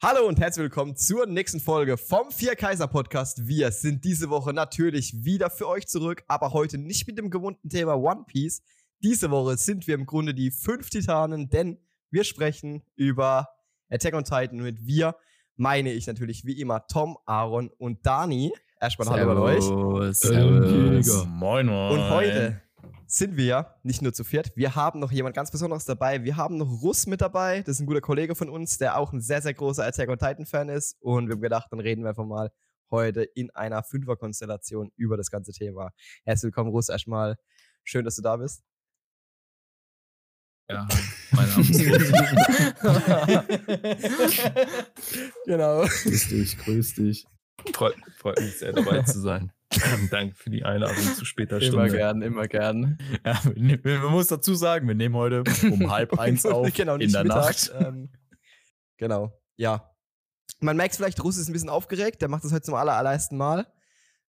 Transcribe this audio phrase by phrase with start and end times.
[0.00, 3.48] Hallo und herzlich willkommen zur nächsten Folge vom Vier Kaiser Podcast.
[3.48, 7.68] Wir sind diese Woche natürlich wieder für euch zurück, aber heute nicht mit dem gewohnten
[7.68, 8.62] Thema One Piece.
[9.02, 11.80] Diese Woche sind wir im Grunde die fünf Titanen, denn
[12.12, 13.48] wir sprechen über
[13.90, 14.60] Attack on Titan.
[14.60, 15.16] mit wir
[15.56, 18.52] meine ich natürlich wie immer Tom, Aaron und Dani.
[18.80, 20.14] Erstmal Hallo an euch.
[20.14, 21.26] Servus.
[21.26, 21.98] Moin, moin.
[21.98, 22.62] Und heute
[23.06, 24.52] sind wir ja nicht nur zu viert.
[24.56, 26.24] Wir haben noch jemand ganz Besonderes dabei.
[26.24, 27.62] Wir haben noch Russ mit dabei.
[27.62, 30.18] Das ist ein guter Kollege von uns, der auch ein sehr, sehr großer Attack on
[30.18, 30.96] Titan Fan ist.
[31.00, 32.50] Und wir haben gedacht, dann reden wir einfach mal
[32.90, 35.90] heute in einer Fünferkonstellation über das ganze Thema.
[36.24, 36.88] Herzlich willkommen, Russ.
[36.88, 37.36] Erstmal
[37.84, 38.62] schön, dass du da bist.
[40.70, 40.86] Ja,
[41.30, 41.80] mein Name ist
[45.46, 45.82] Genau.
[45.82, 47.26] Grüß dich, grüß dich.
[47.72, 49.50] Freut, freut mich sehr, dabei zu sein.
[50.10, 51.86] Danke für die Einladung zu später Stunde.
[51.86, 52.98] Immer gern, immer gern.
[53.24, 57.24] Ja, man muss dazu sagen, wir nehmen heute um halb eins auf genau, in der
[57.24, 57.70] Nacht.
[57.78, 58.08] Ähm,
[58.96, 59.94] genau, ja.
[60.60, 62.22] Man merkt vielleicht, Russ ist ein bisschen aufgeregt.
[62.22, 63.66] Der macht das heute zum aller, allerersten Mal.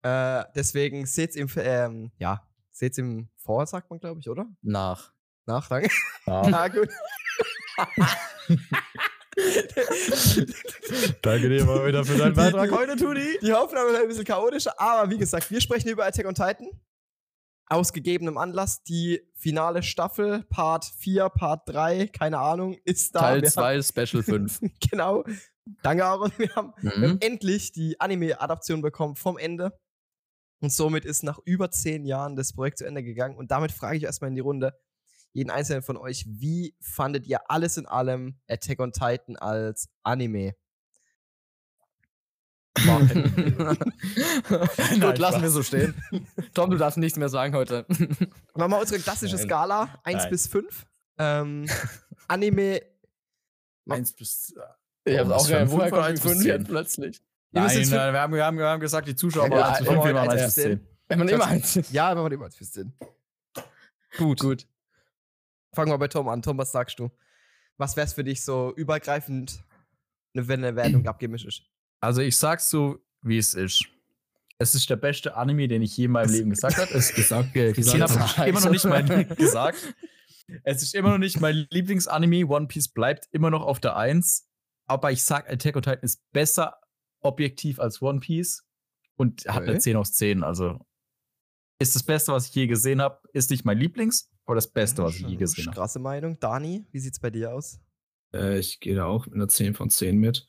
[0.03, 4.47] Äh, deswegen seht's ihm, ähm, ja, seht's ihm vor, sagt man, glaube ich, oder?
[4.61, 5.13] Nach.
[5.47, 5.91] Nach, danke.
[6.27, 6.47] Nach.
[6.49, 6.91] Na gut.
[11.23, 13.39] Danke dir mal wieder für deinen Beitrag heute, Tuni.
[13.41, 16.69] Die Aufnahme ist ein bisschen chaotischer, aber wie gesagt, wir sprechen über Attack on Titan.
[17.67, 18.83] Aus gegebenem Anlass.
[18.83, 23.21] Die finale Staffel, Part 4, Part 3, keine Ahnung, ist da.
[23.21, 24.61] Teil 2, Special 5.
[24.91, 25.25] genau.
[25.83, 26.33] Danke, Aaron.
[26.37, 26.91] Wir haben, mhm.
[27.01, 29.79] wir haben endlich die Anime-Adaption bekommen vom Ende.
[30.61, 33.37] Und somit ist nach über zehn Jahren das Projekt zu Ende gegangen.
[33.37, 34.79] Und damit frage ich erstmal in die Runde,
[35.33, 40.55] jeden einzelnen von euch, wie fandet ihr alles in allem Attack on Titan als Anime?
[45.01, 45.95] Gut, lassen wir so stehen.
[46.55, 47.85] Tom, du darfst nichts mehr sagen heute.
[48.55, 49.45] Machen wir unsere klassische Nein.
[49.45, 50.31] Skala 1 Nein.
[50.31, 50.87] bis 5.
[51.19, 51.69] Ähm,
[52.29, 52.81] Anime
[53.89, 54.55] 1 bis.
[55.05, 55.71] Äh, ich hab's auch gehört.
[55.71, 57.23] Woher kommt 5 jetzt plötzlich?
[57.51, 60.15] Nein, nein, wir, haben, wir, haben, wir haben gesagt, die Zuschauer ja, zu 5 wir
[60.15, 60.81] machen 1 bis 10.
[61.09, 62.93] Wenn man immer 1 Ja, wenn man immer 1 bis 10.
[64.17, 64.41] Gut.
[64.41, 64.67] Gut.
[65.75, 66.43] Fangen wir bei Tom an.
[66.43, 67.11] Tom, was sagst du?
[67.79, 69.65] Was wäre es für dich so übergreifend,
[70.35, 71.63] wenn eine Wertung abgeben ist?
[72.01, 73.85] Also ich sag's so, wie es ist.
[74.59, 76.93] Es ist der beste Anime, den ich je in meinem Leben gesagt habe.
[76.93, 78.49] Es gesagt, äh, gesehen habe.
[78.49, 79.95] Immer noch nicht mein gesagt.
[80.65, 82.47] Es ist immer noch nicht mein Lieblingsanime.
[82.47, 84.49] One Piece bleibt immer noch auf der Eins.
[84.87, 86.77] Aber ich sag, Attack on Titan ist besser
[87.21, 88.67] objektiv als One Piece
[89.17, 89.71] und hat okay.
[89.71, 90.45] eine 10 aus 10.
[90.45, 90.85] Also
[91.79, 93.21] ist das Beste, was ich je gesehen habe.
[93.33, 95.75] Ist nicht mein Lieblings, aber das Beste, was ich je gesehen habe.
[95.75, 96.39] Krasse Meinung.
[96.39, 97.81] Dani, wie sieht's bei dir aus?
[98.35, 100.47] Äh, ich gehe da auch mit einer 10 von 10 mit.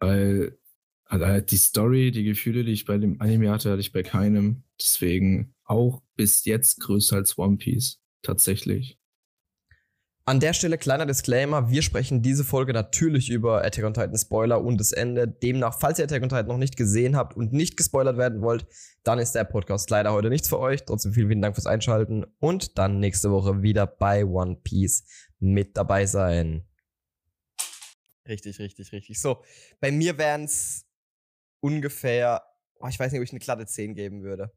[0.00, 0.58] Weil
[1.04, 4.02] also halt die Story, die Gefühle, die ich bei dem Anime hatte, hatte ich bei
[4.02, 4.64] keinem.
[4.80, 8.00] Deswegen auch bis jetzt größer als One Piece.
[8.22, 8.98] Tatsächlich.
[10.26, 14.62] An der Stelle kleiner Disclaimer, wir sprechen diese Folge natürlich über Attack on Titan Spoiler
[14.62, 15.26] und das Ende.
[15.26, 18.66] Demnach, falls ihr Attack on Titan noch nicht gesehen habt und nicht gespoilert werden wollt,
[19.02, 20.84] dann ist der Podcast leider heute nichts für euch.
[20.84, 25.04] Trotzdem vielen, vielen Dank fürs Einschalten und dann nächste Woche wieder bei One Piece
[25.40, 26.64] mit dabei sein.
[28.28, 29.20] Richtig, richtig, richtig.
[29.20, 29.42] So,
[29.80, 30.86] bei mir wären es
[31.60, 32.42] ungefähr,
[32.78, 34.52] oh, ich weiß nicht, ob ich eine glatte 10 geben würde.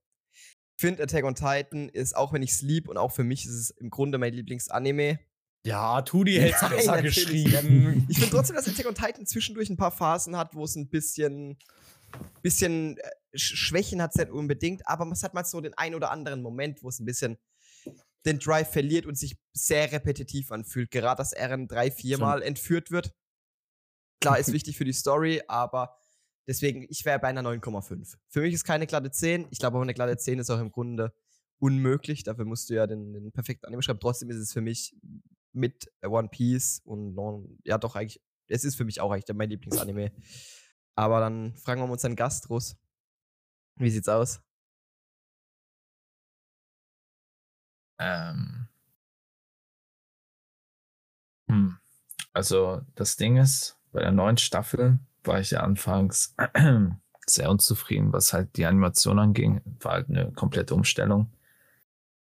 [0.76, 3.46] Ich finde Attack on Titan ist, auch wenn ich es lieb und auch für mich
[3.46, 5.20] ist es im Grunde mein Lieblingsanime,
[5.66, 8.06] ja, Tudi hätte es besser geschrieben.
[8.10, 10.90] Ich finde trotzdem, dass Attack on Titan zwischendurch ein paar Phasen hat, wo es ein
[10.90, 11.58] bisschen,
[12.42, 16.12] bisschen äh, Schwächen hat, es nicht unbedingt, aber es hat mal so den ein oder
[16.12, 17.38] anderen Moment, wo es ein bisschen
[18.26, 20.92] den Drive verliert und sich sehr repetitiv anfühlt.
[20.92, 23.14] Gerade, dass Eren drei, viermal entführt wird.
[24.22, 25.96] Klar, ist wichtig für die Story, aber
[26.48, 28.16] deswegen, ich wäre bei einer 9,5.
[28.30, 29.48] Für mich ist keine glatte 10.
[29.52, 31.14] Ich glaube, aber eine glatte 10 ist auch im Grunde
[31.60, 32.24] unmöglich.
[32.24, 34.00] Dafür musst du ja den, den perfekten Anime schreiben.
[34.00, 34.96] Trotzdem ist es für mich
[35.54, 39.50] mit One Piece und non, ja doch eigentlich, es ist für mich auch eigentlich mein
[39.50, 40.12] Lieblingsanime.
[40.96, 42.76] Aber dann fragen wir mal unseren Gast, Russ.
[43.78, 44.42] Wie sieht's aus?
[48.00, 48.68] Ähm.
[51.48, 51.78] Hm.
[52.34, 56.36] Also das Ding ist, bei der neuen Staffel war ich ja anfangs
[57.28, 59.62] sehr unzufrieden, was halt die Animation anging.
[59.80, 61.32] War halt eine komplette Umstellung.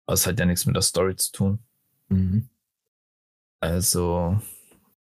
[0.06, 1.58] Aber es hat ja nichts mit der Story zu tun.
[2.08, 2.48] Mhm.
[3.62, 4.40] Also,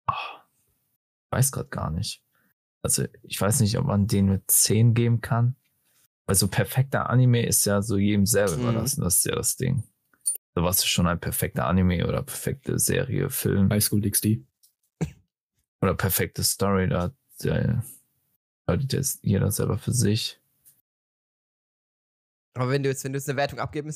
[0.08, 0.40] oh,
[1.30, 2.24] weiß gerade gar nicht.
[2.82, 5.54] Also, ich weiß nicht, ob man den mit 10 geben kann.
[6.26, 8.62] Weil so perfekter Anime ist ja so jedem selber mhm.
[8.62, 9.84] überlassen, das ist ja das Ding.
[10.56, 13.70] So was ist schon ein perfekter Anime oder perfekte Serie, Film.
[13.70, 14.44] High School XD.
[15.80, 17.84] Oder perfekte Story, da hat ja,
[19.22, 20.40] jeder selber für sich.
[22.54, 23.88] Aber wenn du jetzt, wenn du jetzt eine Wertung abgeben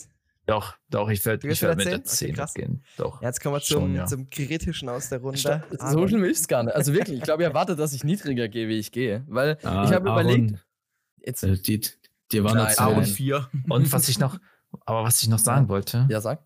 [0.47, 2.35] Doch, doch, ich werde ich werd mit der 10?
[2.35, 2.85] 10 Okay, gehen.
[2.97, 3.23] Doch.
[3.23, 4.07] Ja, jetzt kommen wir Schon, zum, ja.
[4.07, 5.39] zum Kritischen aus der Runde.
[5.39, 6.09] So Aaron.
[6.09, 6.75] schlimm ist es gar nicht.
[6.75, 9.25] Also wirklich, ich glaube, ihr erwartet, dass ich niedriger gehe, wie ich gehe.
[9.29, 10.55] Weil Ah, ich habe überlegt,
[11.25, 11.45] jetzt.
[11.45, 11.81] Äh, die,
[12.33, 13.05] dir war noch Nein, nein.
[13.05, 13.49] 4.
[13.69, 14.39] Und was ich noch,
[14.85, 16.43] aber was ich noch sagen wollte, Ja, sag.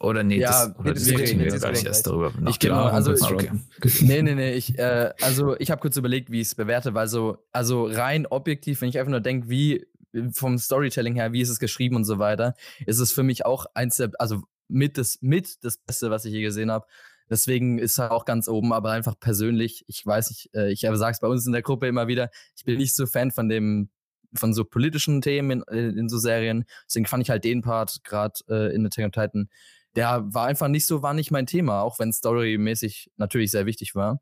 [0.00, 2.32] oder nee, Ja, das, oder nee, wir nee, gar das nicht ist erst darüber.
[2.38, 2.50] nach.
[2.50, 3.68] Ich genau, Aaron also kurz ich- droppen.
[4.08, 4.52] Nee, nee, nee.
[4.54, 8.26] Ich, äh, also ich habe kurz überlegt, wie ich es bewerte, weil so, also rein
[8.26, 9.86] objektiv, wenn ich einfach nur denke, wie
[10.32, 12.54] vom Storytelling her, wie ist es geschrieben und so weiter,
[12.86, 16.32] ist es für mich auch eins der, also mit das, mit das Beste, was ich
[16.32, 16.86] je gesehen habe.
[17.28, 21.12] Deswegen ist er auch ganz oben, aber einfach persönlich, ich weiß nicht, äh, ich sage
[21.12, 23.88] es bei uns in der Gruppe immer wieder, ich bin nicht so Fan von dem,
[24.34, 26.64] von so politischen Themen in, in so Serien.
[26.86, 29.48] Deswegen fand ich halt den Part gerade äh, in Attack on Titan,
[29.96, 33.94] der war einfach nicht so, war nicht mein Thema, auch wenn storymäßig natürlich sehr wichtig
[33.94, 34.20] war.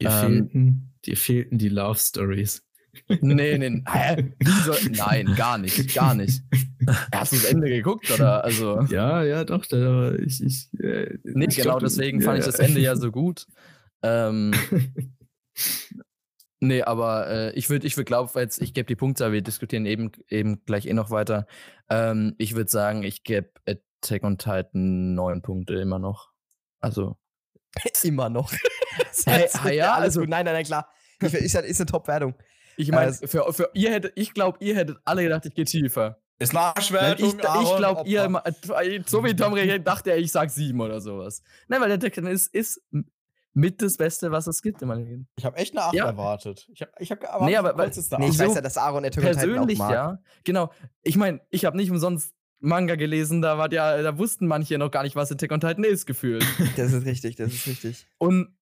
[0.00, 2.62] Dir, Ähm, fehlten, dir fehlten die Love Stories.
[3.20, 4.34] Nee, nee, hä?
[4.38, 6.42] Wie soll, nein, gar nicht, gar nicht.
[7.12, 8.44] Hast du das Ende geguckt, oder?
[8.44, 9.66] Also, Ja, ja, doch.
[9.66, 12.50] Da, ich, ich, äh, nee, ich genau deswegen fand ich ja.
[12.52, 13.46] das Ende ja so gut.
[14.02, 14.52] Ähm,
[16.60, 19.86] nee, aber äh, ich würde, ich würde glauben, jetzt, ich gebe die Punkte, wir diskutieren
[19.86, 21.46] eben, eben gleich eh noch weiter.
[21.90, 26.30] Ähm, ich würde sagen, ich gebe Attack on Titan neun Punkte immer noch.
[26.80, 27.16] Also,
[28.04, 28.52] Immer noch.
[29.26, 30.28] Hey, ah ja, also- gut.
[30.28, 30.88] Nein, nein, nein, klar.
[31.20, 32.34] Ich, ist, ja- ist eine Top-Wertung.
[32.76, 35.64] Ich meine, Also- für, für ihr hättet, ich glaube, ihr hättet alle gedacht, ich gehe
[35.64, 36.18] tiefer.
[36.38, 37.38] Ist Nein, Nachschwertung, ich ich
[37.76, 38.84] glaube, Opfer.
[38.84, 41.42] ihr, so wie Tom reagiert, dachte er, ich sag sieben oder sowas.
[41.68, 42.82] Nein, weil der Tekken ist, ist
[43.54, 45.24] mit das Beste, was es gibt im Anime.
[45.36, 46.04] Ich habe echt eine 8 Ja.
[46.04, 46.68] erwartet.
[46.70, 49.06] Ich habe ich hab erwartet, Nee, aber- eine Nee, ich so weiß ja, dass Aaron
[49.06, 49.92] Attack Persönlich, auch mag.
[49.92, 50.18] ja.
[50.44, 50.70] Genau.
[51.02, 54.90] Ich meine, ich habe nicht umsonst Manga gelesen, da war ja, da wussten manche noch
[54.90, 56.44] gar nicht, was Attack on Titan ist, gefühlt.
[56.76, 58.06] Das ist richtig, das ist richtig.
[58.18, 58.54] Und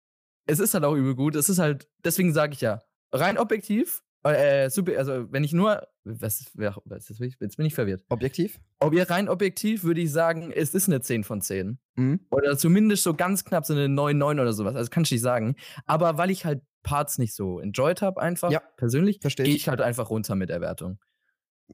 [0.47, 1.35] es ist halt auch übel gut.
[1.35, 2.81] Es ist halt, deswegen sage ich ja,
[3.21, 8.05] rein objektiv, äh, super, also wenn ich nur, was, was jetzt, bin ich- verwirrt.
[8.09, 8.59] Objektiv?
[8.81, 11.79] Ob ihr rein objektiv, würde ich sagen, es ist eine 10 von 10.
[11.97, 12.21] Mhm.
[12.31, 14.75] Oder zumindest so ganz knapp so eine 9-9 oder sowas.
[14.77, 15.57] Also kann ich nicht sagen.
[15.87, 19.69] Aber weil ich halt Parts nicht so enjoyed habe, einfach Ja, persönlich, gehe ich.
[19.69, 20.99] halt einfach runter mit der Wertung.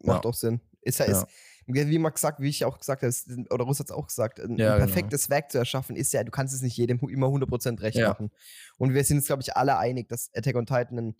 [0.04, 0.30] Macht Ja.
[0.30, 0.60] auch Sinn.
[0.82, 1.12] Ist ja, Ja.
[1.22, 1.26] ist,
[1.74, 3.12] wie man gesagt, wie ich auch gesagt habe,
[3.50, 4.86] oder Russ hat es auch gesagt, ein, Ja, ein genau.
[4.86, 8.08] perfektes Werk zu erschaffen, ist ja, du kannst es nicht jedem immer 100% recht Ja.
[8.08, 8.30] machen.
[8.78, 11.16] Und wir sind uns, glaube ich, alle einig, dass Attack on Titan ein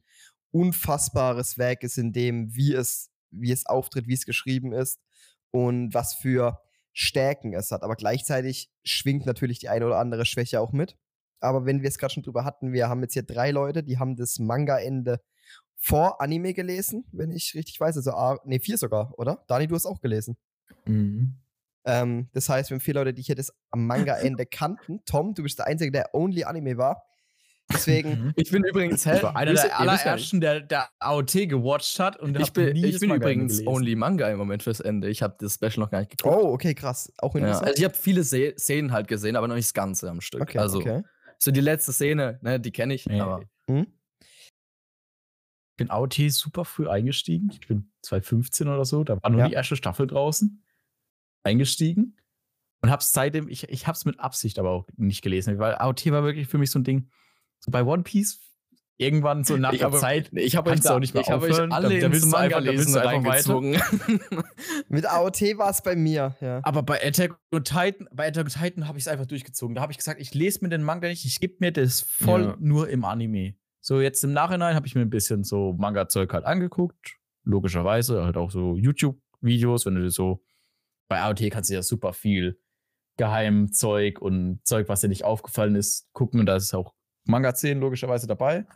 [0.52, 5.00] unfassbares Werk ist, in dem, wie es, wie es auftritt, wie es geschrieben ist
[5.50, 6.60] und was für
[6.92, 7.82] Stärken es hat.
[7.82, 10.96] Aber gleichzeitig schwingt natürlich die eine oder andere Schwäche auch mit.
[11.38, 13.98] Aber wenn wir es gerade schon drüber hatten, wir haben jetzt hier drei Leute, die
[13.98, 15.20] haben das Manga-Ende
[15.82, 17.96] vor Anime gelesen, wenn ich richtig weiß.
[17.96, 19.42] Also, A- nee, vier sogar, oder?
[19.48, 20.36] Dani, du hast auch gelesen.
[20.84, 21.34] Mhm.
[21.86, 25.00] Ähm, das heißt, wir haben vier Leute, die hier das am Manga-Ende kannten.
[25.06, 27.02] Tom, du bist der Einzige, der Only Anime war.
[27.72, 32.38] Deswegen, Ich bin übrigens, war einer der ja, allerersten, der, der AOT gewatcht hat und
[32.38, 33.68] Ich bin, nie ich das bin übrigens gelesen.
[33.68, 35.08] Only Manga im Moment fürs Ende.
[35.08, 36.34] Ich habe das Special noch gar nicht geguckt.
[36.36, 37.12] oh, okay, krass.
[37.18, 37.68] Auch ja, interessant.
[37.68, 40.42] also ich habe viele Se Szenen halt gesehen, aber noch nicht das Ganze am Stück.
[40.42, 41.02] okay, also okay.
[41.38, 43.06] so die letzte Szene, ne, die kenne ich.
[43.06, 43.20] Nee.
[43.20, 43.86] Aber Hm?
[45.80, 47.48] Ich bin AOT super früh eingestiegen.
[47.58, 49.48] Ich bin 2015 oder so, da war nur Ja.
[49.48, 50.62] die erste Staffel draußen.
[51.42, 52.18] Eingestiegen
[52.82, 56.22] und hab's seitdem, ich, ich hab's mit Absicht aber auch nicht gelesen, weil AOT war
[56.22, 57.08] wirklich für mich so ein Ding.
[57.60, 58.40] So bei One Piece
[58.98, 60.28] irgendwann so nach ich der Zeit.
[60.34, 61.72] ich habe euch, auch nicht mehr ich aufhören.
[61.72, 64.44] alle Da- da willst du Manga einfach- da willst lesen du einfach.
[64.90, 66.60] Mit AOT war es bei mir, ja.
[66.62, 69.74] Aber bei Attack on Titan, bei Attack on Titan habe ich es einfach durchgezogen.
[69.76, 72.42] Da habe ich gesagt, ich lese mir den Manga nicht, ich gebe mir das voll
[72.42, 72.56] Ja.
[72.60, 73.54] nur im Anime.
[73.80, 77.16] So jetzt im Nachhinein habe ich mir ein bisschen so Manga-Zeug halt angeguckt.
[77.44, 80.42] Logischerweise halt auch so YouTube-Videos, wenn du so
[81.08, 82.60] bei AOT kannst du ja super viel
[83.16, 86.94] Geheimzeug und Zeug, was dir nicht aufgefallen ist, gucken und da ist auch
[87.24, 88.66] Manga-Szenen logischerweise dabei.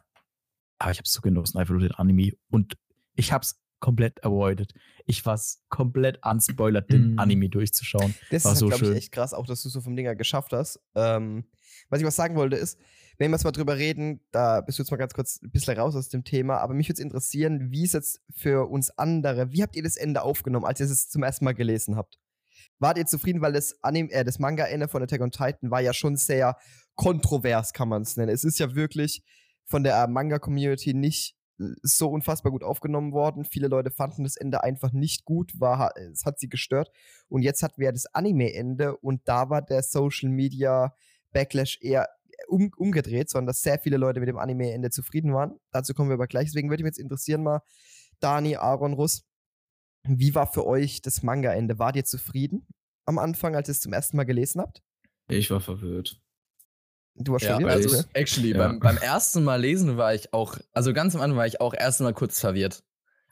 [0.79, 2.77] Aber ich habe es so genossen, einfach nur den Anime und
[3.15, 4.73] ich habe es komplett avoided.
[5.07, 7.19] Ich war komplett unspoilert, den Mhm.
[7.19, 8.15] Anime durchzuschauen.
[8.31, 10.53] Das War ist, so glaube ich, echt krass, auch dass du so vom Dinger geschafft
[10.53, 10.81] hast.
[10.95, 11.45] Ähm,
[11.91, 12.79] was ich was sagen wollte ist,
[13.19, 15.79] wenn wir jetzt mal drüber reden, da bist du jetzt mal ganz kurz ein bisschen
[15.79, 19.53] raus aus dem Thema, aber mich würde es interessieren, wie es jetzt für uns andere,
[19.53, 22.19] wie habt ihr das Ende aufgenommen, als ihr es zum ersten Mal gelesen habt?
[22.79, 26.17] Wart ihr zufrieden, weil das, äh, das Manga-Ende von Attack on Titan war ja schon
[26.17, 26.57] sehr
[26.95, 28.33] kontrovers, kann man es nennen.
[28.33, 29.23] Es ist ja wirklich
[29.65, 33.45] von der Manga-Community nicht äh, so unfassbar gut aufgenommen worden.
[33.45, 36.91] Viele Leute fanden das Ende einfach nicht gut, war, es hat sie gestört.
[37.29, 40.95] Und jetzt hatten wir das Anime-Ende und da war der Social Media
[41.33, 42.09] Backlash eher
[42.49, 45.59] um, umgedreht, sondern dass sehr viele Leute mit dem Anime-Ende zufrieden waren.
[45.71, 46.47] Dazu kommen wir aber gleich.
[46.47, 47.61] Deswegen würde mich jetzt interessieren mal,
[48.21, 49.25] Dani, Aaron, Russ,
[50.07, 51.79] wie war für euch das Manga-Ende?
[51.79, 52.67] Wart ihr zufrieden
[53.07, 54.83] am Anfang, als ihr es zum ersten Mal gelesen habt?
[55.29, 56.21] Ich war verwirrt.
[57.17, 57.71] Du warst Ja, verwirrt?
[57.73, 58.59] also ich- actually, ja.
[58.59, 61.73] beim, beim ersten Mal lesen war ich auch, also ganz am Anfang war ich auch
[61.75, 62.85] erst mal kurz verwirrt.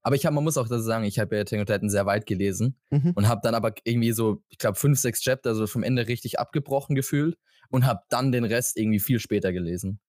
[0.02, 2.06] Aber ich habe, man muss auch dazu sagen, ich habe ja Attack on Titan sehr
[2.06, 3.12] weit gelesen Mhm.
[3.14, 6.38] und habe dann aber irgendwie so, ich glaube, fünf, sechs Chapter so vom Ende richtig
[6.40, 7.37] abgebrochen gefühlt
[7.71, 10.00] und habe dann den Rest irgendwie viel später gelesen.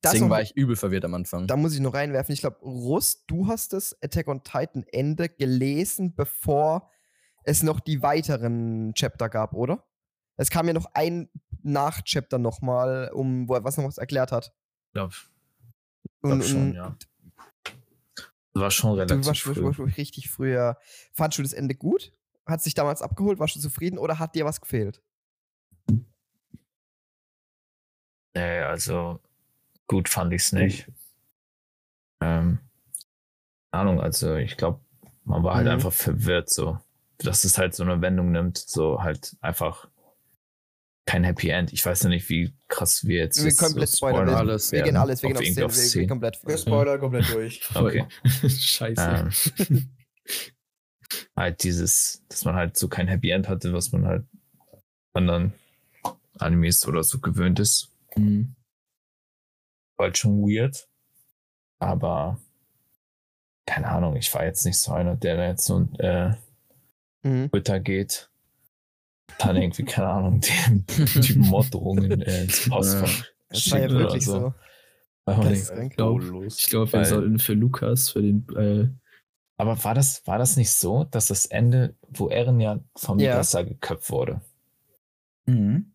[0.00, 1.46] Das Deswegen war ich übel verwirrt am Anfang.
[1.46, 2.32] Da muss ich noch reinwerfen.
[2.34, 6.90] Ich glaube, Russ, du hast das Attack on Titan Ende gelesen, bevor
[7.42, 9.84] es noch die weiteren Chapter gab, oder?
[10.36, 11.30] Es kam ja noch ein
[11.62, 14.52] Nach-Chapter nochmal, um, wo er was noch was erklärt hat.
[14.88, 15.14] Ich glaube
[16.20, 16.96] Und, glaub schon, ja.
[18.54, 19.62] War schon du relativ warst, früh.
[19.64, 20.78] warst, warst richtig früher.
[21.12, 22.12] Fandst du das Ende gut?
[22.46, 23.38] Hat sich damals abgeholt?
[23.38, 25.02] Warst du zufrieden oder hat dir was gefehlt?
[28.34, 29.20] Nee, also
[29.86, 30.88] gut fand ich es nicht.
[32.20, 32.58] Ähm,
[33.70, 34.80] Ahnung, also ich glaube,
[35.24, 35.72] man war halt Mhm.
[35.72, 36.78] einfach verwirrt, so,
[37.18, 39.88] dass es halt so eine Wendung nimmt, so halt einfach
[41.06, 41.72] kein Happy End.
[41.72, 43.44] Ich weiß ja nicht, wie krass wir jetzt.
[43.44, 44.26] Wir komplett so spoilern.
[44.28, 46.06] Wir, alles, wir gehen alles, wir gehen Auf Szene, auf wir gehen Szene.
[46.06, 46.38] komplett.
[46.44, 47.60] Wir spoilern komplett durch.
[47.74, 48.06] Okay.
[48.48, 49.32] Scheiße.
[49.68, 49.90] Ähm,
[51.36, 54.26] halt dieses, dass man halt so kein Happy End hatte, was man halt
[55.14, 55.52] anderen
[56.38, 57.92] Animes oder so gewöhnt ist.
[58.16, 58.54] Mhm.
[59.96, 60.88] War halt schon weird.
[61.80, 62.40] Aber
[63.66, 66.34] keine Ahnung, ich war jetzt nicht so einer, der da jetzt so äh,
[67.26, 67.48] Mhm.
[67.50, 68.28] Twitter geht.
[69.38, 70.84] Dann irgendwie, keine Ahnung, dem,
[71.22, 73.24] die Morddrohungen äh, ins Postfach.
[73.48, 74.54] Das war ja schickt oder wirklich so.
[75.96, 78.88] Glaub- Ich glaube, wir Weil- sollten für Lukas, für den, äh,
[79.56, 83.30] Aber war das, war das nicht so, dass das Ende, wo Eren ja vom Ja.
[83.32, 84.40] Mikasa geköpft wurde,
[85.46, 85.92] Mhm.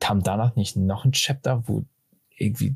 [0.00, 1.84] kam danach nicht noch ein Chapter, wo
[2.36, 2.74] irgendwie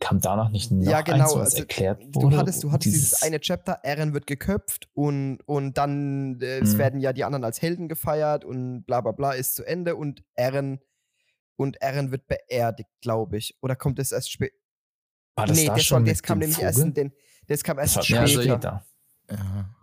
[0.00, 2.30] kam danach nicht noch Ja, genau, eins, was also, erklärt wurde?
[2.30, 6.58] Du hattest, du hattest dieses, Dieses- eine Chapter, Eren wird geköpft und, und dann äh,
[6.60, 6.78] es Mhm.
[6.78, 10.22] werden ja die anderen als Helden gefeiert und bla bla bla ist zu Ende und
[10.34, 10.80] Eren
[11.56, 13.56] und Eren wird beerdigt, glaube ich.
[13.62, 14.54] Oder kommt es erst später?
[15.36, 16.66] war das Nee, da das, schon war, das kam nämlich Vogel?
[16.68, 17.12] erst in den,
[17.46, 18.40] das kam erst das war später.
[18.40, 18.86] also später.
[19.30, 19.74] ja.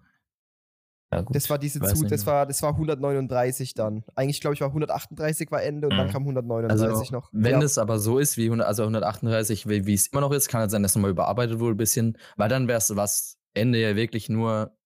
[1.12, 1.36] Ja, gut.
[1.36, 4.04] Das war diese zu, das war, das war 139 dann.
[4.16, 6.12] Eigentlich, glaube ich, war 138 war Ende und dann Mhm.
[6.12, 7.30] kam 139 Also, noch.
[7.32, 7.63] wenn ja.
[7.63, 10.62] es aber so ist, wie 100, also 138, wie wie es immer noch ist, kann
[10.62, 13.96] es sein, dass nochmal überarbeitet wurde ein bisschen, weil dann wäre es was Ende ja
[13.96, 14.78] wirklich nur,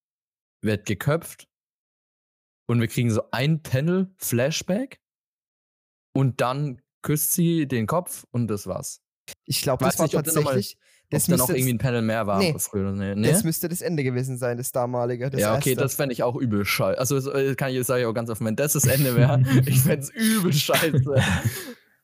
[0.64, 1.50] wird geköpft
[2.70, 5.02] und wir kriegen so ein Panel Flashback
[6.16, 9.02] und dann küsst sie den Kopf und das war's.
[9.46, 10.78] ich glaube, das war nicht, tatsächlich.
[11.14, 12.56] Das Ob da noch müsste, irgendwie ein das, Panel mehr war Nee.
[12.58, 12.92] früher.
[12.92, 13.32] Nee, nee?
[13.32, 15.30] das müsste das Ende gewesen sein, das damalige.
[15.30, 15.84] Das ja, okay, erste.
[15.84, 17.00] das fände ich auch übel scheiße.
[17.00, 19.16] Also, das äh, kann ich jetzt sage ich auch ganz offen, wenn das das Ende
[19.16, 21.04] wäre, ich fände es übel scheiße.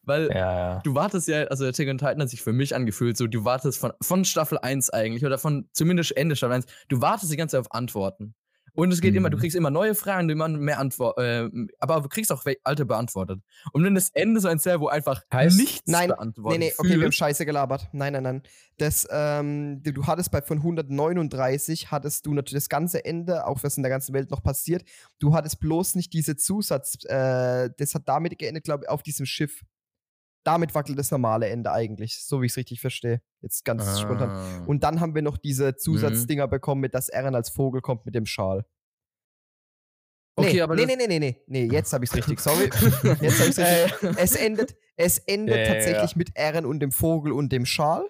[0.03, 0.35] Weil ja,
[0.75, 0.81] ja.
[0.83, 3.77] du wartest ja, also Attack on Titan hat sich für mich angefühlt, so du wartest
[3.77, 7.57] von, von Staffel 1 eigentlich oder von zumindest Ende Staffel 1, du wartest die ganze
[7.57, 8.33] Zeit auf Antworten.
[8.73, 9.41] Und es geht immer, du Mhm.
[9.41, 13.39] kriegst immer neue Fragen, immer mehr Antworten, äh, aber du kriegst auch alte beantwortet.
[13.73, 16.73] Und dann das Ende so ein Zell, wo einfach Heißt- nichts Nein, beantwortet Nee, nee,
[16.77, 17.11] okay, wir haben.
[17.11, 17.89] Scheiße gelabert.
[17.91, 18.43] Nein, nein, nein.
[18.77, 23.63] Das, ähm, du du hattest bei von 139 hattest du natürlich das ganze Ende, auch
[23.63, 24.83] was in der ganzen Welt noch passiert.
[25.19, 29.25] Du hattest bloß nicht diese Zusatz, äh, das hat damit geendet, glaube ich, auf diesem
[29.25, 29.61] Schiff.
[30.43, 33.21] Damit wackelt das normale Ende eigentlich, so wie ich es richtig verstehe.
[33.41, 34.29] Jetzt ganz spontan.
[34.29, 34.63] Ah.
[34.65, 38.15] Und dann haben wir noch diese Zusatzdinger bekommen, mit dass Eren als Vogel kommt mit
[38.15, 38.65] dem Schal.
[40.35, 42.65] okay, nee, aber nee, das- nee, nee, nee, nee, jetzt habe ich es richtig, sorry.
[43.21, 44.17] Jetzt habe ich richtig.
[44.17, 48.05] Es endet, es endet ja, tatsächlich mit Eren und dem Vogel und dem Schal.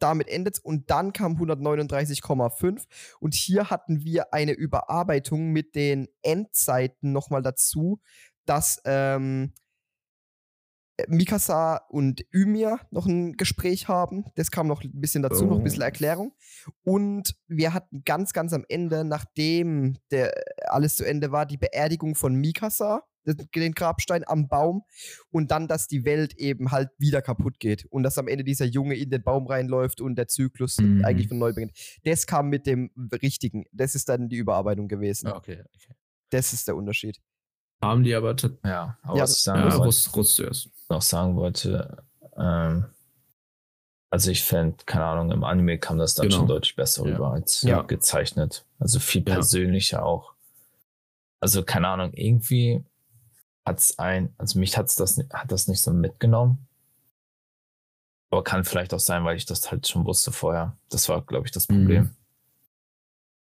[0.00, 2.84] Damit endet und dann kam 139,5
[3.20, 8.00] und hier hatten wir eine Überarbeitung mit den Endzeiten nochmal dazu,
[8.44, 9.52] dass ähm,
[11.08, 14.24] Mikasa und Ymir noch ein Gespräch haben.
[14.36, 15.86] Das kam noch ein bisschen dazu, noch ein bisschen Oh.
[15.86, 16.32] Erklärung.
[16.84, 20.32] Und wir hatten ganz, ganz am Ende, nachdem der,
[20.66, 24.82] alles zu Ende war, die Beerdigung von Mikasa, den Grabstein am Baum.
[25.30, 27.86] Und dann, dass die Welt eben halt wieder kaputt geht.
[27.86, 31.04] Und dass am Ende dieser Junge in den Baum reinläuft und der Zyklus Mhm.
[31.04, 31.72] eigentlich von neu beginnt.
[32.04, 32.90] Das kam mit dem
[33.22, 33.64] Richtigen.
[33.72, 35.28] Das ist dann die Überarbeitung gewesen.
[35.28, 35.94] Ah, okay, okay.
[36.30, 37.18] Das ist der Unterschied.
[37.80, 40.70] Haben die aber Ja, aber Ja, sagen, ja, Rust, Rust zuerst.
[40.92, 42.02] Noch sagen wollte,
[42.36, 42.86] ähm,
[44.10, 46.38] also ich fände, keine Ahnung, im Anime kam das dann Genau.
[46.38, 47.14] schon deutlich besser Ja.
[47.14, 47.82] rüber als Ja.
[47.82, 48.64] gezeichnet.
[48.78, 49.34] Also viel Ja.
[49.34, 50.34] persönlicher auch.
[51.40, 52.84] Also keine Ahnung, irgendwie
[53.66, 56.66] hat's ein, also mich hat's das, hat das nicht so mitgenommen.
[58.30, 60.76] Aber kann vielleicht auch sein, weil ich das halt schon wusste vorher.
[60.88, 61.74] Das war, glaube ich, das Mhm.
[61.80, 62.16] Problem.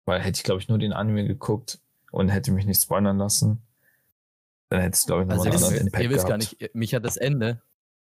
[0.06, 1.80] Weil hätte ich, glaube ich, nur den Anime geguckt
[2.12, 3.62] und hätte mich nicht spoilern lassen,
[4.70, 6.38] dann hätte es, glaube ich, nochmal Also, einen ihr, anderen wisst- Impact ihr wisst gar
[6.38, 6.62] gehabt.
[6.62, 7.62] nicht, mich hat das Ende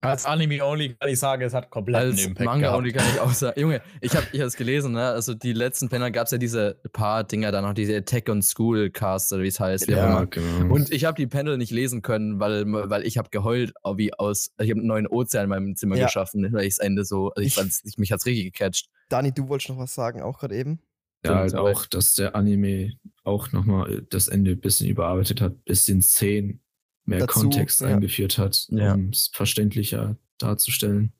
[0.01, 2.79] Als Anime-Only kann ich sagen, es hat komplett einen Als Impact Manga gehabt.
[2.79, 3.59] und die kann ich auch sagen.
[3.59, 5.09] Junge, ich habe ich hab's gelesen, ne?
[5.09, 8.43] Also die letzten Panel gab es ja diese paar Dinger da noch, diese Attack on
[8.43, 10.27] School Cast oder wie es heißt, wie auch immer.
[10.27, 10.75] genau.
[10.75, 14.13] Und ich habe die Panel nicht lesen können, weil, weil ich habe geheult, auch wie
[14.13, 16.05] aus, ich habe einen neuen Ozean in meinem Zimmer Ja.
[16.05, 18.91] geschaffen, weil ich das Ende so, also ich, Ich- fand's, ich, mich hat's richtig gecatcht.
[19.09, 20.81] Dani, du wolltest noch was sagen, auch gerade eben.
[21.25, 26.03] Ja, halt auch, dass der Anime auch nochmal das Ende ein bisschen überarbeitet hat, bisschen
[26.03, 26.61] Szenen
[27.07, 27.89] mehr Dazu, Kontext ja.
[27.89, 28.95] eingeführt hat, Ja.
[28.95, 31.13] um es verständlicher darzustellen.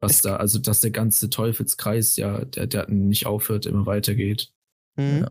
[0.00, 4.52] Was Es- da, also dass der ganze Teufelskreis ja, der, der nicht aufhört, immer weitergeht.
[4.96, 5.20] Mhm.
[5.22, 5.28] Ja.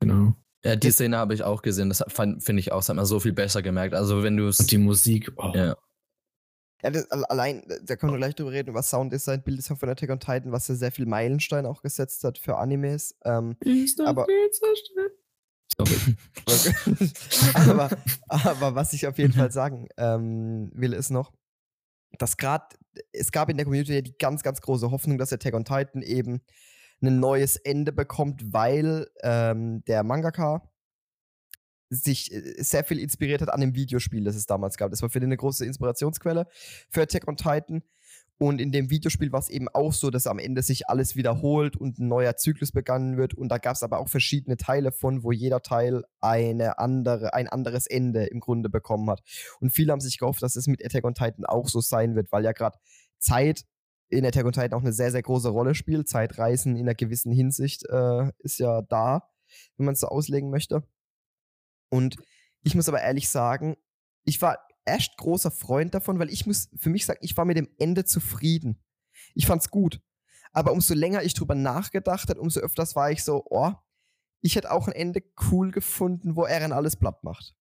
[0.00, 0.36] Genau.
[0.64, 1.88] Ja, die Szene habe ich auch gesehen.
[1.90, 3.94] Das finde ich auch, das hat man so viel besser gemerkt.
[3.94, 4.58] Also wenn du es.
[4.60, 5.76] Und die Musik, oh, Ja.
[6.82, 10.10] Ja, das, alle- allein, da können wir gleich drüber reden, über Sounddesign, Bilddesign von Attack
[10.10, 13.16] on Titan, was ja sehr viel Meilenstein auch gesetzt hat für Animes.
[13.24, 13.56] Ähm,
[14.06, 14.26] aber,
[15.76, 16.16] Sorry.
[17.54, 17.90] aber,
[18.28, 21.32] aber was ich auf jeden Fall sagen ähm, will, ist noch,
[22.18, 22.64] dass gerade,
[23.12, 26.02] es gab in der Community ja die ganz, ganz große Hoffnung, dass Attack on Titan
[26.02, 26.40] eben
[27.02, 30.70] ein neues Ende bekommt, weil ähm, der Mangaka
[31.90, 34.90] sich äh, sehr viel inspiriert hat an dem Videospiel, das es damals gab.
[34.90, 36.46] Das war für den eine große Inspirationsquelle
[36.90, 37.82] für Attack on Titan.
[38.38, 41.74] Und in dem Videospiel war es eben auch so, dass am Ende sich alles wiederholt
[41.74, 43.32] und ein neuer Zyklus begangen wird.
[43.32, 47.48] Und da gab es aber auch verschiedene Teile von, wo jeder Teil eine andere, ein
[47.48, 49.22] anderes Ende im Grunde bekommen hat.
[49.60, 52.30] Und viele haben sich gehofft, dass es mit Attack on Titan auch so sein wird,
[52.30, 52.78] weil ja gerade
[53.18, 53.64] Zeit
[54.08, 56.06] in Attack on Titan auch eine sehr, sehr große Rolle spielt.
[56.06, 59.30] Zeitreisen in einer gewissen Hinsicht äh, ist ja da,
[59.78, 60.82] wenn man es so auslegen möchte.
[61.88, 62.16] Und
[62.62, 63.76] ich muss aber ehrlich sagen,
[64.24, 67.56] ich war echt großer Freund davon, weil ich muss für mich sagen, ich war mit
[67.56, 68.82] dem Ende zufrieden.
[69.34, 70.00] Ich fand's gut.
[70.52, 73.72] Aber umso länger ich drüber nachgedacht habe, umso öfters war ich so, oh,
[74.40, 77.54] ich hätte auch ein Ende cool gefunden, wo Eren alles platt macht.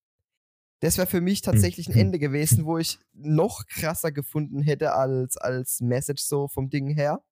[0.79, 5.37] Das wäre für mich tatsächlich ein Ende gewesen, wo ich noch krasser gefunden hätte als,
[5.37, 7.23] als Message so vom Ding her.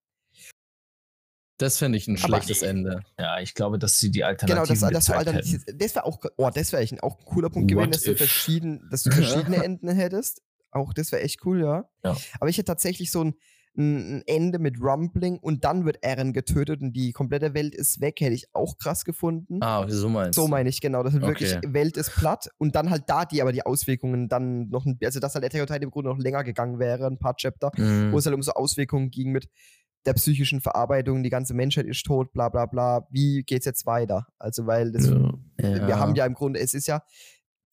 [1.63, 3.01] Das finde ich ein Aber- schlechtes Ende.
[3.17, 6.50] Ja, ich glaube, dass sie die Genau, Alternativen das, das, alternativ, das wäre auch, oh,
[6.53, 9.58] das wäre echt auch ein cooler Punkt gewesen, What dass du, verschieden, dass du verschiedene
[9.63, 10.41] Enden hättest.
[10.72, 11.86] Auch das wäre echt cool, ja.
[12.03, 12.17] Ja.
[12.39, 13.34] Aber ich hätte tatsächlich so ein,
[13.77, 18.20] ein Ende mit Rumbling und dann wird Eren getötet und die komplette Welt ist weg,
[18.20, 19.63] hätte ich auch krass gefunden.
[19.63, 21.01] Ah, so meinst So meine ich, genau.
[21.01, 21.74] Das ist wirklich, Okay.
[21.74, 25.20] Welt ist platt und dann halt da die aber die Auswirkungen dann noch, ein, also
[25.20, 28.12] dass halt Attack on Titan im Grunde noch länger gegangen wäre, ein paar Chapter, Mhm.
[28.12, 29.48] wo es halt um so Auswirkungen ging mit
[30.05, 33.07] der psychischen Verarbeitung, die ganze Menschheit ist tot, bla bla bla.
[33.10, 34.27] Wie geht's jetzt weiter?
[34.39, 35.87] Also, weil das, Ja.
[35.87, 37.01] wir haben ja im Grunde, es ist ja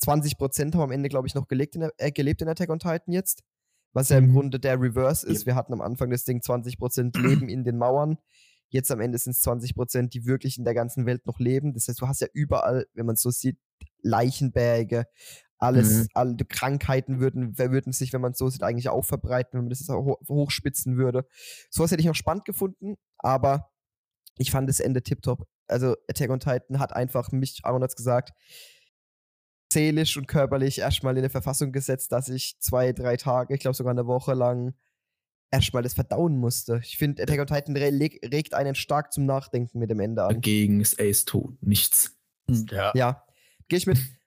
[0.04, 2.78] 20% haben am Ende, glaube ich, noch gelebt in, der- äh, gelebt in Attack on
[2.78, 3.42] Titan jetzt.
[3.92, 4.32] Was ja im Mhm.
[4.34, 5.46] Grunde der Reverse ist.
[5.46, 7.14] Wir hatten am Anfang das Ding 20%
[7.44, 8.18] Leben in den Mauern.
[8.68, 11.74] Jetzt am Ende sind es 20%, die wirklich in der ganzen Welt noch leben.
[11.74, 13.58] Das heißt, du hast ja überall, wenn man es so sieht,
[14.02, 15.04] Leichenberge,
[15.60, 16.08] alles, Mhm.
[16.14, 19.70] alle Krankheiten würden, würden sich, wenn man es so sieht, eigentlich auch verbreiten, wenn man
[19.70, 21.26] das jetzt auch ho- hochspitzen würde.
[21.70, 23.70] Sowas hätte ich noch spannend gefunden, aber
[24.38, 25.46] ich fand das Ende tipptopp.
[25.68, 28.32] Also Attack on Titan hat einfach mich, Aaron hat's gesagt,
[29.72, 33.76] seelisch und körperlich erstmal in eine Verfassung gesetzt, dass ich zwei, drei Tage, ich glaube
[33.76, 34.74] sogar eine Woche lang
[35.52, 36.80] erstmal das verdauen musste.
[36.82, 40.30] Ich finde, Attack on Titan regt einen stark zum Nachdenken mit dem Ende an.
[40.30, 41.54] Dagegen ist Ace tot.
[41.62, 42.16] Nichts.
[42.48, 42.92] Ja.
[42.94, 43.24] Ja,
[43.68, 43.98] gehe ich mit.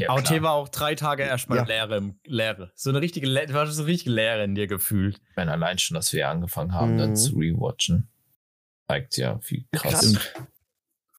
[0.00, 0.42] Ja, AOT klar.
[0.42, 1.64] war auch drei Tage erstmal Ja.
[1.64, 2.72] Leere, Leere.
[2.74, 5.20] So eine richtige, Le war so richtig Leere in dir gefühlt.
[5.36, 7.16] Wenn allein schon, dass wir angefangen haben, dann Mhm.
[7.16, 8.08] zu rewatchen,
[8.88, 10.12] zeigt ja, wie krass.
[10.12, 10.46] Krass.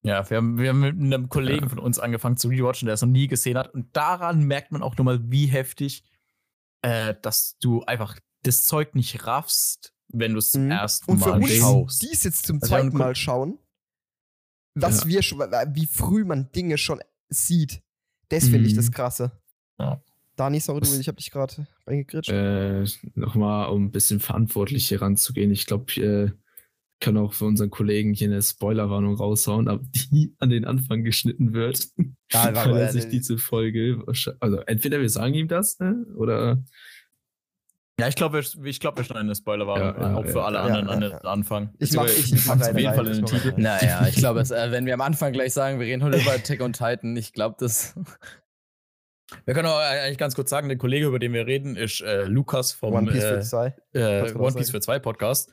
[0.04, 3.02] Ja, wir haben, wir haben mit einem Kollegen von uns angefangen zu rewatchen, der es
[3.02, 3.72] noch nie gesehen hat.
[3.72, 6.02] Und daran merkt man auch nochmal, wie heftig,
[6.82, 10.70] äh, dass du einfach das Zeug nicht raffst, wenn du es zum Mhm.
[10.72, 12.02] ersten Und für Mal uns, schaust.
[12.02, 13.58] die es jetzt zum Also zweiten Mal schauen,
[14.74, 15.06] was Ja.
[15.06, 17.80] wir schon, wie früh man Dinge schon sieht,
[18.32, 18.92] das finde ich das Mhm.
[18.92, 19.32] Krasse.
[19.78, 20.02] Ja.
[20.36, 22.30] Dani, sorry, du, ich habe dich gerade reingegritscht.
[22.30, 25.50] Äh, Nochmal, um ein bisschen verantwortlich hier ranzugehen.
[25.50, 26.30] Ich glaube, äh,
[27.00, 31.52] kann auch für unseren Kollegen hier eine Spoilerwarnung raushauen, aber die an den Anfang geschnitten
[31.52, 31.88] wird.
[32.30, 34.02] Ja, weil er äh, sich diese Folge,
[34.40, 36.64] also entweder wir sagen ihm das, ne, oder
[38.00, 40.60] Ja, ich glaube, wir, ich glaub, wir schneiden eine Spoilerwarnung Ja, ja, auch für alle
[40.60, 41.74] anderen ja, an den Anfang.
[41.78, 43.54] Ich mach- ich- ich mach auf jeden Fall in ich den Titel.
[43.60, 46.32] Naja, ich glaube, es, äh, wenn wir am Anfang gleich sagen, wir reden heute über
[46.32, 47.94] Attack on Titan, ich glaube, das.
[49.46, 52.24] Wir können auch eigentlich ganz kurz sagen, der Kollege, über den wir reden, ist äh,
[52.24, 53.74] Lukas vom One Piece äh, für zwei.
[53.94, 55.50] äh, One Piece für zwei Podcast.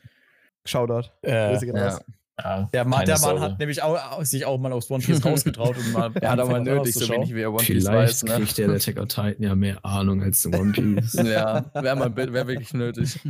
[0.66, 1.10] Shoutout.
[1.22, 1.98] Äh, Grüße gehen ja.
[2.44, 5.78] Ja, der Mann, der Mann hat nämlich auch, sich auch mal aufs One Piece rausgetraut
[5.78, 6.12] und mal.
[6.22, 8.24] Er hat aber angefangen, nötig, so wenig wie er One Piece vielleicht weiß.
[8.24, 8.36] Ne?
[8.36, 11.14] kriegt der, der Attack on Titan ja mehr Ahnung als der One Piece.
[11.14, 13.20] Ja, wäre mal wär wirklich nötig.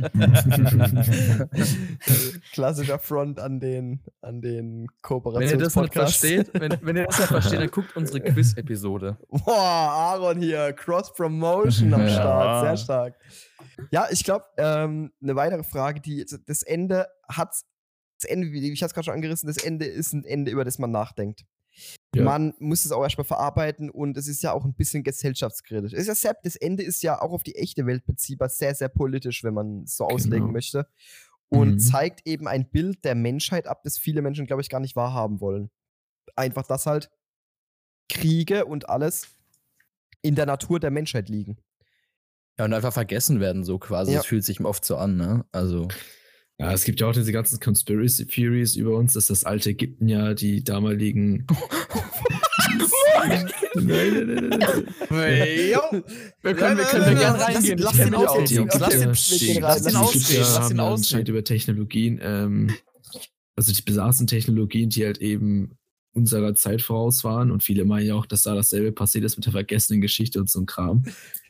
[2.52, 7.18] Klassischer Front an den, an den Wenn ihr das nicht versteht, wenn, wenn ihr das
[7.18, 9.16] nicht versteht, dann guckt unsere Quiz-Episode.
[9.28, 12.08] Boah, Aaron hier, Cross-Promotion am Ja.
[12.08, 13.14] Start, sehr stark.
[13.90, 17.54] Ja, ich glaube, ähm, eine weitere Frage, die das Ende hat,
[18.22, 20.78] das Ende, wie ich es gerade schon angerissen, das Ende ist ein Ende, über das
[20.78, 21.44] man nachdenkt.
[22.14, 22.24] Ja.
[22.24, 25.92] Man muss es auch erstmal verarbeiten und es ist ja auch ein bisschen gesellschaftskritisch.
[25.92, 28.88] Es ist ja das Ende ist ja auch auf die echte Welt beziehbar, sehr, sehr
[28.88, 30.52] politisch, wenn man es so auslegen Genau.
[30.52, 30.86] möchte.
[31.52, 31.78] und Mhm.
[31.80, 35.40] zeigt eben ein Bild der Menschheit ab, das viele Menschen, glaube ich, gar nicht wahrhaben
[35.40, 35.68] wollen.
[36.36, 37.10] Einfach, dass halt
[38.08, 39.28] Kriege und alles
[40.22, 41.58] in der Natur der Menschheit liegen.
[42.58, 44.12] Ja, und einfach vergessen werden, so quasi.
[44.12, 44.18] Ja.
[44.18, 45.44] Das fühlt sich oft so an, ne?
[45.50, 45.88] Also.
[46.60, 50.08] Ja, es gibt ja auch diese ganzen Conspiracy Theories über uns, dass das alte Ägypten
[50.08, 51.46] ja die damaligen.
[53.18, 54.48] nein, nein, nein, nein,
[55.10, 56.04] nein.
[56.42, 57.78] Wir können, wir können Ja, gerne lass- reingehen.
[57.78, 58.68] lass den mich ausreden.
[58.68, 60.40] Okay, Lass lass Lass ihn ausreden.
[60.40, 61.26] Lass anscheinend ausreden.
[61.30, 62.70] über Technologien, ähm,
[63.56, 65.76] also die besaßen Technologien, die halt eben
[66.12, 69.46] unserer Zeit voraus waren und viele meinen ja auch, dass da dasselbe passiert ist mit
[69.46, 71.04] der vergessenen Geschichte und so ein Kram.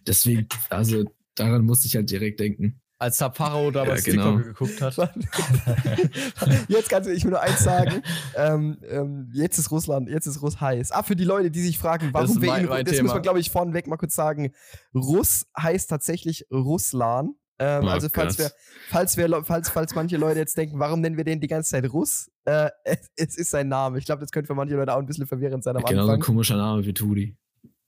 [0.07, 2.81] Deswegen, also daran musste ich halt direkt denken.
[3.01, 4.37] Als Zaparo damals Ja, genau.
[4.37, 4.97] TikTok geguckt hat.
[6.69, 8.03] Jetzt kannst du, ich will nur eins sagen.
[8.37, 10.93] ähm, ähm, jetzt ist Russland, jetzt ist Russ heiß.
[10.93, 13.05] Ah, für die Leute, die sich fragen, warum ist wir mein- in mein das Thema.
[13.05, 14.53] muss man, glaube ich, vorneweg mal kurz sagen.
[14.95, 17.31] Russ heißt tatsächlich Russland.
[17.59, 18.51] Ähm, also falls wir,
[18.91, 21.91] falls wir, falls, falls manche Leute jetzt denken, warum nennen wir den die ganze Zeit
[21.93, 22.31] Russ?
[22.45, 23.99] Äh, es, es ist sein Name.
[23.99, 26.15] Ich glaube, das könnte für manche Leute auch ein bisschen verwirrend sein am Genauso ein
[26.17, 26.27] Anfang.
[26.27, 27.37] komischer Name wie Tudi.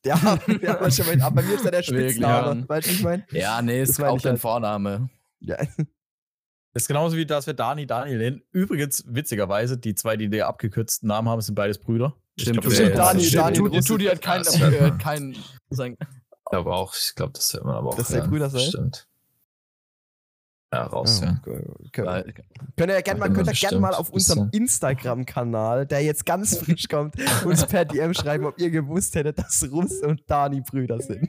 [0.04, 2.60] Ja, ja aber, schon mal, aber bei mir ist ja der Spitzname.
[2.62, 2.68] ja.
[2.68, 3.24] Weißt du, ich meine?
[3.30, 4.40] Ja, nee, Das ist auch dein halt.
[4.40, 5.08] Vorname.
[5.40, 5.56] Ja.
[6.74, 8.42] Das ist genauso wie, dass wir Dani Daniel nennen.
[8.50, 12.16] Übrigens, witzigerweise, die zwei, die den abgekürzten Namen haben, sind beides Brüder.
[12.36, 13.58] Ich Stimmt, glaub, Dani- stimmt.
[13.58, 15.36] Dani- Tudi, hat keinen, äh, keinen
[15.70, 15.96] sein,
[16.46, 17.94] Aber auch, ich glaube, das hört man aber auch.
[17.96, 18.22] Dass der.
[18.22, 18.62] Brüder seid?
[18.62, 19.06] Stimmt.
[20.72, 20.88] Ja.
[21.92, 22.34] Können,
[22.76, 24.48] Könnt ihr gerne mal, Ja, könnt ihr gerne mal auf unserem.
[24.52, 29.68] Instagram-Kanal, der jetzt ganz frisch kommt, uns per DM schreiben, ob ihr gewusst hättet, dass
[29.70, 31.28] Russ und Dani Brüder sind.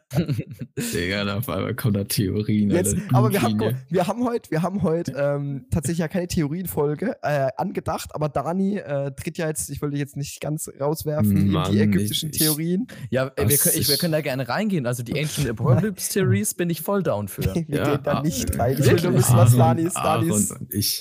[0.92, 2.70] Digga, da auf einmal kommen da Theorien.
[2.70, 7.16] Jetzt, aber wir haben, wir haben heute, wir haben heute ähm, tatsächlich ja keine Theorienfolge
[7.22, 11.36] äh, angedacht, aber Dani äh, tritt ja jetzt, ich wollte dich jetzt nicht ganz rauswerfen
[11.36, 12.86] in Mann, die ägyptischen ich- ich- Theorien.
[13.10, 14.86] Ja, wir, können, ich, wir können da gerne reingehen.
[14.86, 17.42] Also die Ancient Apocalypse Theories bin ich voll down für.
[17.54, 18.76] Wir Ja, gehen da ah, nicht äh, rein.
[18.78, 19.96] Ich will nur wissen, was Dani ist.
[19.96, 21.00] Dani ist und ich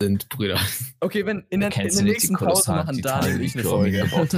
[0.00, 0.60] sind Brüder.
[1.00, 4.00] Okay, wenn in, den- in die nächsten kolossalen machen Daniel ich eine Folge.
[4.02, 4.32] gebaut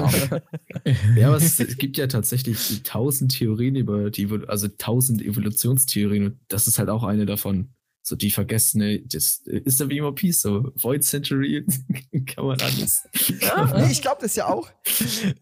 [1.17, 6.39] Ja, aber es, es gibt ja tatsächlich tausend Theorien über die, also tausend Evolutionstheorien und
[6.49, 7.71] das ist halt auch eine davon.
[8.09, 11.63] So die vergessene, das ist ja wie immer Peace, so Void Century
[12.27, 13.03] kann man alles.
[13.77, 14.71] Nee, ich glaube das ja auch.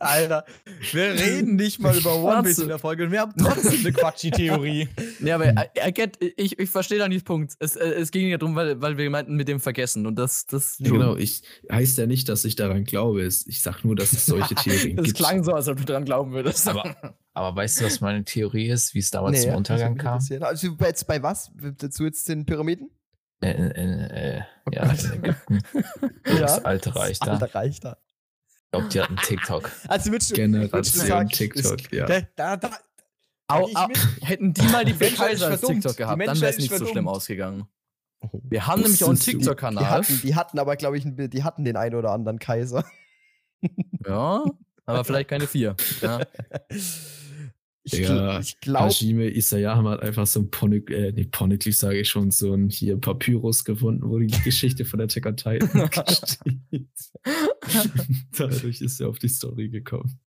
[0.01, 0.45] Alter,
[0.93, 3.93] wir reden nicht mal über One Piece in der Folge und wir haben trotzdem eine
[3.93, 4.89] Quatschi-Theorie.
[5.21, 7.55] Nee, aber I, I get, ich, ich verstehe da nicht den Punkt.
[7.59, 10.45] Es, äh, es ging ja darum, weil, weil wir meinten mit dem Vergessen und das,
[10.47, 13.23] das, Ja, genau, ich heißt ja nicht, dass ich daran glaube.
[13.23, 15.17] Es- Ich sag nur, dass es solche Theorien das gibt.
[15.19, 16.69] klang so, als ob du dran glauben würdest.
[16.69, 20.21] Aber, aber weißt du, was meine Theorie ist, wie es damals zum das Untergang kam?
[20.41, 21.51] Also bei- jetzt bei was?
[21.79, 22.91] Dazu jetzt den Pyramiden?
[23.43, 25.59] Äh, äh, äh, ja, in Ägypten.
[26.25, 27.33] Das alte Reich da.
[27.33, 27.99] Alter, Reich da.
[28.49, 29.71] Ich glaube, die hatten TikTok.
[29.89, 32.07] Also würdest du, würdest du Generation sagen, TikTok, ja.
[32.07, 32.71] Da, da, da,
[33.49, 33.89] Au, au,
[34.23, 35.73] hätten die mal die Kaiser ist als.
[35.73, 37.69] TikTok gehabt, dann wäre es ist nicht so schlimm ausgegangen.
[38.43, 39.89] Wir haben nämlich auch einen du- die TikTok-Kanal.
[39.91, 42.85] hatten, die hatten aber, glaube ich, die hatten den einen oder anderen Kaiser.
[44.07, 44.45] Ja,
[44.85, 45.77] aber vielleicht keine vier.
[46.01, 46.21] Ja.
[47.87, 52.01] Ich, gl- ich glaube, Hashime Isayama hat einfach so ein Ponyg, äh, nee, Poneglyph sage
[52.01, 55.89] ich schon, so ein hier Papyrus gefunden, wo die Geschichte von der Attack on Titan
[56.11, 56.89] steht.
[58.37, 60.19] Dadurch ist er auf die Story gekommen.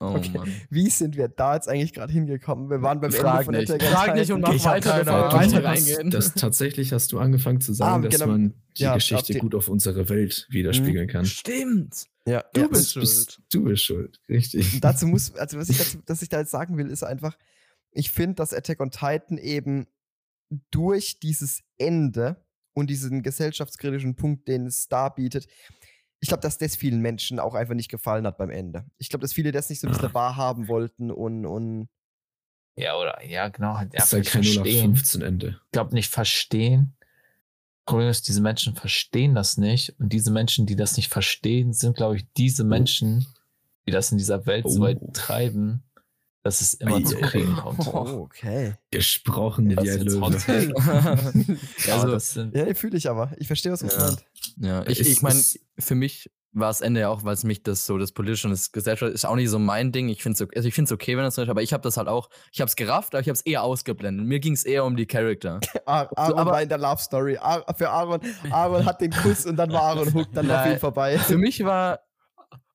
[0.00, 0.36] Oh Okay.
[0.36, 0.52] Mann.
[0.70, 2.68] wie sind wir da jetzt eigentlich gerade hingekommen?
[2.68, 3.82] Wir waren beim Frag Ende von nicht.
[3.84, 4.34] Frag nicht Titan.
[4.36, 6.10] und mach Ich weiter, bevor wir weiter reingehen.
[6.10, 8.32] das tatsächlich hast du angefangen zu sagen, Ah, dass genau.
[8.32, 11.24] man die Ja, Geschichte ihr- gut auf unsere Welt widerspiegeln kann.
[11.24, 12.04] Stimmt.
[12.26, 12.68] Ja, Du ja.
[12.68, 13.02] bist, schuld.
[13.04, 14.74] bist, du bist schuld, richtig.
[14.74, 17.36] Und dazu muss, also was ich, dazu, was ich da jetzt sagen will, ist einfach,
[17.92, 19.86] ich finde, dass Attack on Titan eben
[20.70, 25.46] durch dieses Ende und diesen gesellschaftskritischen Punkt, den es da bietet,
[26.24, 28.86] ich glaube, dass das vielen Menschen auch einfach nicht gefallen hat beim Ende.
[28.96, 31.90] Ich glaube, dass viele das nicht so ein bisschen wahrhaben wollten und, und
[32.76, 33.76] Ja, oder, ja, genau.
[33.76, 34.92] Halt Das ist halt kein verstehen.
[34.94, 35.60] 0815 Ende.
[35.66, 36.96] Ich glaube, nicht verstehen.
[37.84, 39.94] Problem ist, diese Menschen verstehen das nicht.
[40.00, 43.26] Und diese Menschen, die das nicht verstehen, sind, glaube ich, diese Menschen,
[43.86, 45.10] die das in dieser Welt so weit Oh.
[45.12, 45.82] treiben,
[46.44, 47.80] dass es immer zu Ei, Kriegen kommt.
[47.88, 48.74] oh, okay.
[48.92, 50.74] Gesprochen wie ein Löwe.
[51.86, 53.32] Ja, also, das sind, Ja, fühle ich aber.
[53.38, 53.98] Ich verstehe, was du Ja.
[53.98, 54.24] meinst.
[54.58, 55.40] ja, ich, ich meine,
[55.78, 58.52] für mich war das Ende ja auch, weil es mich das so, das politische und
[58.52, 60.08] das Gesellschaft ist auch nicht so mein Ding.
[60.08, 61.82] Ich finde es okay, also ich find's okay, wenn das so ist, aber ich habe
[61.82, 64.24] das halt auch, ich habe es gerafft, aber ich habe es eher ausgeblendet.
[64.24, 65.58] Mir ging es eher um die Charakter.
[65.84, 67.38] Ar Aaron aber- war in der Love Story.
[67.38, 70.70] Ar für Aaron, Aaron hat den Kuss und dann war Aaron hooked, dann war Nein.
[70.72, 71.18] viel vorbei.
[71.18, 72.00] Für mich war,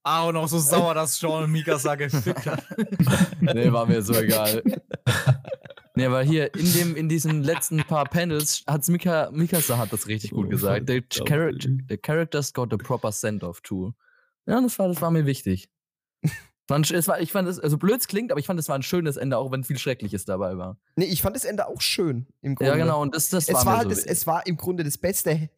[0.03, 2.63] Aaron auch so sauer, dass Sean und Mikasa gefickt hat.
[3.41, 4.63] nee, war mir so egal.
[5.95, 10.07] Nee, aber hier in, dem, in diesen letzten paar Panels hat's Mika, Mikasa hat das
[10.07, 10.87] richtig gut gesagt.
[10.87, 11.55] The, charac
[11.89, 13.93] the characters got a proper send-off too.
[14.45, 15.69] Ja, das war, das war mir wichtig.
[16.69, 19.17] Es war, ich fand es, also blöd klingt, aber ich fand, es war ein schönes
[19.17, 20.77] Ende, auch wenn viel Schreckliches dabei war.
[20.95, 22.27] Nee, ich fand das Ende auch schön.
[22.41, 22.71] Im Grunde.
[22.71, 24.83] Ja, genau, und das, das Es war, war, halt so das, es war im Grunde
[24.83, 25.49] das beste.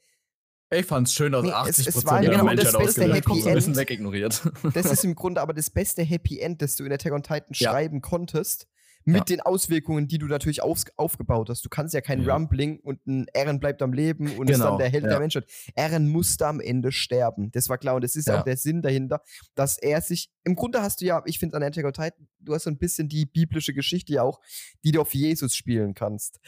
[0.74, 3.14] Ich fand's schön, dass Nee, es- 80 es Prozent war der genau Menschheit das beste
[3.14, 3.78] Happy so ein bisschen End.
[3.82, 4.42] wegignoriert.
[4.74, 7.48] Das ist im Grunde aber das beste Happy End, das du in Attack on Titan
[7.54, 7.72] Ja.
[7.72, 8.68] schreiben konntest.
[9.04, 9.24] Mit Ja.
[9.24, 11.66] den Auswirkungen, die du natürlich auf, aufgebaut hast.
[11.66, 12.36] Du kannst ja kein Ja.
[12.36, 15.46] Rumbling und ein Eren bleibt am Leben und ist dann Genau, der Held der Menschheit.
[15.74, 17.52] Eren musste am Ende sterben.
[17.52, 17.96] Das war klar.
[17.96, 19.22] Und das ist auch der Sinn dahinter,
[19.56, 20.30] dass er sich.
[20.44, 22.78] Im Grunde hast du ja, ich finde an Attack on Titan, du hast so ein
[22.78, 24.40] bisschen die biblische Geschichte ja auch,
[24.86, 26.40] die du auf Jesus spielen kannst.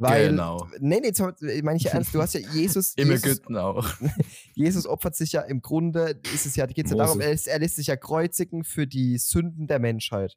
[0.00, 0.66] Weil, Genau.
[0.78, 2.14] Nee, nee, jetzt meine ich ja ernst.
[2.14, 2.94] Du hast ja Jesus.
[2.96, 3.86] Im Jesus, Ägypten auch.
[4.54, 7.58] Jesus opfert sich ja im Grunde, ist es ja, geht es ja darum, er, er
[7.58, 10.36] lässt sich ja kreuzigen für die Sünden der Menschheit.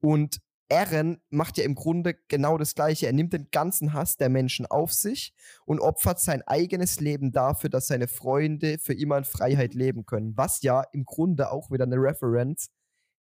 [0.00, 0.38] Und
[0.70, 3.06] Eren macht ja im Grunde genau das Gleiche.
[3.06, 5.34] Er nimmt den ganzen Hass der Menschen auf sich
[5.66, 10.34] und opfert sein eigenes Leben dafür, dass seine Freunde für immer in Freiheit leben können.
[10.34, 12.70] Was ja im Grunde auch wieder eine Reference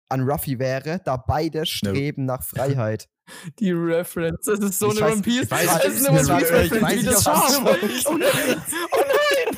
[0.10, 3.08] an Ruffy wäre, da beide streben nach Freiheit.
[3.60, 5.44] Die Reference, das ist so Ich eine weiß- One Piece.
[5.44, 6.96] ich weiß das nicht, ist eine ich One weiß Piece nicht, ich Reference, weiß wie
[6.96, 8.06] nicht, das Schaf.
[8.08, 8.62] Oh nein!
[8.92, 9.58] Oh nein!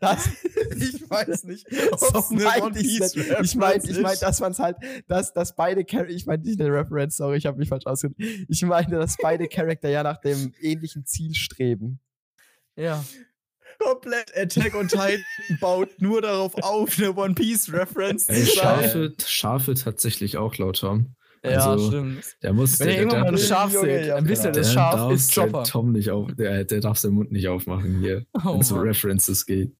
[0.00, 0.28] Das,
[0.76, 1.66] ich weiß nicht.
[1.98, 3.00] So One ich.
[3.42, 4.76] Ich meine, ich mein, dass man es halt,
[5.06, 8.20] dass, dass beide Charakter, ich meine nicht eine Reference, sorry, ich habe mich falsch ausgedrückt.
[8.48, 12.00] Ich meine, dass beide Charakter ja nach dem ähnlichen Ziel streben.
[12.76, 13.02] Ja.
[13.80, 15.24] Komplett Attack on Titan
[15.60, 18.46] baut nur darauf auf, eine One Piece Reference zu sein.
[18.46, 21.14] Schafe, Schafe tatsächlich auch laut Tom.
[21.42, 22.24] Ja, Also, stimmt.
[22.42, 22.78] Der muss.
[22.78, 24.62] Wenn ihr der, irgendwann mal ein der, Schaf seht, ja, dann wisst ihr, klar.
[24.62, 25.64] das der Schaf darf ist der Chopper.
[25.64, 26.28] Tom nicht auf.
[26.34, 28.78] Der, der darf seinen Mund nicht aufmachen hier, Oh, wenn es um.
[28.80, 29.72] References geht.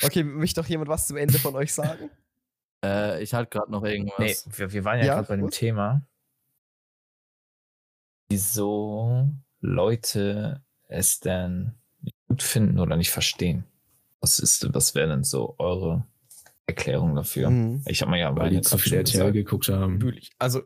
[0.00, 2.10] Okay, möchte doch jemand was zum Ende von euch sagen?
[2.84, 4.46] Äh, ich hatte gerade noch irgendwas.
[4.46, 5.50] Nee, wir, wir waren ja, Ja, gerade bei dem.
[5.50, 6.06] Thema,
[8.28, 9.28] wieso
[9.60, 11.74] Leute es denn
[12.28, 13.64] gut finden oder nicht verstehen.
[14.20, 16.06] Was ist, was wäre denn so eure
[16.66, 17.50] Erklärung dafür?
[17.50, 17.82] Mhm.
[17.86, 20.12] Ich habe mir ja Weil die zu viel RTL geguckt haben.
[20.38, 20.62] Also.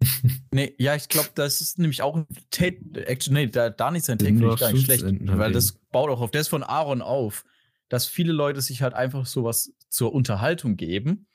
[0.52, 4.04] nee, ja, ich glaube, das ist nämlich auch ein Tate, Action, nee, da, da nicht
[4.04, 5.54] sein Take finde nur ich gar nicht schlecht, 15 halt weil eben.
[5.54, 7.44] das baut auch auf das von Aaron auf,
[7.88, 11.26] dass viele Leute sich halt einfach sowas zur Unterhaltung geben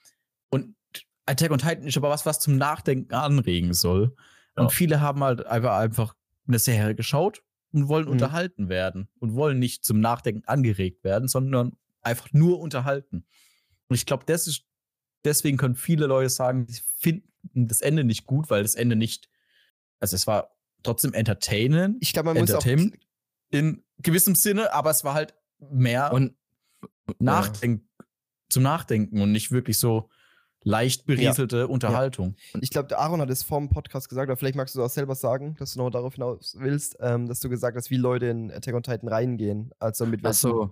[0.49, 0.75] und
[1.25, 4.15] Attack on Titan ist aber was, was zum Nachdenken anregen soll.
[4.55, 4.69] Und Ja.
[4.69, 6.15] viele haben halt einfach, einfach
[6.47, 7.41] eine Serie geschaut
[7.73, 8.11] und wollen Mhm.
[8.11, 13.25] unterhalten werden und wollen nicht zum Nachdenken angeregt werden, sondern einfach nur unterhalten.
[13.87, 14.65] Und ich glaube, das ist,
[15.25, 19.29] deswegen können viele Leute sagen, sie finden das Ende nicht gut, weil das Ende nicht,
[19.99, 22.65] also es war trotzdem entertainend, Ich glaube, man muss auch.
[23.49, 26.35] In gewissem Sinne, aber es war halt mehr Und
[27.19, 27.83] Nachdenk
[28.49, 30.09] zum Nachdenken und nicht wirklich so
[30.63, 32.35] leicht berieselte Unterhaltung.
[32.61, 34.85] Ich glaube, der Aaron hat es vor dem Podcast gesagt, aber vielleicht magst du es
[34.85, 37.97] auch selber sagen, dass du noch darauf hinaus willst, ähm, dass du gesagt hast, wie
[37.97, 39.71] Leute in Attack on Titan reingehen.
[39.79, 40.71] Also mit ach welchen- so.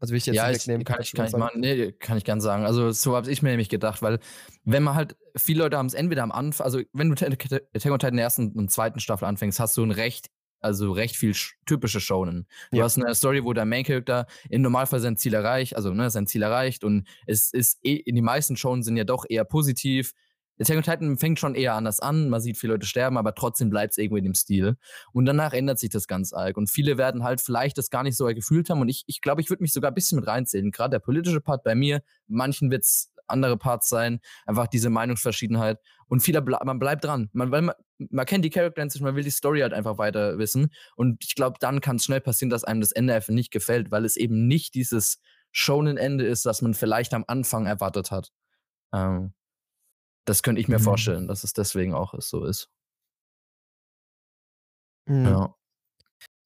[0.00, 0.84] Also will ich jetzt ja, nicht ich, wegnehmen.
[0.84, 1.60] kann ich, kann ich machen.
[1.60, 2.66] Nee, kann ich gern sagen.
[2.66, 4.18] Also, so habe ich mir nämlich gedacht, weil,
[4.64, 7.44] wenn man halt, viele Leute haben es entweder am Anfang, also, wenn du Attack
[7.92, 10.28] on Titan in der ersten und zweiten Staffel anfängst, hast du ein recht,
[10.64, 12.46] also recht viel sch- typische Shonen.
[12.72, 12.84] Du Ja.
[12.84, 16.26] hast eine Story, wo der Main Character im Normalfall sein Ziel erreicht, also, ne, sein
[16.26, 20.12] Ziel erreicht und es ist eh, in die meisten Shonen sind ja doch eher positiv.
[20.60, 23.70] Attack on Titan fängt schon eher anders an, man sieht viele Leute sterben, aber trotzdem
[23.70, 24.76] bleibt es irgendwo in dem Stil.
[25.12, 26.56] Und danach ändert sich das ganz arg.
[26.56, 28.80] Und viele werden halt vielleicht das gar nicht so gefühlt haben.
[28.80, 30.70] Und ich ich, glaube, ich würde mich sogar ein bisschen mit reinzählen.
[30.70, 35.78] Gerade der politische Part bei mir, manchen wird es andere Parts sein, einfach diese Meinungsverschiedenheit.
[36.06, 37.30] Und viele, man bleibt dran.
[37.32, 40.38] Man, weil man, man kennt die Charakter inzwischen, man will die Story halt einfach weiter
[40.38, 40.72] wissen.
[40.96, 43.90] Und ich glaube, dann kann es schnell passieren, dass einem das Ende einfach nicht gefällt,
[43.90, 45.20] weil es eben nicht dieses
[45.52, 48.32] Shonen-Ende ist, das man vielleicht am Anfang erwartet hat.
[48.92, 49.32] Ähm,
[50.26, 50.84] das könnte ich mir Mhm.
[50.84, 52.70] vorstellen, dass es deswegen auch so ist.
[55.06, 55.24] Mhm.
[55.26, 55.54] Ja.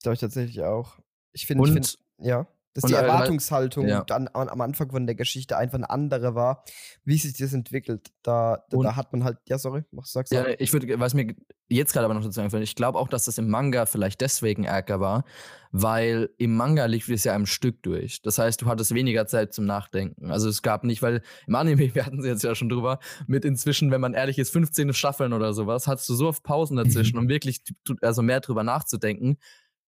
[0.01, 0.99] Glaube ich tatsächlich auch.
[1.33, 2.47] Ich finde, find, ja,
[2.83, 4.03] dass und die halt- Erwartungshaltung ja.
[4.03, 6.63] dann am, Anfang von der Geschichte einfach eine andere war,
[7.03, 8.11] wie sich das entwickelt.
[8.23, 11.35] Da, da, da hat man halt, ja, sorry, mach, sag's Ja, ich würde, was mir
[11.69, 14.63] jetzt gerade aber noch dazu einfällt, ich glaube auch, dass das im Manga vielleicht deswegen
[14.63, 15.23] ärger war,
[15.71, 18.21] weil im Manga lief es ja im Stück durch.
[18.21, 20.31] Das heißt, du hattest weniger Zeit zum Nachdenken.
[20.31, 23.45] Also es gab nicht, weil im Anime, wir hatten es jetzt ja schon drüber, mit
[23.45, 27.17] inzwischen, wenn man ehrlich ist, 15 Staffeln oder sowas, hattest du so oft Pausen dazwischen,
[27.17, 27.61] um wirklich
[28.01, 29.37] also mehr drüber nachzudenken,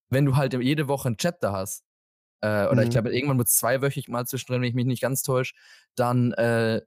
[0.10, 1.84] wenn du halt jede Woche ein Chapter hast.
[2.42, 2.92] Äh, oder ich Mhm.
[2.92, 5.54] glaube, irgendwann wird es zweiwöchig mal zwischendrin, wenn ich mich nicht ganz täusche,
[5.96, 6.82] dann, äh,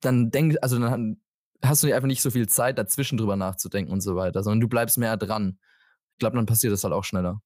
[0.00, 1.20] dann denk, also dann
[1.62, 4.68] hast du einfach nicht so viel Zeit, dazwischen drüber nachzudenken und so weiter, sondern du
[4.68, 5.58] bleibst mehr dran.
[6.14, 7.40] Ich glaube, dann passiert das halt auch schneller.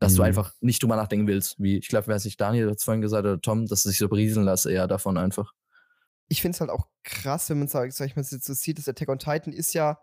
[0.00, 0.26] Dass du Mhm.
[0.28, 1.56] einfach nicht drüber nachdenken willst.
[1.58, 4.08] Wie, ich glaube, wer sich Daniel hat vorhin gesagt oder Tom, dass du sich so
[4.08, 5.52] berieseln lässt eher davon einfach.
[6.28, 8.78] ich finde es halt auch krass, wenn man sagt, sag ich mal, jetzt so sieht,
[8.78, 9.98] dass Attack on Titan ist ja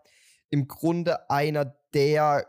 [0.50, 2.48] im Grunde einer der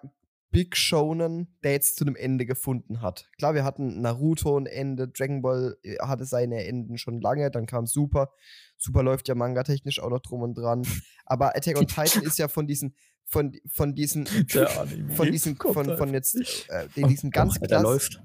[0.54, 3.28] Big Shonen, der jetzt zu einem Ende gefunden hat.
[3.39, 7.66] Klar, wir hatten Naruto ein Ende, Dragon Ball äh, hatte seine Enden schon lange, dann
[7.66, 8.32] kam Super.
[8.78, 10.84] Super läuft ja manga-technisch auch noch drum und dran.
[11.26, 14.28] Aber Attack on Titan ist ja von diesen, von, von diesen,
[15.16, 16.36] von diesen, von, von jetzt,
[16.70, 18.22] äh, diesen ganz läuft.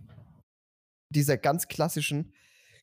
[1.09, 2.35] dieser ganz klassischen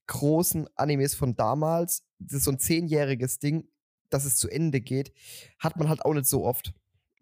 [0.08, 3.70] großen Animes von damals, das ist so ein zehnjähriges Ding,
[4.10, 5.14] dass es zu Ende geht,
[5.60, 6.74] hat man halt auch nicht so oft.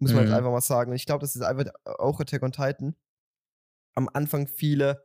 [0.03, 0.29] Muss man Mhm.
[0.29, 0.91] halt einfach mal sagen.
[0.91, 2.95] Und ich glaube, das ist einfach auch Attack on Titan.
[3.95, 5.01] Am Anfang viele,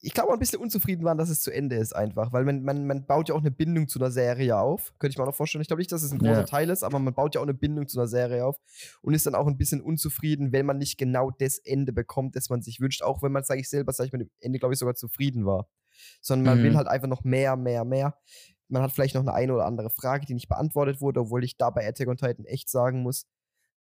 [0.00, 2.86] ich glaube, ein bisschen unzufrieden waren, dass es zu Ende ist einfach, weil man, man,
[2.86, 4.94] man baut ja auch eine Bindung zu einer Serie auf.
[4.98, 5.60] Könnte ich mir auch noch vorstellen.
[5.62, 6.44] Ich glaube nicht, dass es ein großer Ja.
[6.44, 8.58] Teil ist, aber man baut ja auch eine Bindung zu einer Serie auf
[9.02, 12.48] und ist dann auch ein bisschen unzufrieden, wenn man nicht genau das Ende bekommt, das
[12.48, 13.02] man sich wünscht.
[13.02, 15.44] Auch wenn man, sage ich selber, sage ich mit dem Ende, glaube ich, sogar zufrieden
[15.44, 15.68] war.
[16.20, 16.76] Sondern man will Mhm.
[16.76, 18.16] halt einfach noch mehr, mehr, mehr.
[18.68, 21.56] Man hat vielleicht noch eine eine oder andere Frage, die nicht beantwortet wurde, obwohl ich
[21.56, 23.26] da bei Attack on Titan echt sagen muss,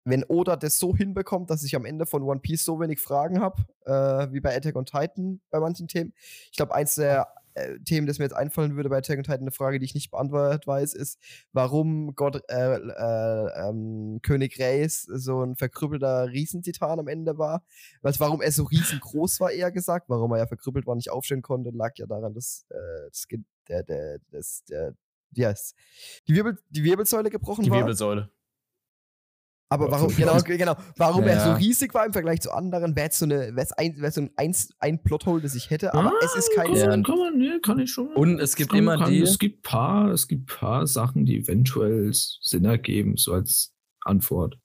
[0.07, 3.41] wenn Oda das so hinbekommt, dass ich am Ende von One Piece so wenig Fragen
[3.41, 6.15] habe, äh, wie bei Attack on Titan bei manchen Themen.
[6.51, 9.41] Ich glaube, eins der äh, Themen, das mir jetzt einfallen würde bei Attack on Titan,
[9.41, 11.19] eine Frage, die ich nicht beantwortet weiß, ist,
[11.53, 17.65] warum Gott, äh, äh, ähm, König Reis so ein verkrüppelter Riesentitan am Ende war.
[18.03, 20.09] Was, warum er so riesengroß war, eher gesagt.
[20.09, 23.27] Warum er ja verkrüppelt war, nicht aufstehen konnte, lag ja daran, dass äh, das,
[23.69, 24.95] der, der, das, der,
[25.31, 25.75] wie heißt's?
[26.29, 27.79] Die, Wirbel, die Wirbelsäule gebrochen Die war.
[27.81, 28.31] Wirbelsäule.
[29.69, 31.55] Aber warum, genau, genau, warum er so Ja.
[31.57, 34.71] riesig war im Vergleich zu anderen, wäre so, eine, wär's ein, wär's so ein, eins,
[34.79, 36.67] ein Plothole, das ich hätte, aber es ist kein.
[36.69, 36.89] Kann, Ja.
[37.03, 38.15] kann man, ne, kann ich schon.
[38.15, 41.39] Und es gibt kann, immer kann, die- Es gibt paar, es gibt paar Sachen, die
[41.39, 44.57] eventuell Sinn ergeben, so als Antwort.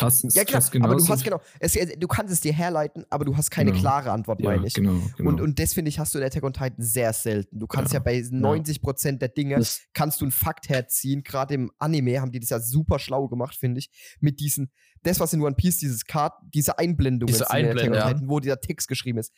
[0.00, 3.24] Fast, Ja, klar, fast aber du hast genau, es, du kannst es dir herleiten, aber
[3.24, 3.80] du hast keine Genau.
[3.80, 4.74] klare Antwort, Ja, meine ich.
[4.74, 5.30] genau, genau.
[5.30, 7.58] Und, und das finde ich, hast du in Attack on Titan sehr selten.
[7.58, 8.04] Du kannst ja, Ja.
[8.04, 11.22] bei 90% der Dinge, Das, kannst du einen Fakt herziehen.
[11.24, 13.90] Gerade im Anime haben die das ja super schlau gemacht, finde ich.
[14.20, 14.70] Mit diesen,
[15.02, 18.08] das, was in One Piece, dieses Card, diese Einblendungen Diese Einblendung, ja.
[18.12, 19.32] Titan, wo dieser Text geschrieben ist.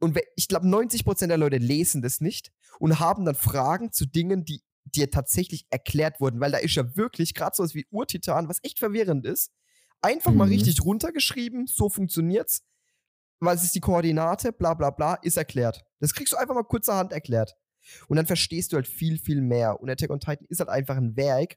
[0.00, 4.44] Und ich glaube, 90% der Leute lesen das nicht und haben dann Fragen zu Dingen,
[4.44, 8.58] die dir tatsächlich erklärt wurden, weil da ist ja wirklich gerade sowas wie Urtitan, was
[8.62, 9.50] echt verwirrend ist.
[10.02, 10.52] Einfach mal Mhm.
[10.52, 12.62] richtig runtergeschrieben, so funktioniert's.
[13.40, 15.82] Was ist die Koordinate, bla bla bla, ist erklärt.
[16.00, 17.54] Das kriegst du einfach mal kurzerhand erklärt.
[18.08, 19.80] Und dann verstehst du halt viel, viel mehr.
[19.80, 21.56] Und Attack on Titan ist halt einfach ein Werk,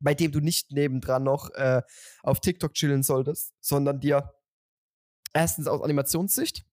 [0.00, 1.82] bei dem du nicht nebendran noch äh,
[2.22, 4.32] auf TikTok chillen solltest, sondern dir
[5.34, 6.64] erstens aus Animationssicht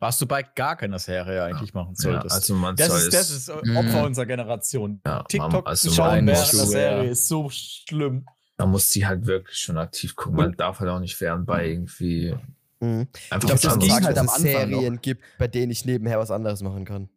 [0.00, 2.34] Was du bei gar keiner Serie eigentlich machen Ja, solltest.
[2.34, 3.76] also man das, soll ist, das ist Mhm.
[3.76, 5.00] Opfer unserer Generation.
[5.04, 7.10] ja, TikTok man, also schauen während der Serie ja.
[7.10, 8.24] ist so schlimm.
[8.58, 10.36] Man muss die halt wirklich schon aktiv gucken.
[10.36, 12.34] Man darf halt auch nicht während bei irgendwie
[12.80, 13.08] Mhm.
[13.30, 13.92] einfach Ich glaube, das anderes.
[14.04, 14.78] halt dass am es Anfang noch.
[14.78, 17.08] Serien gibt, bei denen ich nebenher was anderes machen kann.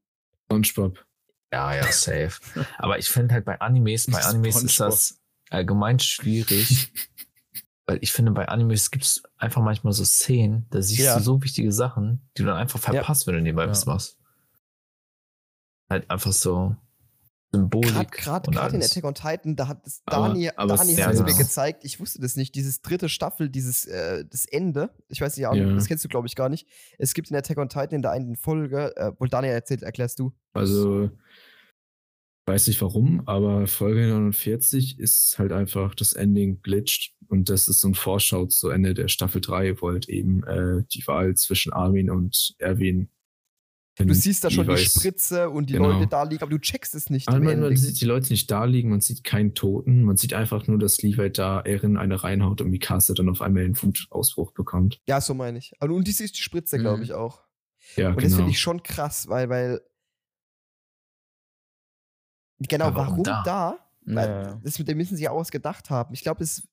[0.45, 1.05] SpongeBob.
[1.53, 2.39] Ja, ja, safe.
[2.77, 6.91] Aber ich finde halt bei Animes, bei Animes ist das allgemein schwierig.
[7.87, 11.17] Weil ich finde, bei Animes gibt es einfach manchmal so Szenen, da siehst Ja.
[11.17, 13.69] du so wichtige Sachen, die du dann einfach verpasst, wenn du nebenbei Ja.
[13.69, 14.17] was machst.
[15.89, 16.75] Halt einfach so
[17.53, 18.11] Symbolik.
[18.11, 18.81] Gerade in.
[18.81, 22.21] Attack on Titan, da hat es Dani, aber Dani hat es mir gezeigt, ich wusste
[22.21, 25.53] das nicht, dieses dritte Staffel, dieses äh, das Ende, ich weiß nicht, Ja.
[25.53, 26.67] das kennst du glaube ich gar nicht.
[26.97, 30.19] Es gibt in Attack on Titan in der einen Folge, äh, wohl Dani erzählt, erklärst
[30.19, 30.31] du.
[30.53, 31.09] Also,
[32.45, 37.81] weiß nicht warum, aber Folge 49 ist halt einfach das Ending glitscht und das ist
[37.81, 41.73] so ein Vorschau zu Ende der Staffel 3, wo halt eben äh, die Wahl zwischen
[41.73, 43.09] Armin und Erwin.
[44.07, 45.89] Du siehst da schon die jeweils- Spritze und die Genau.
[45.91, 47.27] Leute da liegen, aber du checkst es nicht.
[47.27, 50.33] Aber im man, sieht die Leute nicht da liegen, man sieht keinen Toten, man sieht
[50.33, 54.51] einfach nur, dass Levi da Erin eine reinhaut und Mikasa dann auf einmal einen Wutausbruch
[54.51, 54.99] bekommt.
[55.07, 55.73] ja, so meine ich.
[55.79, 57.03] Also, und die siehst die Spritze, glaube Mhm.
[57.03, 57.41] ich, auch.
[57.95, 58.35] Ja, Und das genau.
[58.37, 59.81] finde ich schon krass, weil, weil.
[62.59, 63.43] Genau, Ja, warum da?
[63.43, 63.77] da?
[64.05, 64.59] Weil Ja.
[64.63, 66.13] Das mit dem müssen sie ja ausgedacht haben.
[66.13, 66.67] Ich glaube, es.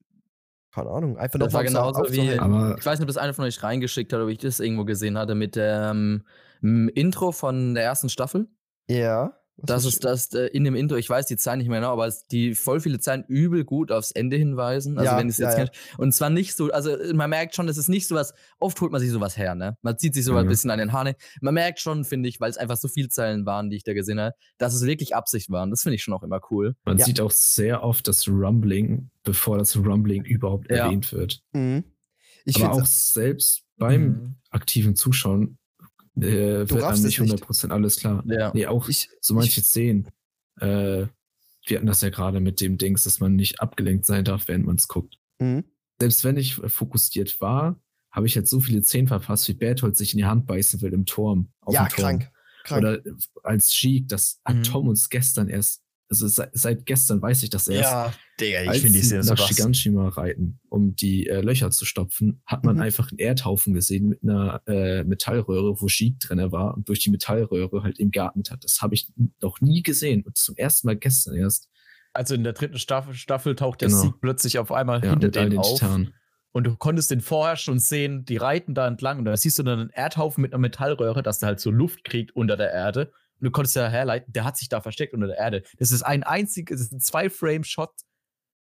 [0.71, 2.39] Keine Ahnung, einfach Das war genauso wie-.
[2.39, 4.85] Aber Ich weiß nicht, ob das einer von euch reingeschickt hat, ob ich das irgendwo
[4.85, 6.25] gesehen hatte mit dem ähm,
[6.61, 8.49] Intro von der ersten Staffel.
[8.89, 9.35] Ja.
[9.61, 12.07] Das ist das äh, in dem Intro, ich weiß die Zahlen nicht mehr genau, aber
[12.07, 14.97] es, die voll viele Zahlen übel gut aufs Ende hinweisen.
[14.99, 15.65] Also Ja, wenn es ja, jetzt ja.
[15.65, 15.77] kennt.
[15.99, 18.93] Und zwar nicht so, also äh, man merkt schon, das ist nicht sowas, oft holt
[18.93, 19.77] man sich sowas her, ne?
[19.83, 20.51] Man zieht sich sowas ein Mhm.
[20.51, 21.15] bisschen an den Haaren.
[21.41, 23.95] Man merkt schon, finde ich, weil es einfach so viele Zeilen waren, die ich da
[23.95, 25.71] gesehen habe, dass es wirklich Absicht waren.
[25.71, 26.77] Das finde ich schon auch immer cool.
[26.85, 27.05] man Ja.
[27.05, 30.85] sieht auch sehr oft das Rumbling, bevor das Rumbling überhaupt Ja.
[30.85, 31.41] erwähnt wird.
[31.53, 31.83] Mhm.
[32.45, 34.35] Ich Aber auch selbst beim Mhm.
[34.51, 35.59] aktiven Zuschauen
[36.23, 37.45] äh, wird raffst nicht nicht.
[37.45, 38.23] 100% alles klar.
[38.27, 38.51] Ja.
[38.55, 40.09] Nee, auch ich, so manche Szenen.
[40.61, 41.07] Äh,
[41.67, 44.67] wir hatten das ja gerade mit dem Dings, dass man nicht abgelenkt sein darf, während
[44.67, 45.17] man es guckt.
[45.39, 45.65] Mhm.
[46.01, 49.97] Selbst wenn ich äh, fokussiert war, habe ich halt so viele Szenen verfasst, wie Berthold
[49.97, 51.53] sich in die Hand beißen will im Turm.
[51.61, 52.03] auf Ja, dem Turm.
[52.03, 52.31] krank.
[52.65, 52.79] krank.
[52.83, 53.13] Oder äh,
[53.43, 54.63] als Sheik, das hat Mhm.
[54.63, 57.91] Tom uns gestern erst also seit, seit gestern weiß ich das erst.
[57.91, 59.47] Ja, Digga, Als ich finde die Szene so nach.
[59.49, 62.83] Shiganshima reiten, um die äh, Löcher zu stopfen, hat man Mhm.
[62.83, 67.11] einfach einen Erdhaufen gesehen mit einer äh, Metallröhre, wo Sheik drin war und durch die
[67.11, 68.65] Metallröhre halt im Garten hat.
[68.65, 69.11] Das habe ich
[69.43, 71.69] noch nie gesehen und zum ersten Mal gestern erst.
[72.15, 74.01] Also in der dritten Staffel, Staffel taucht der Genau.
[74.03, 75.75] Sieg plötzlich auf einmal Ja, hinter denen den auf.
[75.79, 76.15] Titanen.
[76.53, 79.63] Und du konntest den vorher schon sehen, die reiten da entlang und da siehst du
[79.63, 83.13] dann einen Erdhaufen mit einer Metallröhre, dass der halt so Luft kriegt unter der Erde.
[83.41, 85.63] Und du konntest ja herleiten, der hat sich da versteckt unter der Erde.
[85.79, 87.91] Das ist ein einziges, das ist ein Zwei-Frame-Shot.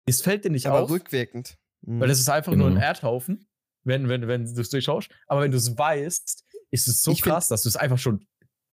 [0.06, 1.58] Es fällt dir nicht Aber auf, rückwirkend.
[1.82, 2.00] Mhm.
[2.00, 2.86] weil das ist einfach nur ein Genau.
[2.86, 3.48] Erdhaufen,
[3.84, 5.10] wenn, wenn, wenn du es durchschaust.
[5.28, 8.26] Aber wenn du es weißt, ist es so Ich krass, dass du es einfach schon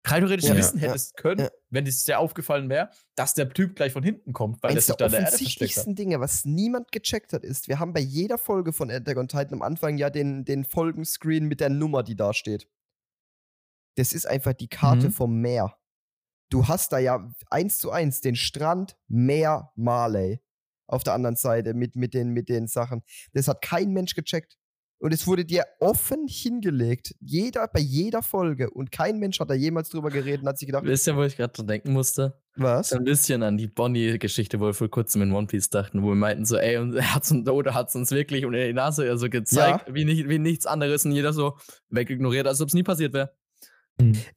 [0.08, 1.50] rein theoretisch Ja, wissen ja, hättest können, ja.
[1.70, 4.88] wenn es dir aufgefallen wäre, dass der Typ gleich von hinten kommt, weil er Eines
[4.88, 5.58] sich der da in der Erde versteckt hat.
[5.68, 9.28] offensichtlichsten Dinge, was niemand gecheckt hat, ist, wir haben bei jeder Folge von Attack on
[9.28, 12.68] Titan am Anfang ja den, den Folgenscreen mit der Nummer, die da steht.
[13.98, 15.12] Das ist einfach die Karte Mhm.
[15.12, 15.78] vom Meer.
[16.52, 20.42] Du hast da ja eins zu eins den Strand, Meer, Marley.
[20.86, 23.04] Auf der anderen Seite mit, mit, den, mit den Sachen.
[23.34, 24.58] Das hat kein Mensch gecheckt.
[25.00, 27.16] Und es wurde dir offen hingelegt.
[27.22, 28.70] Jeder, bei jeder Folge.
[28.70, 31.24] Und kein Mensch hat da jemals drüber geredet und hat sich gedacht, Wisst ihr, wo
[31.24, 32.40] ich gerade dran denken musste?
[32.56, 32.90] was?
[32.90, 36.10] So ein bisschen an die Bonnie-Geschichte, wo wir vor kurzem in One Piece dachten, wo
[36.10, 39.10] wir meinten so, ey, und er hat's uns, oder hat's uns wirklich unter die Nase
[39.10, 41.58] also gezeigt, wie, nicht, wie nichts anderes und jeder so
[41.90, 43.34] wegignoriert, als ob es nie passiert wäre.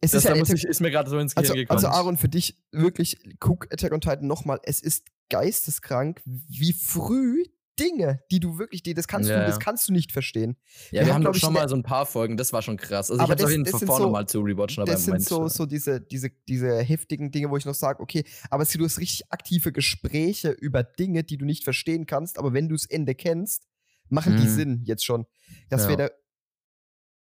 [0.00, 1.44] Es Das ist ja da ein muss Attack- ich, ist mir gerade so ins Gehirn
[1.50, 1.76] Also, gekommen.
[1.76, 4.60] also Aaron, für dich wirklich, guck Attack on Titan nochmal.
[4.64, 7.44] Es ist geisteskrank, wie früh
[7.80, 10.56] Dinge, die du wirklich, die, das kannst Ja, du, das kannst du nicht verstehen.
[10.92, 12.62] ja, wir wir haben, doch ich, schon ne- mal so ein paar Folgen, das war
[12.62, 13.10] schon krass.
[13.10, 14.92] Also Aber ich habe das- auf jeden Fall sind vor, so- nochmal zu rewatchen, aber
[14.92, 17.74] Das im sind Moment so, äh, so diese, diese, diese heftigen Dinge, wo ich noch
[17.74, 22.38] sage, okay, aber du hast richtig aktive Gespräche über Dinge, die du nicht verstehen kannst,
[22.38, 23.66] aber wenn du das Ende kennst,
[24.08, 24.54] machen die Mhm.
[24.54, 25.26] Sinn jetzt schon.
[25.68, 25.88] Das Ja.
[25.88, 26.12] wäre der,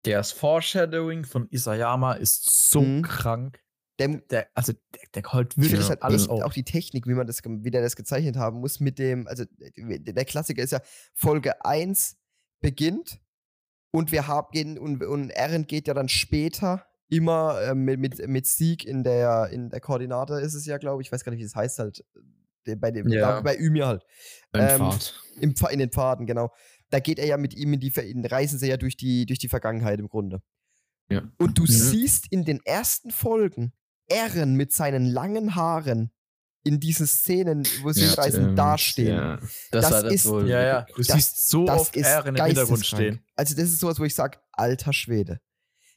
[0.03, 3.03] Das Foreshadowing von Isayama ist so Mhm.
[3.03, 3.59] krank.
[3.98, 6.42] der, Der, also, der, der holt wirklich das halt alles echt auf.
[6.42, 9.44] auch die Technik, wie man das, wie der das gezeichnet haben muss, mit dem, also
[9.61, 10.80] äh, der Klassiker ist ja,
[11.14, 12.16] Folge 1
[12.61, 13.20] beginnt
[13.92, 18.26] und wir haben gehen und, und Eren geht ja dann später immer äh, mit, mit,
[18.26, 21.30] mit Sieg in der, in der Koordinate ist es ja, glaube ich, ich weiß gar
[21.30, 22.03] nicht, wie es heißt halt,
[22.64, 23.40] äh, bei dem, Ja.
[23.42, 24.05] bei Ymir halt.
[24.55, 25.14] Ähm, Pfad.
[25.40, 26.50] Im, Pfa- in den Pfaden, genau.
[26.93, 29.24] Da geht er ja mit ihm in die, Ver- in, reisen sie ja durch die,
[29.26, 30.43] durch die Vergangenheit im Grunde.
[31.11, 31.22] Ja.
[31.38, 31.66] Und du Mhm.
[31.66, 33.72] siehst in den ersten Folgen
[34.09, 36.11] Eren mit seinen langen Haaren
[36.64, 39.16] in diesen Szenen, wo sie Ja, hinreisen, ähm, dastehen.
[39.16, 39.36] Ja.
[39.38, 40.49] das, das war das ist- wohl.
[40.49, 40.80] ja, ja.
[40.95, 43.20] Du Das- siehst so das oft ist Ehren im Hintergrund stehen.
[43.36, 45.40] Also das ist sowas, wo ich sage, alter Schwede.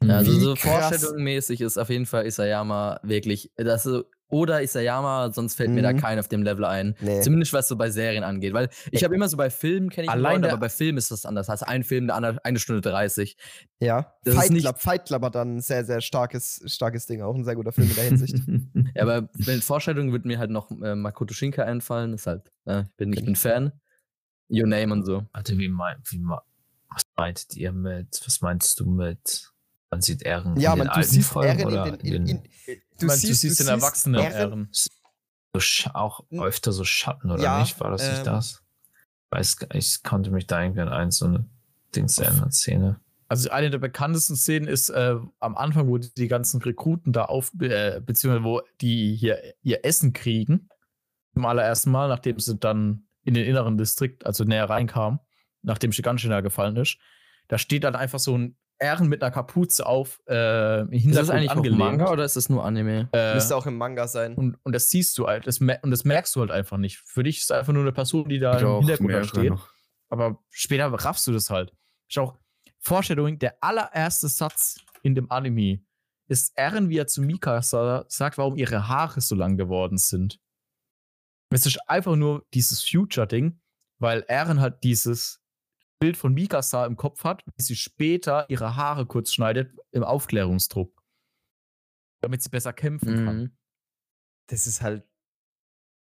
[0.02, 0.56] Ja, also so.
[0.56, 5.94] Vorstellungsmäßig ist auf jeden Fall Isayama wirklich, das so, oder Isayama, sonst fällt mir da
[5.94, 5.98] Mhm.
[5.98, 6.96] kein auf dem Level ein.
[7.00, 7.22] Nee.
[7.22, 8.54] Zumindest was so bei Serien angeht.
[8.54, 11.26] Weil ich habe immer so bei Filmen kenne ich Allein aber bei Filmen ist das
[11.26, 11.48] anders.
[11.48, 13.38] Hast ein Film, der andere, eine Stunde 30.
[13.80, 14.14] Ja.
[14.24, 17.22] Das ist Fight nicht- Club, Fight Club hat dann ein sehr, sehr starkes, starkes Ding,
[17.22, 18.36] auch ein sehr guter Film in der Hinsicht.
[18.96, 22.14] Ja, aber bei Vorstellungen wird mir halt noch äh, Makoto Shinka einfallen.
[22.14, 23.74] Ist halt, äh, ich bin, ich bin Fan.
[24.50, 25.26] Your Name und so.
[25.34, 26.44] Warte, wie mein, wie ma-
[26.90, 29.52] was meintet ihr mit, was meinst du mit,
[29.90, 32.44] man sieht Ehren ja, in man, den du alten siehst Folgen in den, in, in,
[33.00, 34.70] Du, meinst, du siehst den Erwachsenen Ehren.
[34.72, 34.90] so
[35.60, 37.80] Sch- auch N- öfter so Schatten oder Ja, nicht?
[37.80, 38.62] War das nicht ähm, das?
[39.32, 41.46] Weiß, ich konnte mich da irgendwie an ein so eine
[41.96, 43.00] Dings erinnern, Szene.
[43.28, 47.52] Also eine der bekanntesten Szenen ist äh, am Anfang, wo die ganzen Rekruten da auf,
[47.60, 50.70] äh, beziehungsweise wo die hier ihr Essen kriegen.
[51.34, 55.20] Zum allerersten Mal, nachdem sie dann in den inneren Distrikt, also näher reinkamen,
[55.64, 56.98] nachdem Shiganshina gefallen ist.
[57.48, 61.30] Da steht dann einfach so ein Ehren mit einer Kapuze auf, äh, im Ist das
[61.30, 61.80] eigentlich auch angelehnt.
[61.80, 63.10] Manga oder ist das nur Anime?
[63.14, 64.36] Äh, Müsste auch im Manga sein.
[64.36, 66.98] und, und das siehst du halt, das, und das merkst du halt einfach nicht.
[67.06, 69.50] Für dich ist einfach nur eine Person, die da Ich im auch Hintergrund steht.
[69.50, 69.70] noch.
[70.10, 71.74] Aber später raffst du das halt.
[72.10, 72.38] Ist auch
[72.80, 75.82] Foreshadowing, der allererste Satz in dem Anime
[76.28, 80.40] ist Eren, wie er zu Mikasa sagt, warum ihre Haare so lang geworden sind.
[81.52, 83.60] Es ist einfach nur dieses Future-Ding,
[84.00, 85.42] weil Eren halt dieses
[86.00, 91.04] Bild von Mikasa im Kopf hat, wie sie später ihre Haare kurz schneidet im Aufklärungsdruck.
[92.22, 93.38] Damit sie besser kämpfen kann.
[93.38, 93.58] Mhm.
[94.48, 95.08] Das ist halt.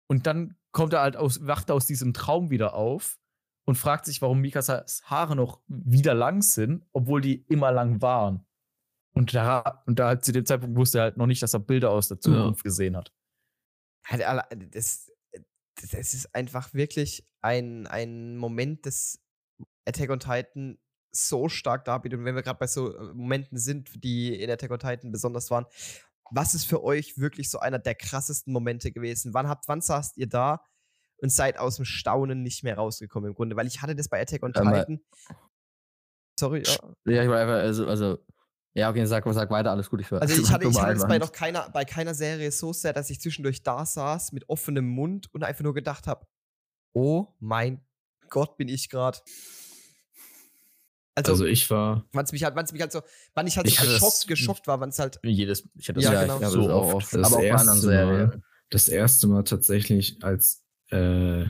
[0.08, 3.20] Und dann kommt er halt aus, wacht er aus diesem Traum wieder auf
[3.66, 8.46] und fragt sich, warum Mikasas Haare noch wieder lang sind, obwohl die immer lang waren.
[9.14, 11.92] Und da, und da zu dem Zeitpunkt wusste er halt noch nicht, dass er Bilder
[11.92, 13.14] aus der Zukunft gesehen hat.
[14.06, 14.24] halt
[14.74, 15.12] Das,
[15.76, 19.24] das ist einfach wirklich ein, ein Moment, das
[19.86, 20.78] Attack on Titan
[21.12, 22.20] so stark darbietet.
[22.20, 25.52] Und wenn wir gerade bei so äh, Momenten sind, die in Attack on Titan besonders
[25.52, 25.66] waren,
[26.32, 29.34] was ist für euch wirklich so einer der krassesten Momente gewesen?
[29.34, 30.64] Wann habt, wann saßt ihr da
[31.18, 33.56] und seid aus dem Staunen nicht mehr rausgekommen im Grunde?
[33.56, 35.00] Weil ich hatte das bei Attack on Ähm, Titan.
[36.40, 36.78] Sorry, ja.
[37.06, 38.18] Ja, ich war einfach, also, also
[38.74, 40.02] Ja, okay, sag, sag weiter, alles gut.
[40.02, 40.22] Ich höre.
[40.22, 43.12] Also ich hatte, ich hatte es bei noch keiner, bei keiner Serie so sehr, dass
[43.12, 46.26] ich zwischendurch da saß mit offenem Mund und einfach nur gedacht habe,
[46.94, 47.86] oh mein
[48.30, 49.20] Gott, bin ich gerade.
[51.16, 52.06] Also, also, ich war.
[52.12, 53.02] Wann es mich halt, wann mich halt so,
[53.36, 55.20] wann ich halt so geschockt, geschockt war, wann es halt.
[55.24, 56.50] Jedes, ich hatte das ja, genau.
[56.50, 56.96] so oft.
[56.96, 57.14] oft.
[57.14, 58.44] Das aber auch bei anderen Serien.
[58.70, 61.46] Das erste Mal tatsächlich, als äh,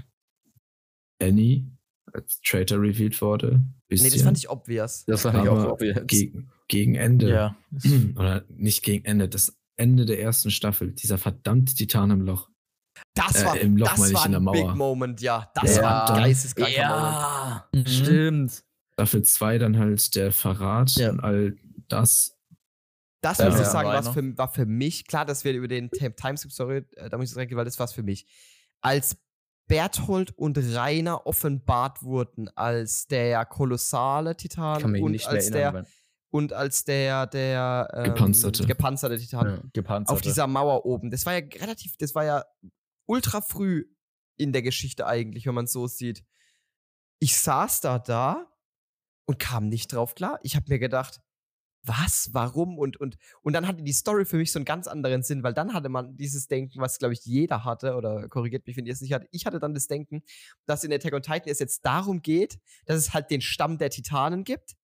[1.21, 1.73] Annie
[2.13, 3.61] als Traitor revealed wurde.
[3.87, 4.07] Bisschen.
[4.07, 5.05] Nee, das fand ich obvious.
[5.05, 6.01] Das fand ich auch obvious.
[6.07, 7.29] Gegen, gegen Ende.
[7.29, 7.57] Ja.
[8.15, 12.49] Oder nicht gegen Ende, das Ende der ersten Staffel, dieser verdammte Titan im Loch.
[13.15, 15.51] Das äh, war, im Loch, das war ein Big Moment, ja.
[15.55, 15.83] Das ja.
[15.83, 17.67] war ein geisteskranker ja.
[17.71, 17.87] Moment.
[17.87, 17.91] Mhm.
[17.91, 18.63] Stimmt.
[18.93, 21.09] Staffel 2 dann halt der Verrat ja.
[21.09, 21.55] und all
[21.87, 22.37] das.
[23.21, 26.51] Das muss ich sagen, war für, war für mich, klar, dass wir über den Timeskip,
[26.51, 28.27] sorry, äh, da muss ich sagen, weil das war für mich.
[28.81, 29.17] Als
[29.67, 35.85] Berthold und Rainer offenbart wurden als der kolossale Titan und als der
[36.29, 38.65] und als der der ähm, gepanzerte.
[38.65, 40.13] gepanzerte Titan ja, gepanzerte.
[40.13, 41.11] auf dieser Mauer oben.
[41.11, 42.43] Das war ja relativ, das war ja
[43.05, 43.85] ultra früh
[44.35, 46.23] in der Geschichte eigentlich, wenn man es so sieht.
[47.19, 48.52] Ich saß da da
[49.25, 50.39] und kam nicht drauf klar.
[50.43, 51.21] Ich habe mir gedacht,
[51.85, 55.21] was, warum und und und dann hatte die Story für mich so einen ganz anderen
[55.21, 58.77] Sinn, weil dann hatte man dieses Denken, was glaube ich jeder hatte oder korrigiert mich,
[58.77, 59.27] wenn ihr es nicht hattet.
[59.31, 60.23] Ich hatte dann das Denken,
[60.65, 63.89] dass in Attack on Titan es jetzt darum geht, dass es halt den Stamm der
[63.89, 64.75] Titanen gibt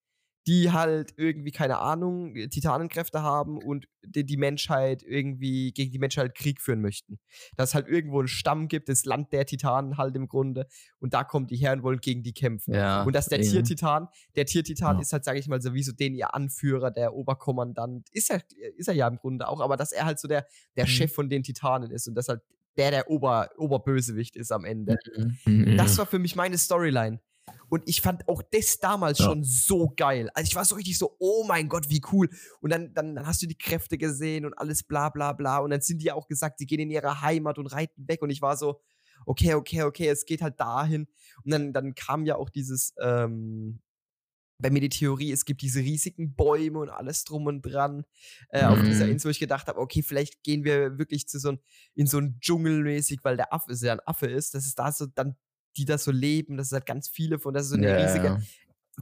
[0.47, 6.33] die halt irgendwie, keine Ahnung, Titanenkräfte haben und die, die Menschheit irgendwie gegen die Menschheit
[6.33, 7.19] Krieg führen möchten.
[7.55, 10.67] Dass es halt irgendwo einen Stamm gibt, das Land der Titanen halt im Grunde,
[10.99, 12.73] und da kommen die her und wollen gegen die kämpfen.
[12.73, 13.49] Ja, und dass der eben.
[13.49, 15.01] Tiertitan, der Tiertitan ja.
[15.01, 18.41] ist halt, sage ich mal, sowieso den ihr Anführer, der Oberkommandant, ist er,
[18.77, 20.89] ist er ja im Grunde auch, aber dass er halt so der, der mhm.
[20.89, 22.41] Chef von den Titanen ist und dass halt
[22.77, 24.97] der der Ober, Oberbösewicht ist am Ende.
[25.45, 25.75] Mhm.
[25.77, 27.19] Das war für mich meine Storyline.
[27.70, 29.26] Und ich fand auch das damals ja.
[29.26, 30.30] schon so geil.
[30.34, 32.30] Also ich war so richtig so, oh mein Gott, wie cool.
[32.61, 35.59] Und dann, dann, dann hast du die Kräfte gesehen und alles bla bla bla.
[35.59, 38.22] Und dann sind die ja auch gesagt, sie gehen in ihre Heimat und reiten weg.
[38.22, 38.82] Und ich war so,
[39.26, 41.07] okay, okay, okay, es geht halt dahin.
[41.43, 43.82] Und dann, dann kam ja auch dieses, ähm,
[44.59, 48.03] bei mir die Theorie, es gibt diese riesigen Bäume und alles drum und dran
[48.49, 48.67] äh, mhm.
[48.70, 49.13] auf dieser mhm.
[49.13, 51.59] Insel, wo ich gedacht habe, okay, vielleicht gehen wir wirklich zu so ein,
[51.95, 55.05] in so ein Dschungelmäßig, weil der Affe ja ein Affe ist, dass es da so
[55.05, 55.38] dann
[55.78, 57.95] die da so leben, dass es halt ganz viele von, dass es so eine ja,
[57.95, 58.39] riesige ja.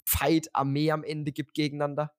[0.05, 2.13] Fight-Armee am Ende gibt gegeneinander.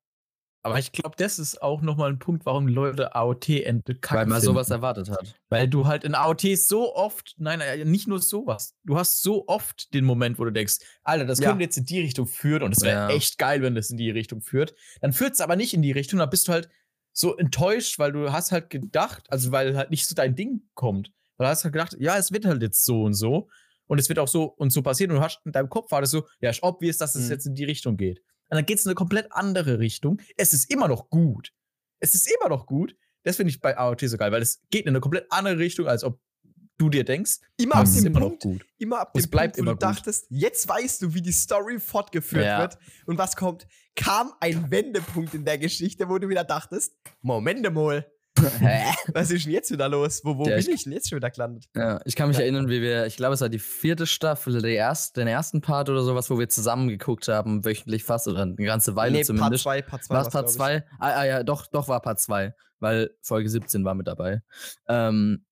[0.62, 4.40] Aber ich glaube, das ist auch nochmal ein Punkt, warum Leute AOT entdeckt Weil man
[4.40, 4.54] finden.
[4.54, 5.40] sowas erwartet hat.
[5.48, 9.94] Weil du halt in AOT so oft, nein, nicht nur sowas, du hast so oft
[9.94, 11.48] den Moment, wo du denkst, Alter, das ja.
[11.48, 13.16] könnte jetzt in die Richtung führen und es wäre ja.
[13.16, 14.74] echt geil, wenn das in die Richtung führt.
[15.00, 16.68] Dann führt es aber nicht in die Richtung, dann bist du halt
[17.12, 21.12] so enttäuscht, weil du hast halt gedacht, also weil halt nicht so dein Ding kommt.
[21.36, 23.48] Weil du hast halt gedacht, ja, es wird halt jetzt so und so
[23.88, 26.00] und es wird auch so und so passieren und du hast in deinem Kopf war
[26.00, 27.30] das so, ja, ist obvious, dass es mhm.
[27.32, 28.20] jetzt in die Richtung geht.
[28.50, 30.20] Und dann geht es in eine komplett andere Richtung.
[30.36, 31.52] Es ist immer noch gut.
[32.00, 32.94] Es ist immer noch gut.
[33.24, 35.86] Das finde ich bei AOT so geil, weil es geht in eine komplett andere Richtung,
[35.86, 36.20] als ob
[36.78, 37.40] du dir denkst.
[37.56, 38.66] Immer ab dem immer Punkt, gut.
[38.78, 41.78] immer ab dem es bleibt Punkt, wo du dachtest, jetzt weißt du, wie die Story
[41.80, 42.60] fortgeführt ja.
[42.60, 43.66] wird und was kommt,
[43.96, 48.06] kam ein Wendepunkt in der Geschichte, wo du wieder dachtest, Moment mal,
[49.12, 50.20] Was ist denn jetzt wieder los?
[50.24, 51.66] Wo, wo ja, bin ich denn jetzt schon wieder gelandet?
[51.74, 52.44] Ja, ich kann mich ja.
[52.44, 55.88] erinnern, wie wir, ich glaube, es war die vierte Staffel, der erste, den ersten Part
[55.88, 59.64] oder sowas, wo wir zusammen geguckt haben, wöchentlich fast oder eine ganze Weile nee, zumindest.
[59.64, 60.14] Part 2, Part 2.
[60.14, 60.84] War es Part 2?
[60.98, 64.42] Ah, ah, ja, doch, doch war Part 2, weil Folge 17 war mit dabei.
[64.88, 65.44] Ähm,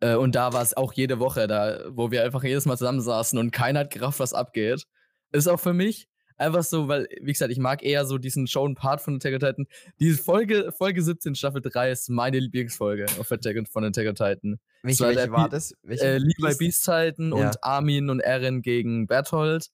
[0.00, 3.38] äh, und da war es auch jede Woche, da, wo wir einfach jedes Mal zusammensaßen
[3.38, 4.84] und keiner hat gerafft, was abgeht.
[5.32, 6.08] Ist auch für mich
[6.38, 9.66] Einfach so, weil, wie gesagt, ich mag eher so diesen Shown-Part von Attack on Titan.
[9.98, 14.60] Diese Folge, Folge 17, Staffel 3 ist meine Lieblingsfolge auf Attack von Attack on Titan.
[14.82, 15.74] Welche, war, welche war das?
[15.82, 17.48] Welche äh, Levi Beast-Zeiten ja.
[17.48, 19.68] und Armin und Eren gegen Berthold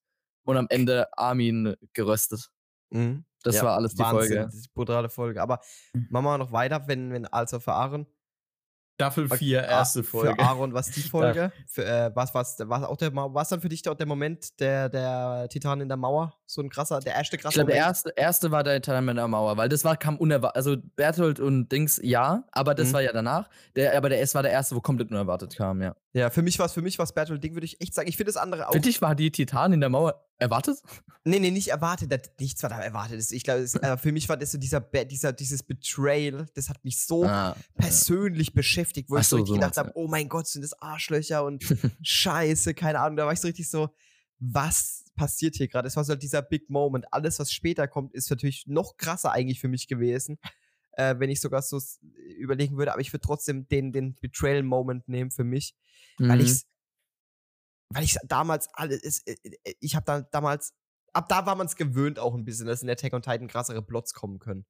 [0.45, 2.49] und am Ende Armin geröstet.
[2.91, 3.25] Mhm.
[3.43, 4.51] Das ja, war alles die Wahnsinn, Folge.
[4.53, 5.43] Die brutale Folge.
[5.43, 5.61] Aber
[6.09, 8.07] machen wir noch weiter, wenn, wenn also für Aaron
[8.95, 10.35] Staffel 4, erste Folge.
[10.35, 11.53] Für Aaron, was die Folge?
[11.67, 14.89] Für, äh, was was was auch der was dann für dich der, der Moment der
[14.89, 16.33] der Titan in der Mauer?
[16.47, 19.17] So ein krasser, der erste krasse Ich glaube, der erste, erste war der Titan in
[19.17, 20.57] der Mauer, weil das war kam unerwartet.
[20.57, 22.93] Also Berthold und Dings ja, aber das mhm.
[22.93, 23.49] war ja danach.
[23.77, 25.97] Der, aber der es war der erste, wo komplett unerwartet kam, ja.
[26.13, 28.09] Ja, für mich war es für mich was Berthold Ding würde ich echt sagen.
[28.09, 28.73] Ich finde das andere auch.
[28.73, 30.79] Für dich war die Titan in der Mauer erwartet?
[31.27, 32.13] Nee, nee, nicht erwartet.
[32.13, 33.33] Das, nichts war da erwartet.
[33.33, 37.03] Ich glaube, äh, für mich war das so dieser, dieser, dieses Betrayal, das hat mich
[37.03, 38.53] so ah, persönlich ja.
[38.57, 41.65] beschäftigt, wo Ach ich so, so gedacht habe, oh mein Gott, sind das Arschlöcher und
[42.03, 43.17] Scheiße, keine Ahnung.
[43.17, 43.89] Da war ich so richtig so,
[44.39, 45.89] was passiert hier gerade?
[45.89, 47.07] Es war so halt dieser Big Moment.
[47.13, 50.39] Alles, was später kommt, ist natürlich noch krasser eigentlich für mich gewesen.
[50.97, 51.81] Äh, wenn ich sogar so
[52.39, 55.75] überlegen würde, aber ich würde trotzdem den, den Betrayal-Moment nehmen für mich,
[56.19, 56.29] mhm.
[56.29, 56.65] weil ich
[57.95, 60.75] weil ich damals alles, äh, äh, ich habe da damals,
[61.13, 63.83] ab da war man es gewöhnt auch ein bisschen, dass in Attack on Titan krassere
[63.83, 64.67] Plots kommen können.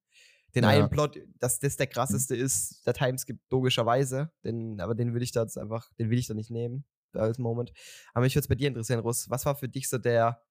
[0.53, 0.69] Den Ja.
[0.69, 5.31] einen Plot, dass das der krasseste ist, der Timeskip logischerweise, den, aber den will ich
[5.31, 6.85] da jetzt einfach, den will ich da nicht nehmen,
[7.17, 7.71] als Moment.
[8.13, 10.41] Aber mich würde es bei dir interessieren, Russ, was war für dich so der,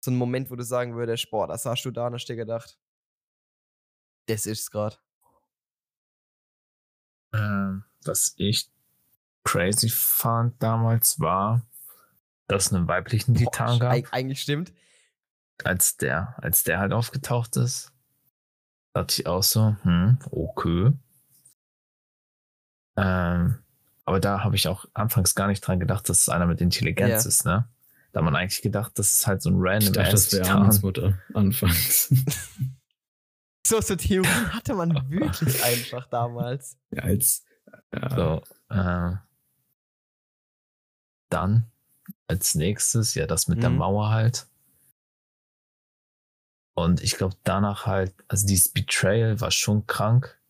[0.00, 2.36] so ein Moment, wo du sagen würdest, boah, da saßt du da und hast dir
[2.36, 2.78] gedacht,
[4.26, 4.96] das ist's gerade.
[7.34, 8.70] Ähm, was ich
[9.44, 11.66] crazy fand damals war,
[12.46, 13.92] dass es einen weiblichen Titan gab.
[13.92, 14.72] Eig eigentlich stimmt.
[15.64, 17.92] als der, als der halt aufgetaucht ist,
[18.92, 20.92] dachte ich auch so, hm, okay.
[22.96, 23.61] Ähm,
[24.04, 27.24] aber da habe ich auch anfangs gar nicht dran gedacht, dass es einer mit Intelligenz
[27.24, 27.28] Ja.
[27.28, 27.68] ist, ne?
[28.12, 30.50] Da hat man eigentlich gedacht, das ist halt so ein Ich random dachte, das wäre.
[30.50, 32.12] Armin's Mutter anfangs.
[33.64, 36.76] So, so Theorien hatte man wirklich einfach damals.
[36.90, 37.44] ja, als
[37.94, 38.42] ja, So,
[38.74, 39.16] äh,
[41.30, 41.70] dann
[42.26, 43.76] als nächstes, ja, das mit der Mhm.
[43.78, 44.46] Mauer halt.
[46.74, 50.40] Und ich glaube, danach halt, also dieses Betrayal war schon krank,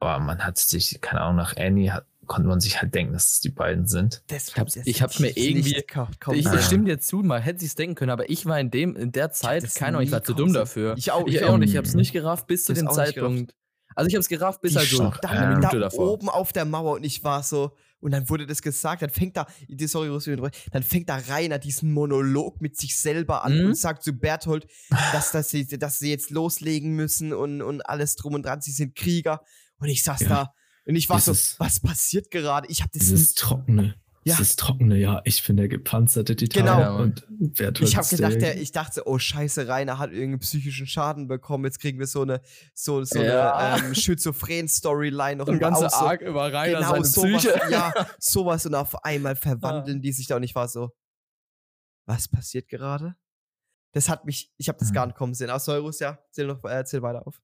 [0.00, 3.32] aber man hat sich, keine Ahnung, nach Annie hat, konnte man sich halt denken, dass
[3.32, 4.22] es die beiden sind.
[4.28, 7.18] Das, Ich hab's- das ich hab's mir irgendwie- ka- kaum Ich, ich stimme dir zu,
[7.18, 9.96] man hätte sich's denken können, aber ich war in dem in der Zeit, das keine
[9.98, 10.94] Ahnung, ich war zu dumm dafür.
[10.96, 13.54] Ich auch, Ich, ich auch nicht, ich hab's nicht gerafft bis zu Ich dem Zeitpunkt.
[13.96, 16.12] Also ich hab's gerafft bis Die halt so eine Minute da davor.
[16.12, 19.36] oben auf der Mauer und ich war so, und dann wurde das gesagt, dann fängt
[19.36, 19.46] da,
[19.86, 23.66] sorry, ich dann fängt da Rainer diesen Monolog mit sich selber an Mhm.
[23.68, 24.66] und sagt zu Berthold,
[25.12, 28.72] dass, dass, sie, dass sie jetzt loslegen müssen und, und alles drum und dran, sie
[28.72, 29.42] sind Krieger.
[29.78, 30.28] Und ich saß Ja.
[30.28, 30.54] da
[30.86, 32.68] und ich war Dieses- so, was passiert gerade?
[32.68, 34.36] Ich habe das dieses nie- trockene, Ja.
[34.36, 36.80] dieses trockene, ja, ich bin der gepanzerte Titan Genau.
[36.80, 40.40] Ja, und Bertolt Ich habe ist gedacht, der- ich dachte, oh scheiße, Rainer hat irgendeinen
[40.40, 41.64] psychischen Schaden bekommen.
[41.64, 42.40] Jetzt kriegen wir so eine,
[42.74, 43.54] so, so Ja.
[43.56, 47.60] eine ähm, Schizophren-Storyline noch ein ganzer auch so, Arc über Rainer genau seine sowas, Psyche.
[47.70, 50.90] ja, sowas und auf einmal verwandeln die sich da und ich war so,
[52.06, 53.16] was passiert gerade?
[53.92, 54.94] Das hat mich, ich habe das Mhm.
[54.94, 55.50] gar nicht kommen sehen.
[55.50, 57.40] Aus Eurus, ja, zähl noch, äh, zähl weiter auf.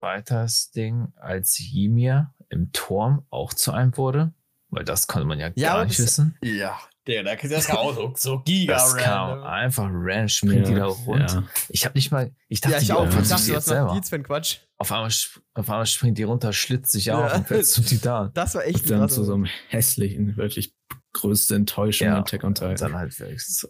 [0.00, 4.32] Weiteres Ding, als Ymir im Turm auch zu einem wurde,
[4.70, 6.36] weil das konnte man ja, Ja, gar nicht das- wissen.
[6.42, 10.74] Ja, der, der das kam auch so, so giga Das kam einfach random, springt die
[10.74, 11.30] da rund.
[11.32, 11.42] ja.
[11.70, 13.04] Ich habe nicht mal, ich dachte, ja, ich die auch.
[13.10, 13.94] ja, Ich dachte, die selber.
[13.94, 14.58] jetzt für ein Quatsch?
[14.76, 15.08] Auf einmal,
[15.54, 17.24] auf einmal springt die runter, schlitzt sich Ja.
[17.26, 18.30] auf und fällt zum Titan.
[18.34, 20.74] Das war echt Und dann zu so einem hässlichen, wirklich
[21.14, 22.76] größte Enttäuschung Ja, ja, Attack on Und Titan.
[22.76, 23.68] dann halt wirklich so.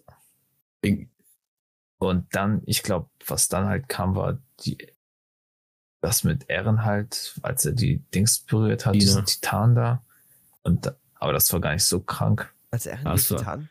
[0.83, 1.09] Ding.
[1.97, 4.77] Und dann, ich glaube, was dann halt kam, war die,
[6.01, 10.01] das mit Ehren halt, als er die Dings berührt hat, diesen Titan da.
[10.63, 12.53] Und, da- aber das war gar nicht so krank.
[12.71, 13.35] Als er Ach so.
[13.37, 13.69] Titan.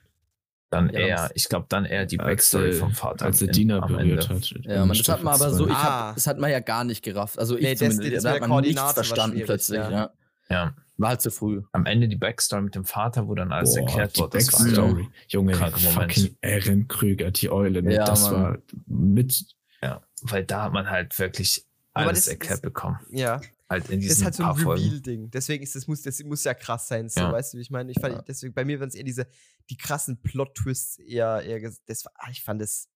[0.70, 3.24] Dann Ja, eher, ich glaube, dann eher die Backstory vom Vater.
[3.24, 4.34] Als er in- Dina berührt Ende.
[4.34, 4.50] hat.
[4.66, 6.08] Ja, man, das hat man aber so, ich Ah.
[6.08, 7.38] hab, das hat man ja gar nicht gerafft.
[7.38, 9.90] Also ich Nee, das- zumindest, das da hat man nichts Koordinate war verstanden plötzlich, ja.
[9.90, 10.10] ja.
[10.50, 11.62] Ja, War halt zu früh.
[11.72, 14.38] am Ende die Backstory mit dem Vater, wo dann alles Boah, erklärt die wurde.
[14.38, 15.08] Das war Backstory.
[15.28, 16.12] Junge, kranker Moment.
[16.14, 17.82] fucking Erin Krüger, die Eule.
[17.82, 17.94] Ne?
[17.94, 18.32] Ja, das Mann.
[18.42, 19.44] war mit
[19.82, 21.64] Ja, weil da hat man halt wirklich
[21.98, 22.98] Aber alles das- erklärt bekommen.
[23.10, 23.40] Ja.
[23.68, 24.50] Halt in Das ist halt so ein.
[24.56, 25.30] Reveal-Ding.
[25.30, 27.08] Deswegen ist das muss, das muss ja krass sein.
[27.10, 27.32] So, Ja.
[27.32, 27.90] weißt du, wie ich meine?
[27.90, 28.22] Ich fand, Ja.
[28.22, 29.26] deswegen, bei mir waren es eher diese,
[29.68, 32.88] die krassen Plot-Twists eher, eher, das war, ah, ich fand das,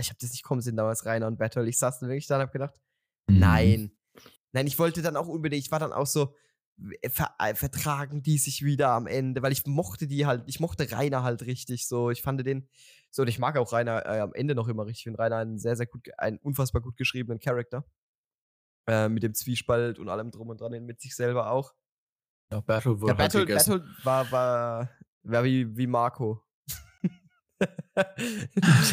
[0.00, 1.68] ich habe das nicht kommen sehen damals, Rainer und Battle.
[1.68, 2.74] Ich saß dann wirklich da und hab gedacht,
[3.28, 3.38] Mhm.
[3.38, 3.92] nein.
[4.52, 6.34] Nein, ich wollte dann auch unbedingt, ich war dann auch so,
[7.02, 10.58] äh, ver, äh, vertragen die sich wieder am Ende, weil ich mochte die halt, ich
[10.60, 12.10] mochte Rainer halt richtig so.
[12.10, 12.68] Ich fand den,
[13.12, 15.00] so, und ich mag auch Rainer äh, am Ende noch immer richtig.
[15.00, 17.84] Ich finde Rainer einen sehr, sehr gut, einen unfassbar gut geschriebenen Charakter.
[18.88, 21.74] Äh, mit dem Zwiespalt und allem drum und dran, mit sich selber auch.
[22.52, 23.46] Ja, Battle Ja, wurde halt Battle.
[23.46, 24.90] Battle war, war,
[25.24, 26.42] war wie, wie Marco.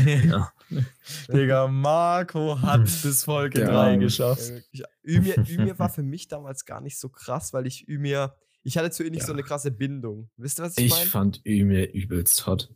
[0.06, 0.54] Ja.
[1.28, 3.68] Digga, Marco hat bis Folge Ja.
[3.68, 4.50] 3 Ja, geschafft.
[4.50, 4.84] wirklich.
[5.04, 8.90] Ymir, Ymir war für mich damals gar nicht so krass, weil ich Ymir, ich hatte
[8.92, 9.34] zu ihr nicht so Ja.
[9.34, 10.30] eine krasse Bindung.
[10.38, 11.06] Wisst ihr, was ich, Ich meine?
[11.10, 12.74] fand Ymir übelst hot.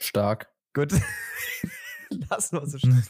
[0.00, 0.50] Stark.
[0.72, 0.92] Gut.
[2.30, 3.04] Lassen wir so stehen.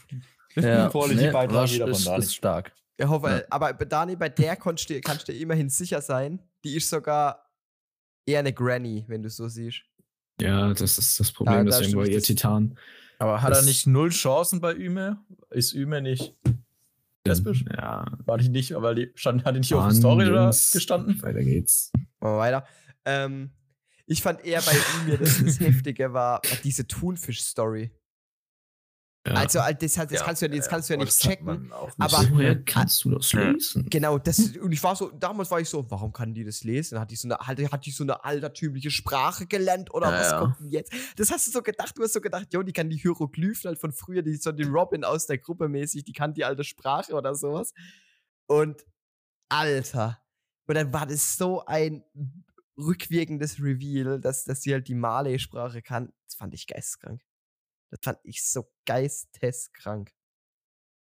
[0.55, 2.23] Ja, Quality Beitrag war- wieder von ist, Dani.
[2.23, 2.71] ist stark.
[2.97, 6.41] Ich hoffe, aber bei Dani, bei der kannst du, kannst du dir immerhin sicher sein.
[6.63, 7.49] Die ist sogar
[8.25, 9.81] eher eine Granny, wenn du so siehst.
[10.41, 12.23] Ja, das ist das Problem, Ja, da deswegen war ihr das.
[12.23, 12.77] Titan.
[13.19, 15.17] Aber hat er Das- nicht null Chancen bei Üme?
[15.49, 16.33] Ist Üme nicht
[17.25, 17.65] lesbisch?
[17.71, 20.47] Ja, War die nicht, weil die stand, hat die nicht auf Mann, der Story oder
[20.47, 21.21] gestanden?
[21.21, 21.91] weiter geht's.
[22.19, 22.67] Machen wir weiter.
[23.05, 23.51] Ähm,
[24.05, 27.91] ich fand eher bei Ymir, dass das Heftige war, diese Thunfisch-Story.
[29.27, 29.33] Ja.
[29.33, 31.63] Also, das, das, Ja, kannst du ja, das kannst du ja nicht checken.
[31.63, 33.87] nicht aber- woher kannst du das lesen?
[33.89, 36.99] Genau, das, und ich war so, damals war ich so, warum kann die das lesen?
[36.99, 40.31] Hat die so eine, hat, hat die so eine altertümliche Sprache gelernt oder Ja, was
[40.31, 40.39] ja.
[40.39, 40.93] kommt denn jetzt?
[41.15, 43.79] Das hast du so gedacht, du hast so gedacht, jo, die kann die Hieroglyphen halt
[43.79, 47.13] von früher, die so die Robin aus der Gruppe mäßig, die kann die alte Sprache
[47.13, 47.73] oder sowas.
[48.45, 48.85] Und
[49.49, 50.19] Alter,
[50.67, 52.03] und dann war das so ein
[52.77, 56.11] rückwirkendes Reveal, dass, dass sie halt die Malay-Sprache kann.
[56.27, 57.21] Das fand ich geisteskrank.
[57.95, 60.11] Das fand ich so geisteskrank.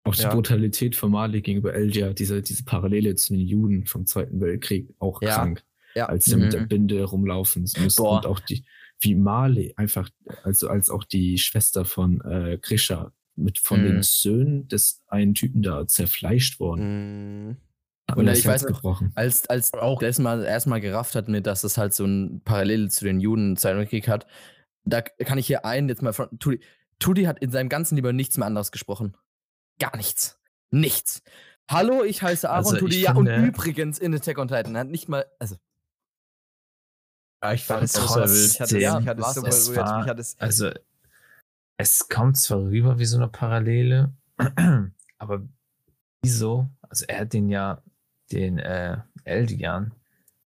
[0.05, 0.33] Auch die Ja.
[0.35, 5.21] Brutalität von Mali gegenüber Eldia, diese, diese Parallele zu den Juden vom Zweiten Weltkrieg, auch
[5.23, 5.35] Ja.
[5.35, 5.65] krank.
[5.95, 6.07] Ja.
[6.07, 6.69] Als sie mit der Mhm.
[6.69, 7.89] Binde rumlaufen müssen.
[7.97, 8.17] Boah.
[8.19, 8.65] Und auch die,
[9.01, 10.11] wie Mali einfach,
[10.45, 13.85] also als auch die Schwester von äh, Grisha mit von Mhm.
[13.87, 17.49] den Söhnen des einen Typen da zerfleischt worden.
[17.51, 17.57] Mm,
[18.09, 19.11] Hat Und mir das ich Herz weiß gebrochen.
[19.17, 23.05] Als, als Auch- erstmal erstmal gerafft hat, mit, dass es halt so ein Parallel zu
[23.05, 24.27] den Juden im Zweiten Weltkrieg hat,
[24.87, 26.29] da kann ich hier einen jetzt mal von.
[26.39, 26.61] Tudi,
[26.99, 29.15] Tudi hat in seinem ganzen Leben nichts mehr anderes gesprochen.
[29.79, 30.39] Gar nichts.
[30.71, 31.23] Nichts.
[31.69, 33.01] Hallo, ich heiße Aaron Also, Tudi.
[33.03, 35.27] Ja, und übrigens in Attack on Titan hat nicht mal.
[35.39, 35.57] Also,
[37.43, 38.53] Ja, ich fand es wild.
[38.55, 39.47] Ich hatte, Ja, ich hatte es so auch.
[39.47, 39.87] Es berührt.
[40.07, 40.71] war- es, Also,
[41.77, 44.13] es kommt zwar rüber wie so eine Parallele,
[45.19, 45.43] aber
[46.23, 46.69] wieso?
[46.89, 47.83] Also, er hat den ja
[48.33, 49.93] den äh, Eldian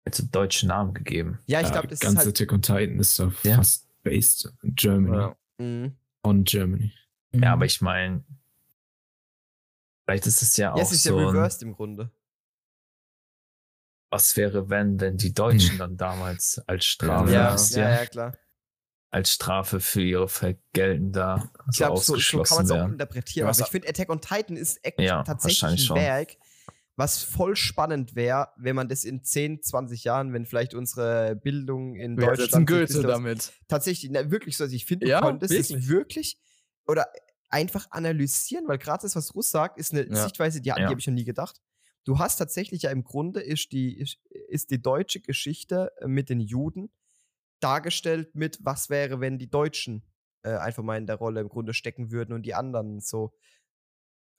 [0.06, 1.40] als deutschen Namen gegeben.
[1.48, 2.28] ja, ich glaube, das ist ganze halt.
[2.30, 3.58] Attack on Titan ist doch Ja.
[3.58, 5.18] fast based in Germany.
[5.18, 5.36] Ja.
[5.66, 5.97] Mm.
[6.24, 6.93] On Germany.
[7.32, 8.24] Ja, aber ich meine,
[10.06, 12.12] vielleicht ist es ja auch Ja, es ist ja so, ein, reversed im Grunde.
[14.12, 18.38] was wäre, wenn, wenn die Deutschen dann damals als Strafe, Ja, ja, ja, klar.
[19.12, 22.88] als Strafe für ihre Vergelten da Ich so glaube, so, so kann man es auch
[22.88, 23.45] interpretieren.
[23.45, 25.97] Ja, was aber ich finde, Attack on Titan ist echt Ja, tatsächlich ein schon.
[27.00, 31.95] Was voll spannend wäre, wenn man das in 10, 20 Jahren, wenn vielleicht unsere Bildung
[31.95, 32.68] in wir Deutschland.
[32.68, 33.54] Goethe damit.
[33.70, 34.66] Tatsächlich, na, wirklich so.
[34.66, 35.88] Also ich finde, Ja, konntest es wirklich.
[35.88, 36.38] wirklich
[36.86, 37.08] oder
[37.47, 40.16] einfach analysieren, weil gerade das, was Russ sagt, ist eine Ja.
[40.16, 40.89] Sichtweise, die, die Ja.
[40.89, 41.62] habe ich noch nie gedacht.
[42.04, 44.18] Du hast tatsächlich ja im Grunde ist die, ist,
[44.50, 46.91] ist die deutsche Geschichte äh, mit den Juden
[47.62, 50.04] dargestellt mit, was wäre, wenn die Deutschen
[50.43, 53.34] äh, einfach mal in der Rolle im Grunde stecken würden und die anderen so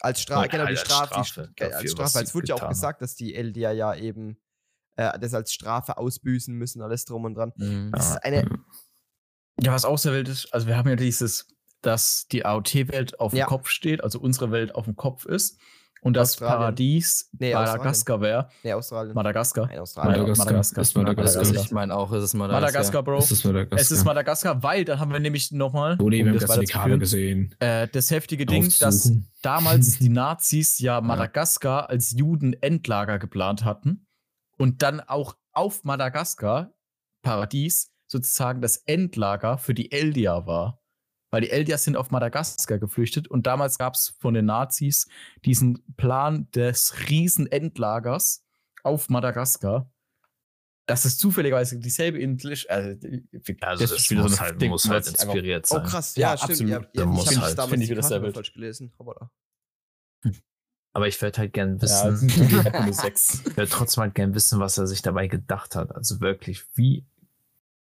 [0.00, 1.14] als Strafe, Ja, genau, die als Strafe,
[1.58, 4.38] die, als Strafe, es wurde ja auch gesagt, dass die Eldier ja eben
[4.96, 7.52] äh, das als Strafe ausbüßen müssen, alles drum und dran.
[7.56, 7.90] Mhm.
[7.92, 8.14] Das Ja.
[8.16, 8.44] ist eine,
[9.62, 11.46] Ja, was auch sehr wild ist, also wir haben ja dieses,
[11.82, 13.46] dass die AOT-Welt auf dem Ja.
[13.46, 15.58] Kopf steht, also unsere Welt auf dem Kopf ist
[16.02, 16.58] und das Australien.
[16.58, 18.48] Paradies Nee, Madagaskar wäre.
[18.62, 19.14] nee, Australien.
[19.14, 19.66] Madagaskar.
[19.66, 20.12] Nein, Australien.
[20.22, 20.44] Madagaskar.
[20.46, 20.82] Madagaskar.
[20.82, 21.38] Ist Madagaskar.
[21.40, 22.60] Also ich meine auch, es ist Madagaskar.
[22.60, 23.16] Madagaskar, Bro.
[23.16, 23.78] Das ist Madagaskar.
[23.78, 26.66] Es ist Madagaskar, weil dann haben wir nämlich nochmal, Oh nee, wir haben das die
[26.66, 27.54] Karte gesehen.
[27.60, 29.28] äh, das heftige Ding, dass Aufsuchen.
[29.42, 34.06] damals die Nazis ja Madagaskar als Judenendlager geplant hatten
[34.58, 36.72] und dann auch auf Madagaskar,
[37.22, 40.79] Paradies, sozusagen das Endlager für die Eldier war.
[41.32, 45.06] Weil die Eldier sind auf Madagaskar geflüchtet und damals gab es von den Nazis
[45.44, 48.44] diesen Plan des Riesen-Endlagers
[48.82, 49.90] auf Madagaskar.
[50.86, 52.50] Das ist zufälligerweise dieselbe Insel.
[52.52, 52.68] ist.
[52.68, 52.98] Also,
[53.60, 55.86] Also das, muss, halt, muss halt inspiriert Oh sein.
[55.86, 56.50] krass, Ja, ja, stimmt.
[56.50, 56.72] absolut.
[56.72, 58.92] Ja, Da ja, muss ich habe halt- damals finde ich die wieder falsch gelesen.
[58.98, 59.30] Hoppala.
[60.92, 62.26] Aber ich würde halt gern Ja, wissen,
[62.88, 63.34] das 6.
[63.46, 65.94] ich würde trotzdem halt gern wissen, was er sich dabei gedacht hat.
[65.94, 67.06] Also wirklich, wie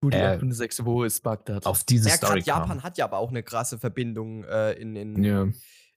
[0.01, 1.67] Gut, Äh, äh, 6, wo ist Bagdad?
[1.67, 2.83] auf diese Ja, Story gerade Japan kam.
[2.85, 5.49] hat ja aber auch eine krasse Verbindung äh, in, in, Ja,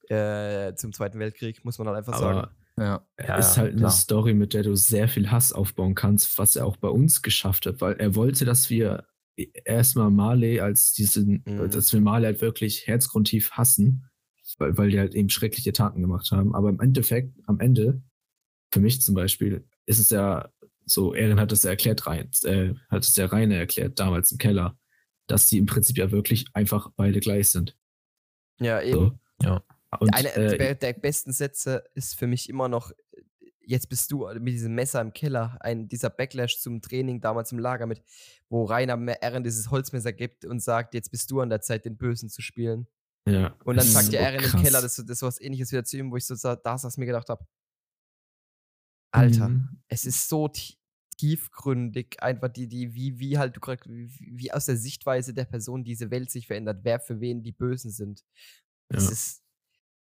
[0.10, 2.40] äh, zum Zweiten Weltkrieg, muss man halt einfach sagen.
[2.40, 3.06] aber Ja.
[3.20, 3.92] Ja, ist ja, halt eine klar.
[3.92, 7.66] Story, mit der du sehr viel Hass aufbauen kannst, was er auch bei uns geschafft
[7.68, 9.06] hat, weil er wollte, dass wir
[9.66, 11.70] erstmal Marley als diesen, Mhm.
[11.70, 14.06] dass wir Marley halt wirklich herzgrundtief hassen,
[14.58, 16.56] weil, weil die halt eben schreckliche Taten gemacht haben.
[16.56, 18.02] Aber im Endeffekt, am Ende,
[18.74, 20.50] für mich zum Beispiel, ist es ja
[20.86, 24.38] so, Erin hat es ja erklärt, rein, äh, hat es ja Reine erklärt, damals im
[24.38, 24.78] Keller,
[25.28, 27.78] dass die im Prinzip ja wirklich einfach beide gleich sind.
[28.60, 28.94] Ja, eben.
[28.94, 29.20] So.
[29.44, 29.64] Ja.
[30.00, 32.92] Und, Einer äh, der, der besten Sätze ist für mich immer noch,
[33.60, 37.60] jetzt bist du mit diesem Messer im Keller, ein, dieser Backlash zum Training damals im
[37.60, 38.02] Lager mit,
[38.50, 41.98] wo Rainer Ehren dieses Holzmesser gibt und sagt, jetzt bist du an der Zeit, den
[41.98, 42.88] Bösen zu spielen.
[43.28, 44.64] ja, Und dann sagt ja so Erin im.
[44.64, 47.06] Keller, das, das ist was ähnliches wieder zu ihm, wo ich so da saß mir
[47.06, 47.46] gedacht habe,
[49.12, 49.82] Alter, Mhm.
[49.88, 50.78] es ist so ti-
[51.18, 55.46] tiefgründig, einfach die, die, wie, wie halt du gerade, wie, wie aus der Sichtweise der
[55.46, 58.24] Person diese Welt sich verändert, wer für wen die Bösen sind.
[58.92, 58.98] Ja.
[58.98, 59.44] ist,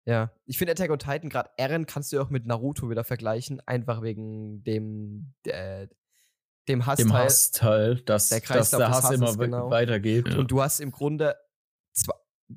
[0.06, 0.32] ja.
[0.46, 4.00] Ich finde Attack on Titan, gerade Eren kannst du auch mit Naruto wieder vergleichen, einfach
[4.02, 5.88] wegen dem, äh,
[6.68, 7.06] dem Hassteil.
[7.06, 9.70] Dem Hassteil, dass, Der dass der Hass Hasses, immer genau.
[9.70, 10.28] weitergeht.
[10.28, 10.38] Ja.
[10.38, 11.34] Und du hast im Grunde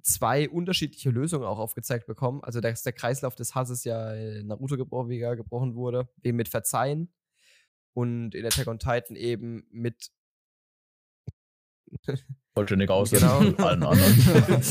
[0.02, 2.44] zwei, unterschiedliche Lösungen auch aufgezeigt bekommen.
[2.44, 7.14] Also, dass der Kreislauf des Hasses ja in Naruto gebrochen, gebrochen wurde, eben mit Verzeihen.
[7.94, 10.12] Und in Attack on Titan eben mit.
[12.54, 13.40] Vollständig aus Genau.
[13.58, 14.64] allen anderen.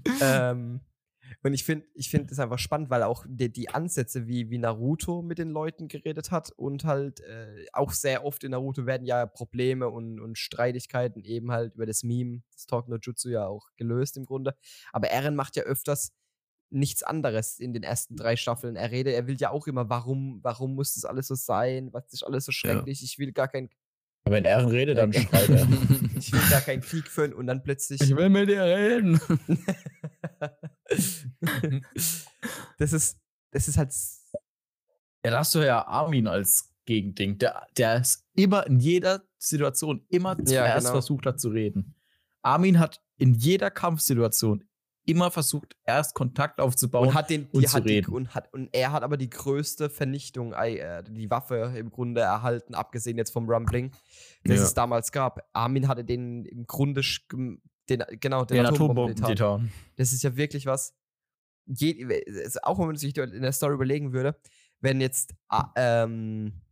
[0.22, 0.80] ähm,
[1.42, 4.58] und ich finde ich find das einfach spannend, weil auch die, die Ansätze, wie, wie
[4.58, 9.06] Naruto mit den Leuten geredet hat und halt äh, auch sehr oft in Naruto werden
[9.06, 13.46] ja Probleme und, und Streitigkeiten eben halt über das Meme, das Talk no Jutsu ja
[13.46, 14.54] auch gelöst im Grunde.
[14.92, 16.12] Aber Eren macht ja öfters
[16.70, 18.76] nichts anderes in den ersten drei Staffeln.
[18.76, 21.92] Er redet, er will ja auch immer, warum, warum muss das alles so sein?
[21.92, 23.02] Was ist alles so schrecklich?
[23.02, 23.68] Ich will gar kein
[24.24, 25.66] Wenn er redet, dann schreit er.
[26.16, 28.02] Ich will gar keinen Krieg führen und dann plötzlich.
[28.02, 29.18] Ich will mit dir reden.
[32.78, 33.18] das ist,
[33.52, 33.94] das ist halt.
[35.24, 37.38] Ja, da hast du ja Armin als Gegending.
[37.38, 40.92] Der, der ist immer in jeder Situation immer zuerst genau.
[40.92, 41.94] versucht hat zu reden.
[42.42, 44.64] Armin hat in jeder Kampfsituation
[45.06, 47.08] immer versucht, erst Kontakt aufzubauen.
[47.08, 48.12] Und hat den, und zu hat die, reden.
[48.12, 52.74] und hat und er hat aber die größte Vernichtung, äh, die Waffe im Grunde erhalten,
[52.74, 53.90] abgesehen jetzt vom Rumbling,
[54.44, 54.64] das Ja.
[54.64, 55.48] es damals gab.
[55.52, 57.02] Armin hatte den im Grunde
[57.90, 60.94] den, genau den, den Atombomben Atombomben Das ist ja wirklich was.
[61.66, 62.06] Je,
[62.62, 64.40] auch wenn man sich in der Story überlegen würde,
[64.80, 66.62] wenn jetzt ah, ähm,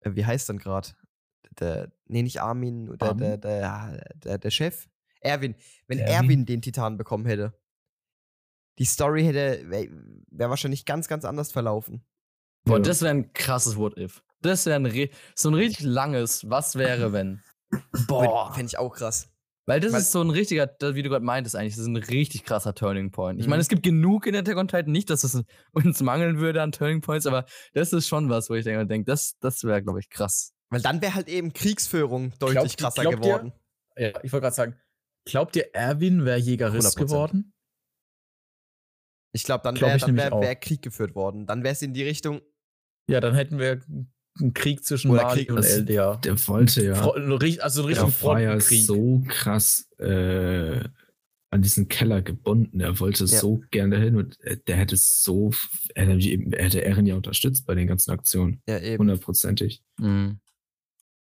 [0.00, 0.88] äh, wie heißt denn gerade?
[1.60, 3.20] Der, nee, nicht Armin, der, Armin?
[3.20, 4.88] der, der, der, der Chef.
[5.20, 5.54] Erwin.
[5.86, 6.14] Wenn Erwin?
[6.14, 7.58] Erwin den Titan bekommen hätte,
[8.78, 9.88] die Story hätte, wäre
[10.30, 12.04] wär wahrscheinlich ganz, ganz anders verlaufen.
[12.64, 12.82] Boah, Ja.
[12.82, 14.22] das wäre ein krasses What-If.
[14.40, 17.42] Das wäre so ein richtig langes Was wäre, wenn.
[18.06, 18.52] Boah.
[18.52, 19.30] Fände ich auch krass.
[19.66, 21.96] Weil das Weil- ist so ein richtiger, wie du gerade meintest, eigentlich, das ist ein
[21.96, 23.40] richtig krasser Turning Point.
[23.40, 23.50] Ich Mhm.
[23.50, 25.42] meine, es gibt genug in Attack on Titan, nicht, dass es
[25.72, 29.06] uns mangeln würde an Turning Points, aber das ist schon was, wo ich denke, denk,
[29.06, 30.52] das, das wäre, glaube ich, krass.
[30.70, 33.52] Weil dann wäre halt eben Kriegsführung deutlich Glaubt- krasser glaubt ihr- geworden.
[33.96, 34.76] Ja, ich wollte gerade sagen,
[35.24, 37.06] glaubt ihr, Erwin wäre Jägerist 100%.
[37.08, 37.52] geworden?
[39.32, 40.40] Ich glaube, dann Glaub wäre nämlich wär, auch.
[40.42, 41.46] wär Krieg geführt worden.
[41.46, 42.40] Dann wäre es in die Richtung,
[43.08, 43.80] Ja, dann hätten wir
[44.40, 46.16] einen Krieg zwischen Oder Mali Krieg- und LDA.
[46.16, 46.92] Der wollte ja.
[46.94, 50.80] Also einen Der richtigen war ja so krass äh,
[51.50, 52.80] an diesen Keller gebunden.
[52.80, 53.38] Er wollte Ja.
[53.40, 55.52] so gerne dahin und äh, der hätte so,
[55.94, 58.60] er hätte, er hätte Ehren ja unterstützt bei den ganzen Aktionen.
[58.66, 58.98] ja eben.
[58.98, 59.82] Hundertprozentig.
[59.98, 60.40] Mhm.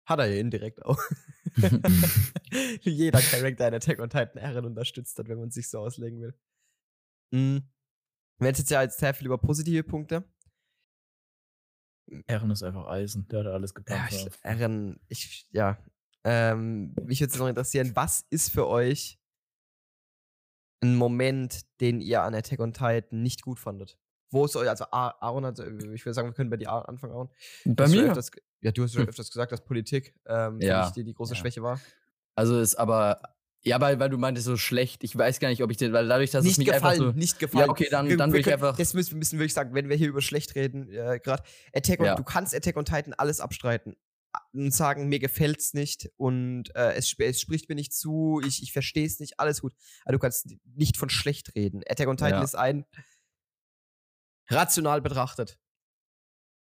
[0.06, 1.00] Hat er ja indirekt auch.
[2.82, 6.34] Jeder Charakter in Attack on Titan Eren unterstützt hat, wenn man sich so auslegen will.
[7.32, 7.64] Mhm.
[8.40, 10.24] Wir hätten jetzt ja jetzt sehr viel über positive Punkte.
[12.28, 15.00] Ehren ist einfach Eisen, der hat alles Ja, geplant.
[15.08, 15.78] ich, ich, ja.
[16.26, 19.20] Ähm, mich würde es noch interessieren, was ist für euch
[20.82, 23.98] ein Moment, den ihr an Attack on Titan nicht gut fandet?
[24.32, 25.66] Wo ist euch, also Aaron hat, ich
[26.06, 27.30] würde sagen, wir können bei dir anfangen, Aaron.
[27.66, 28.08] Du Bei mir?
[28.08, 28.32] Öfters,
[28.62, 29.10] ja, du hast schon Hm.
[29.10, 30.90] öfters gesagt, dass Politik ähm, Ja.
[30.92, 31.40] die, die große Ja.
[31.40, 31.80] Schwäche war.
[32.36, 33.22] Also ist aber,
[33.66, 36.08] ja, weil, weil du meintest so schlecht, ich weiß gar nicht, ob ich den, weil
[36.08, 37.18] dadurch, dass es nicht mich gefallen, einfach so.
[37.18, 37.66] nicht gefallen.
[37.66, 38.76] Ja, okay, dann, dann wir will ich einfach.
[38.76, 41.44] Das müssen wir müssen wirklich sagen, wenn wir hier über schlecht reden, äh, gerade
[41.74, 42.16] Attack on, Ja.
[42.16, 43.96] du kannst Attack on Titan alles abstreiten
[44.52, 48.74] und sagen, mir gefällt's nicht und äh, es, es spricht mir nicht zu, ich, ich
[48.74, 49.74] verstehe es nicht, alles gut.
[50.04, 51.84] Aber du kannst nicht von schlecht reden.
[51.88, 52.44] Attack on Titan Ja.
[52.44, 52.86] ist ein
[54.50, 55.58] rational betrachtet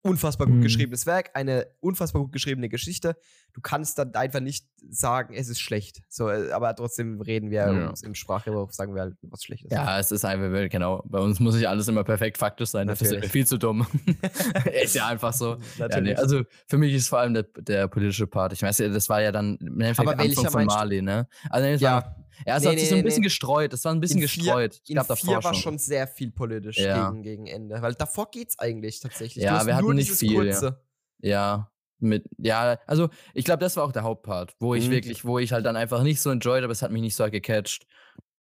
[0.02, 0.62] unfassbar gut Mhm.
[0.62, 3.16] geschriebenes Werk, eine unfassbar gut geschriebene Geschichte.
[3.52, 6.02] Du kannst dann einfach nicht sagen, es ist schlecht.
[6.08, 7.92] So, äh, aber trotzdem reden wir Ja.
[8.02, 9.72] im Sprachgebrauch, sagen wir halt, was schlecht ist.
[9.72, 11.02] Ja, es ist einfach, genau.
[11.06, 12.86] Bei uns muss nicht alles immer perfekt faktisch sein.
[12.86, 13.32] Dafür sind wir Natürlich.
[13.32, 13.86] viel zu dumm.
[14.82, 15.54] ist ja einfach so.
[15.54, 16.18] Ja, nee, Natürlich.
[16.18, 18.52] also für mich ist vor allem der, der politische Part.
[18.52, 20.64] Ich weiß ja, das war ja dann im Endeffekt Aber Anfang von?
[20.66, 21.28] Mali, ne?
[21.50, 22.16] Also Ja.
[22.46, 23.24] War, ja, es Nee, hat sich nee, so ein bisschen nee.
[23.26, 23.72] gestreut.
[23.72, 24.80] Es war ein bisschen In vier- gestreut.
[24.88, 25.78] In gab vier davor war schon.
[25.78, 27.10] sehr viel politisch Ja.
[27.10, 27.80] gegen, gegen Ende.
[27.82, 29.44] Weil davor geht's eigentlich tatsächlich.
[29.44, 30.38] Ja, wir hatten nur nicht dieses viel, ja.
[30.42, 30.80] kurze.
[31.22, 34.92] Ja, mit, ja, also ich glaube, das war auch der Hauptpart, wo ich Mhm.
[34.92, 37.28] wirklich, wo ich halt dann einfach nicht so enjoyed, aber es hat mich nicht so
[37.30, 37.86] gecatcht.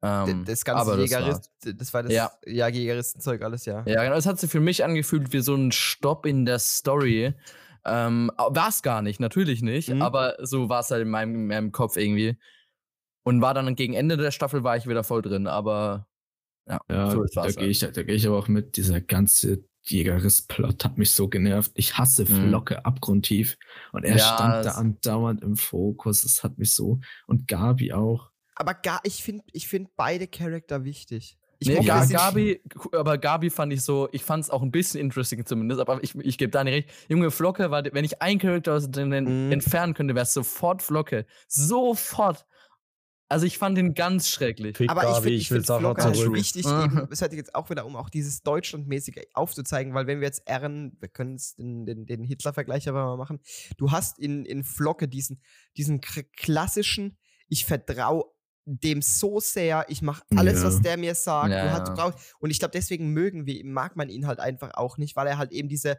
[0.03, 2.31] Ähm, Das ganze aber das Jägerist, das war das Ja.
[2.45, 2.67] ja.
[2.67, 3.83] Jägeristenzeug alles, ja.
[3.87, 4.15] Ja, genau.
[4.15, 7.33] Es hat sich für mich angefühlt wie so ein Stopp in der Story.
[7.83, 10.01] Ähm, war es gar nicht, natürlich nicht, Mhm.
[10.03, 12.37] aber so war es halt in meinem, in meinem Kopf irgendwie.
[13.27, 16.07] Und war dann gegen Ende der Staffel war ich wieder voll drin, aber
[16.65, 18.77] ja, Ja, so da gehe ich, da geh ich aber auch mit.
[18.77, 21.71] Dieser ganze Jägeris-Plot hat mich so genervt.
[21.75, 22.47] Ich hasse Mhm.
[22.49, 23.57] Flocke abgrundtief.
[23.91, 26.21] Und er Ja, stand da andauernd im Fokus.
[26.21, 27.01] Das hat mich so.
[27.25, 28.31] Und Gabi auch.
[28.55, 31.37] Aber gar, ich finde ich find beide Charakter wichtig.
[31.59, 32.61] Ich Nee, Ga Gabi,
[32.93, 36.15] aber Gabi fand ich so, ich fand es auch ein bisschen interesting zumindest, aber ich,
[36.15, 36.89] ich gebe da nicht recht.
[37.09, 39.51] Junge, Flocke war, wenn ich einen Charakter aus den Mhm.
[39.51, 41.25] entfernen könnte, wäre es sofort Flocke.
[41.47, 42.45] Sofort.
[43.29, 44.77] Also ich fand ihn ganz schrecklich.
[44.77, 47.85] Fick Aber ich finde ich find Flocker halt wichtig, eben, es hat jetzt auch wieder,
[47.85, 52.05] um auch dieses Deutschlandmäßige aufzuzeigen, weil wenn wir jetzt Ehren, wir können es den, den,
[52.05, 53.39] den Hitler-Vergleich aber mal machen,
[53.77, 55.41] du hast in, in Flocke diesen,
[55.75, 57.17] diesen klassischen,
[57.49, 58.25] ich vertraue
[58.69, 60.67] dem so sehr, ich mache alles, Ja.
[60.67, 61.51] was der mir sagt.
[61.51, 64.39] Ja, du hast, du brauchst, und ich glaube, deswegen mögen wir, mag man ihn halt
[64.39, 65.97] einfach auch nicht, weil er halt eben diese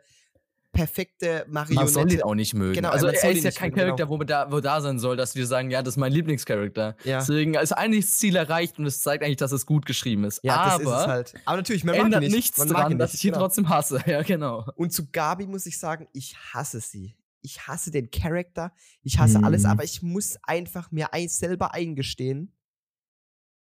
[0.73, 2.25] perfekte Man soll Marionette.
[2.25, 2.75] auch nicht mögen.
[2.75, 3.85] Genau, also man er ist ja nicht kein genau.
[3.85, 6.97] Charakter, wo, da, wo da sein soll, dass wir sagen, ja, das ist mein Lieblingscharakter.
[7.05, 7.19] Ja.
[7.21, 10.41] Deswegen ist eigentlich das Ziel erreicht und es zeigt eigentlich, dass es gut geschrieben ist.
[10.45, 11.35] Ja, das ist Aber halt.
[11.47, 12.35] Aber natürlich, man ändert nicht.
[12.35, 13.45] nichts man dran, ihn dass nicht, ich ihn genau.
[13.45, 14.03] trotzdem hasse.
[14.07, 14.66] Ja, genau.
[14.77, 17.14] Und zu Gabi muss ich sagen, ich hasse sie.
[17.41, 19.71] Ich hasse den Charakter, ich hasse alles, Mhm.
[19.71, 22.53] aber ich muss einfach mir ein, selber eingestehen,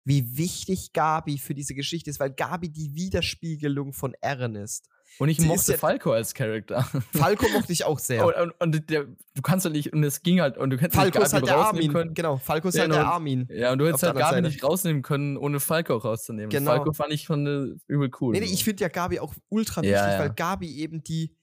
[0.05, 4.89] wie wichtig Gabi für diese Geschichte ist, weil Gabi die Widerspiegelung von Eren ist.
[5.19, 6.83] Und ich mochte ja- Falco als Charakter.
[7.13, 8.25] Falco mochte ich auch sehr.
[8.25, 9.05] Und, und, und der,
[9.35, 11.93] du kannst halt nicht, und es ging halt, und du hättest Falco halt der Armin.
[11.93, 12.15] können.
[12.15, 13.07] Genau, Falco ist Ja, halt der.
[13.07, 13.49] Armin.
[13.51, 16.51] Ja, und du hättest halt Gabi anderen nicht rausnehmen können, ohne Falco rauszunehmen.
[16.51, 16.71] Genau.
[16.71, 18.33] Falco fand ich schon äh, übel cool.
[18.35, 20.19] Nee, nee, ich finde ja Gabi auch ultra Ja, wichtig, ja.
[20.21, 21.35] weil Gabi eben die,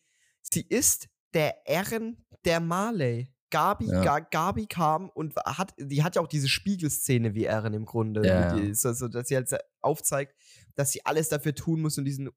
[0.42, 3.30] sie ist der Ehren der Marley.
[3.52, 4.02] Gabi, Ja.
[4.04, 8.26] Ga, Gabi kam und hat, die hat ja auch diese Spiegelszene wie Ehren im Grunde,
[8.26, 8.56] Ja, ja.
[8.56, 9.50] die, so, so, dass sie halt
[9.82, 10.34] aufzeigt,
[10.76, 12.30] dass sie alles dafür tun muss und diesen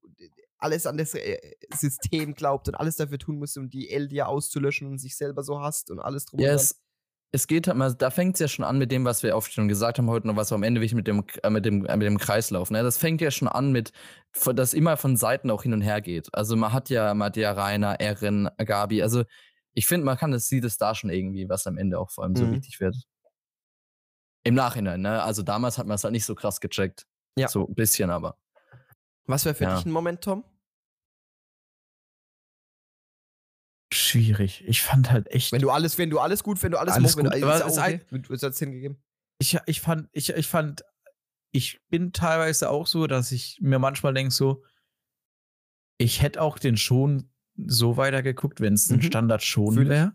[0.58, 1.38] alles an das äh,
[1.74, 5.60] System glaubt und alles dafür tun muss, um die Eldia auszulöschen und sich selber so
[5.60, 6.66] hasst und alles drum Ja, und dran.
[7.32, 9.52] es, geht halt mal, da fängt es ja schon an mit dem, was wir oft
[9.52, 11.84] schon gesagt haben heute noch, was wir am Ende wichtig mit dem, äh, mit dem,
[11.86, 12.70] äh, mit dem Kreislauf.
[12.70, 12.82] Ne?
[12.82, 13.92] Das fängt ja schon an mit,
[14.54, 16.28] dass immer von Seiten auch hin und her geht.
[16.34, 19.02] Also man hat ja, man hat ja Rainer, Erin, Gabi.
[19.02, 19.24] Also
[19.74, 22.24] ich finde, man kann das, sieht es da schon irgendwie, was am Ende auch vor
[22.24, 22.52] allem so Mhm.
[22.54, 22.96] wichtig wird.
[24.44, 25.22] Im Nachhinein, ne?
[25.22, 27.06] Also damals hat man es halt nicht so krass gecheckt.
[27.36, 27.48] Ja.
[27.48, 28.36] So ein bisschen aber.
[29.28, 29.76] Was wäre für Ja.
[29.76, 30.42] dich ein Moment, Tom?
[33.92, 34.64] Schwierig.
[34.66, 35.52] Ich fand halt echt.
[35.52, 37.56] Wenn du alles, wenn du alles gut, wenn du alles, Alles wenn gut, du, aber
[37.56, 38.00] ist ist okay.
[38.10, 38.98] Du hast hingegeben.
[39.38, 40.82] ich, ich fand, ich, ich fand,
[41.52, 44.62] ich bin teilweise auch so, dass ich mir manchmal denke, so,
[45.98, 49.02] ich hätte auch den schon so weitergeguckt, wenn es ein Mhm.
[49.02, 50.14] Standard schon wäre.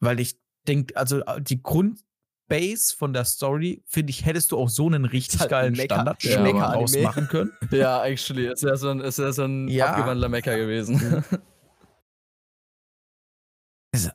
[0.00, 1.60] Weil ich denke, also die
[2.48, 5.80] Grundbase von der Story, finde ich, hättest du auch so einen richtig halt geilen ein
[5.80, 7.52] Mecha- Standard ja, ausmachen können.
[7.70, 9.86] Ja, actually, es wäre so ein, es wär so ein Ja.
[9.92, 11.24] abgewandelter Mecker gewesen.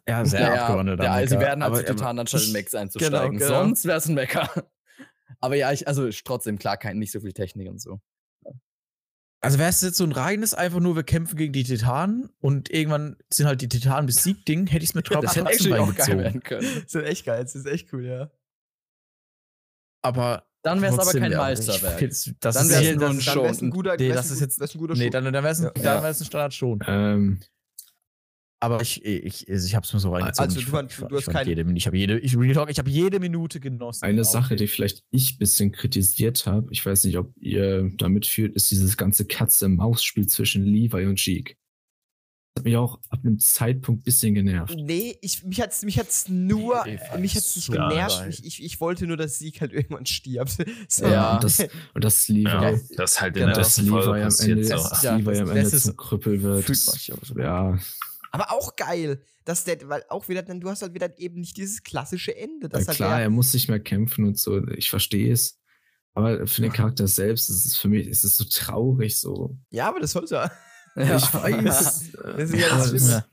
[0.08, 1.48] Ja, sehr Ja, abgewandelter Ja, sie Mecha.
[1.48, 3.32] werden halt Aber- zu Titan anstatt in Max einzusteigen.
[3.32, 3.48] Genau, genau.
[3.64, 4.50] Sonst wäre es ein Mecker.
[5.42, 8.00] Aber ja, ich, also trotzdem, klar, kein, nicht so viel Technik und so.
[9.44, 12.70] Also wäre es jetzt so ein reines, einfach nur, wir kämpfen gegen die Titanen und
[12.70, 15.80] irgendwann sind halt die Titanen besiegt Ding, hätte ich es mir trotzdem Das hätte actually
[15.80, 16.68] auch geil werden können.
[16.84, 18.32] Das ist echt geil, das ist echt cool, ja.
[20.02, 22.02] Aber Dann wäre es aber kein Meisterwerk.
[22.02, 24.62] ich Das Dann wäre es ein guter, Nee, das ist jetzt.
[24.62, 26.02] ein guter Nee, dann, dann wäre es ein, Ja.
[26.02, 26.80] ein Standard schon.
[26.88, 27.40] Ähm,
[28.64, 30.40] Aber ich, ich, also ich habe es mir so reingezogen.
[30.50, 32.38] Also ich du fand- ich du hast ich fand kein- jede, ich habe jede, ich,
[32.38, 34.06] Real Talk, ich habe jede Minute genossen.
[34.06, 38.26] Eine Sache, die- vielleicht ich ein bisschen kritisiert habe, ich weiß nicht, ob ihr damit
[38.26, 41.58] fühlt, ist dieses ganze Katze-Maus-Spiel zwischen Levi und Jeek.
[42.56, 44.76] Das hat mich auch ab einem Zeitpunkt ein bisschen genervt.
[44.78, 48.26] Nee, ich, mich hat's, mich hat's nur, fand mich hat's nicht genervt.
[48.30, 50.58] Ich, ich, ich wollte nur, dass Sieg halt irgendwann stirbt.
[50.88, 51.08] So.
[51.08, 51.34] Ja.
[51.36, 51.60] Und das,
[51.96, 53.56] und das Levi, Ja, das halt in Genau.
[53.64, 54.50] Folge Levi am.
[54.52, 54.74] Ende, So.
[54.76, 56.66] dass Ja, Levi das- am das Ende ist- zum Krüppel wird.
[56.66, 57.34] fühlt das-.
[57.36, 57.80] Ja,
[58.34, 61.56] Aber auch geil, dass der, weil auch wieder, dann du hast halt wieder eben nicht
[61.56, 62.64] dieses klassische Ende.
[62.64, 64.68] ja, Das halt klar, er muss nicht mehr kämpfen und so.
[64.70, 65.60] Ich verstehe es.
[66.16, 69.58] Aber für den Charakter selbst ist es für mich, ist es so traurig, so.
[69.72, 70.52] ja, aber das sollte er.
[70.96, 71.16] Ja.
[71.18, 72.12] Ich weiß.
[72.24, 73.26] Das ist ja aber das Schlimme.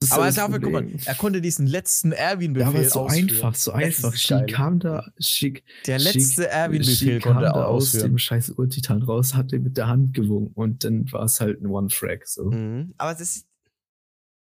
[0.00, 3.30] das ist Aber dafür, guck mal, er konnte diesen letzten Ja, Erwin-Befehl aber so ausführen.
[3.30, 4.14] einfach, so Das einfach.
[4.16, 9.34] She kam da, she, Der letzte Erwin-Befehl konnte er da aus dem scheiß Urtitan raus,
[9.34, 12.50] hat den mit der Hand gewunken und dann war es halt ein One-Frag, so.
[12.50, 12.92] Mhm.
[12.98, 13.46] Aber das ist,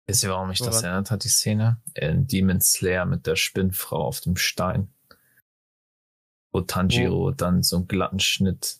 [0.08, 0.84] Wisst ihr, warum mich das Woran?
[0.84, 1.80] erinnert hat, die Szene?
[1.94, 4.88] In Demon Slayer mit der Spinnfrau auf dem Stein.
[6.50, 8.78] Wo Tanjiro dann so einen glatten Schnitt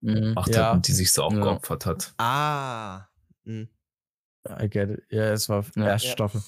[0.00, 0.32] Mhm.
[0.34, 0.68] macht Ja.
[0.68, 1.26] hat und die sich so Ja.
[1.28, 2.14] aufgeopfert hat.
[2.18, 3.06] ah.
[3.44, 3.68] Mhm.
[4.48, 5.02] I get it.
[5.10, 5.86] Ja, es war Ja.
[5.86, 6.12] erste Ja.
[6.14, 6.42] Staffel.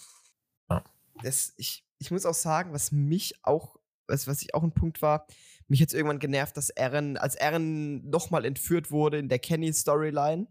[1.22, 5.00] das, ich, ich muss auch sagen, was mich auch, was, was ich auch ein Punkt
[5.00, 5.26] war,
[5.66, 10.46] mich jetzt irgendwann genervt, dass Eren, als Eren nochmal entführt wurde in der Kenny-Storyline.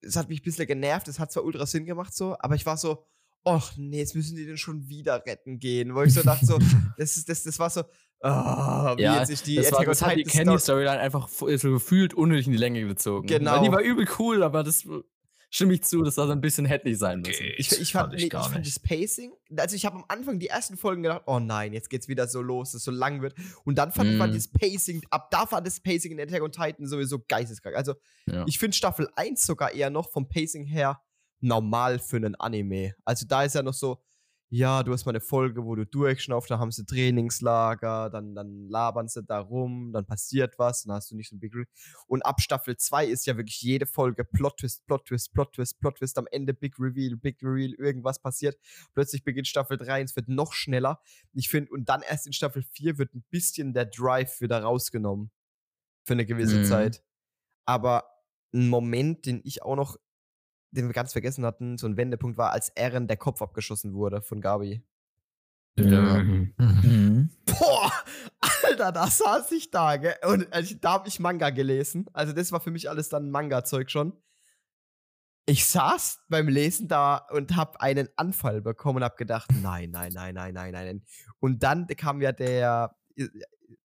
[0.00, 2.64] Es hat mich ein bisschen genervt, es hat zwar ultra Sinn gemacht so, aber ich
[2.66, 3.04] war so,
[3.44, 5.94] ach nee, jetzt müssen die den schon wieder retten gehen.
[5.94, 6.58] Wo ich so dachte, so,
[6.98, 7.82] das, ist, das, das war so,
[8.20, 10.44] ah, wie Ja, jetzt sich die das, war, das hat die Titan Story-
[10.84, 13.26] Kenny-Storyline einfach so gefühlt unnötig in die Länge gezogen.
[13.26, 13.56] Genau.
[13.56, 14.86] Weil die war übel cool, aber das
[15.50, 17.46] stimme ich zu, das war so ein bisschen hätte nicht sein müssen.
[17.56, 20.76] Ich, ich, fand, nee, ich fand das Pacing, also ich habe am Anfang die ersten
[20.76, 23.34] Folgen gedacht, oh nein, jetzt geht's wieder so los, dass es so lang wird.
[23.64, 24.32] Und dann fand ich Mm.
[24.32, 27.76] das Pacing, ab da war das Pacing in Attack on Titan sowieso geisteskrank.
[27.76, 27.94] Also
[28.26, 28.44] Ja.
[28.46, 31.00] ich finde Staffel 1 sogar eher noch vom Pacing her
[31.40, 32.94] normal für einen Anime.
[33.04, 34.02] Also da ist ja noch so,
[34.50, 38.68] ja, du hast mal eine Folge, wo du durchschnaufst, da haben sie Trainingslager, dann, dann
[38.68, 41.64] labern sie da rum, dann passiert was, dann hast du nicht so ein Big Re
[42.06, 45.78] Und ab Staffel 2 ist ja wirklich jede Folge Plot Twist, Plot Twist, Plot Twist,
[45.80, 48.56] Plot Twist, am Ende Big Reveal, Big Reveal, irgendwas passiert.
[48.94, 51.00] Plötzlich beginnt Staffel 3 und es wird noch schneller.
[51.34, 55.30] Ich finde, und dann erst in Staffel 4 wird ein bisschen der Drive wieder rausgenommen.
[56.06, 56.64] Für eine gewisse Mhm.
[56.64, 57.02] Zeit.
[57.66, 58.04] Aber
[58.54, 59.98] ein Moment, den ich auch noch,
[60.70, 64.22] den wir ganz vergessen hatten, so ein Wendepunkt war, als Eren der Kopf abgeschossen wurde
[64.22, 64.82] von Gabi.
[65.76, 66.22] Ja.
[66.22, 67.30] Mhm.
[67.46, 67.92] Boah,
[68.40, 70.16] Alter, da saß ich da, gell?
[70.26, 72.06] Und also, da habe ich Manga gelesen.
[72.12, 74.12] Also, das war für mich alles dann Manga-Zeug schon.
[75.46, 80.12] Ich saß beim Lesen da und habe einen Anfall bekommen und habe gedacht, nein, nein,
[80.12, 81.04] nein, nein, nein, nein.
[81.38, 82.94] Und dann kam ja der,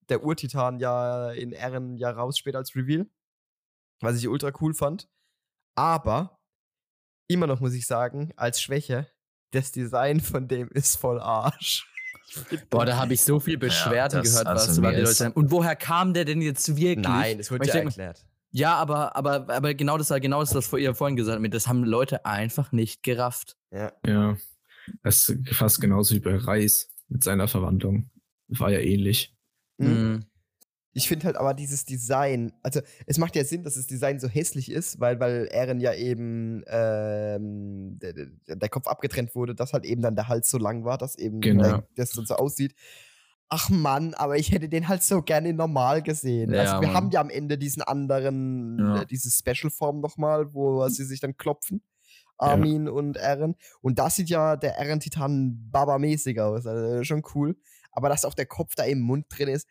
[0.10, 3.08] der Urtitan ja in Ehren ja raus später als Reveal.
[4.02, 5.10] was ich ultra cool fand.
[5.76, 6.40] Aber
[7.28, 9.08] immer noch muss ich sagen, als Schwäche,
[9.52, 11.88] das Design von dem ist voll Arsch.
[12.70, 15.32] Boah, da habe ich so viel Beschwerden das- gehört, was also über mir die Leute
[15.34, 17.06] Und woher kam der denn jetzt wirklich?
[17.06, 18.26] Nein, wird ich ja erklärt.
[18.52, 21.54] Ja, aber, aber, aber genau das war genau das, was ihr vorhin gesagt habt.
[21.54, 23.58] Das haben Leute einfach nicht gerafft.
[23.72, 23.92] Ja.
[24.06, 24.38] Ja.
[25.02, 28.12] Das ist fast genauso wie bei Reis mit seiner Verwandlung.
[28.48, 29.36] War ja ähnlich.
[29.78, 30.26] Mhm.
[30.96, 34.28] Ich finde halt aber dieses Design, also es macht ja Sinn, dass das Design so
[34.28, 39.86] hässlich ist, weil, weil Eren ja eben ähm, der, der- Kopf abgetrennt wurde, dass halt
[39.86, 41.64] eben dann der Hals so lang war, dass eben Genau.
[41.64, 42.76] der, das so, so aussieht.
[43.50, 46.54] Ach Mann, aber ich hätte den halt so gerne normal gesehen.
[46.54, 46.96] Ja, also wir Mann.
[46.96, 49.02] haben ja am Ende diesen anderen, Ja.
[49.02, 51.82] äh, diese Special-Form nochmal, wo sie sich dann klopfen.
[52.40, 53.56] Armin und Eren.
[53.82, 56.66] Und da sieht ja der Eren-Titan Baba-mäßig aus.
[56.66, 57.56] Also schon cool.
[57.92, 59.68] Aber dass auch der Kopf da im Mund drin ist,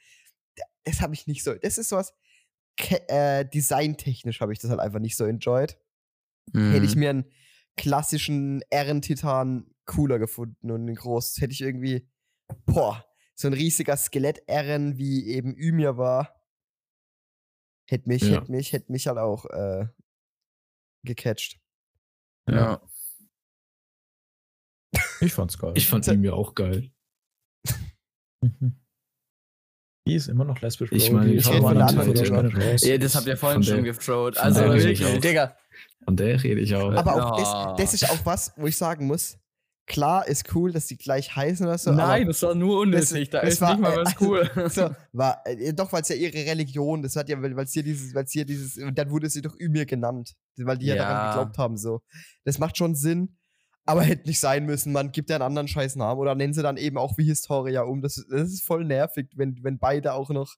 [0.84, 1.54] das habe ich nicht so.
[1.54, 2.14] Das ist sowas.
[2.78, 5.78] ke- Äh, designtechnisch habe ich das halt einfach nicht so enjoyed.
[6.54, 7.00] Hätte ich Mhm.
[7.00, 7.30] mir einen
[7.76, 11.38] klassischen Eren-Titan cooler gefunden und einen groß.
[11.40, 12.08] Hätte ich irgendwie,
[12.66, 13.04] boah,
[13.34, 16.42] so ein riesiger Skelett-Eren wie eben Ymir war.
[17.88, 18.40] Hätte mich, Ja.
[18.40, 19.86] hätte mich, hätte mich halt auch äh,
[21.04, 21.60] gecatcht.
[22.48, 22.80] Ja.
[25.20, 25.72] Ich fand's geil.
[25.76, 26.90] Ich fand ihn ja auch geil.
[30.07, 30.90] Die ist immer noch lesbisch.
[30.92, 32.76] Ich meine, Die ich rede von der anderen?
[32.78, 35.20] Ja, das habt ihr vorhin Von schon von Also der rede ich wirklich, auch.
[35.20, 35.57] Digga.
[36.05, 36.92] Von der rede ich auch.
[36.92, 37.74] Aber auch Ah.
[37.76, 39.38] das, das ist auch was, wo ich sagen muss,
[39.86, 41.92] klar ist cool, dass die gleich heißen oder so.
[41.92, 43.30] Nein, das war nur unnötig.
[43.30, 44.50] da das ist war, nicht mal äh, was cool.
[44.70, 47.82] so, war, äh, doch, weil es ja ihre Religion, das hat ja, weil es hier
[47.84, 50.96] dieses, weil es hier dieses, und dann wurde sie doch Ymir genannt, weil die ja,
[50.96, 51.30] daran Ja.
[51.34, 52.03] geglaubt haben, so.
[52.44, 53.36] Das macht schon Sinn,
[53.84, 56.62] aber hätte nicht sein müssen, man gibt ja einen anderen scheiß Namen oder nennen sie
[56.62, 58.00] dann eben auch wie Historia um.
[58.02, 60.54] Das, das ist voll nervig, wenn, wenn beide auch noch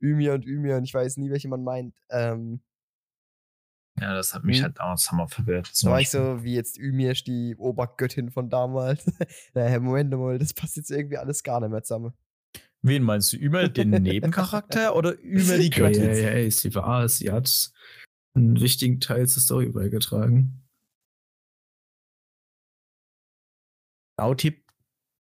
[0.00, 1.94] Ymir und Ymir und ich weiß nie, welche man meint.
[2.10, 2.60] Ähm,
[4.00, 4.64] Ja, das hat mich Mhm.
[4.64, 5.70] halt auch hammer verwirrt.
[5.72, 9.04] so war ich so, wie jetzt Ymir ist die Obergöttin von damals.
[9.54, 12.12] naja, Moment mal, das passt jetzt irgendwie alles gar nicht mehr zusammen.
[12.82, 13.36] Wen meinst du?
[13.36, 16.02] Über den Nebencharakter oder über die Göttin?
[16.02, 17.72] hey, hey, sie war, sie hat
[18.34, 20.63] einen wichtigen Teil zur Story beigetragen.
[24.16, 24.62] Auti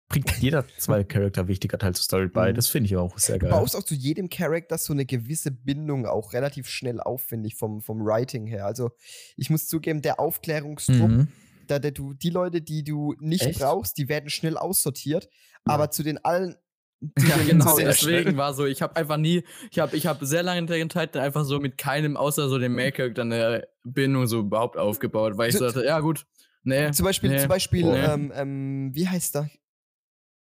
[0.09, 2.51] bringt jeder zwei Charakter wichtiger Teil zur Story bei.
[2.53, 2.57] Mhm.
[2.57, 3.51] Das finde ich auch sehr Du geil.
[3.51, 7.57] baust auch zu jedem Charakter so eine gewisse Bindung auch relativ schnell auf, finde ich,
[7.57, 8.67] vom, vom Writing her.
[8.67, 8.91] Also,
[9.37, 11.29] ich muss zugeben, der Aufklärungstrupp, Mhm.
[11.67, 13.61] da, der, du, die Leute, die du nicht Echt?
[13.61, 15.29] brauchst, die werden schnell aussortiert.
[15.65, 16.57] Aber zu den allen.
[17.19, 20.61] Ja, genau, deswegen war so, ich habe einfach nie, ich habe ich hab sehr lange
[20.61, 24.77] in der Zeit einfach so mit keinem, außer so dem Make-up, eine Bindung so überhaupt
[24.77, 26.27] aufgebaut, weil ich so dachte, ja gut,
[26.65, 26.91] nee.
[26.93, 27.99] Zum Beispiel, nee, zum Beispiel nee.
[27.99, 29.51] ähm, ähm, wie heißt der?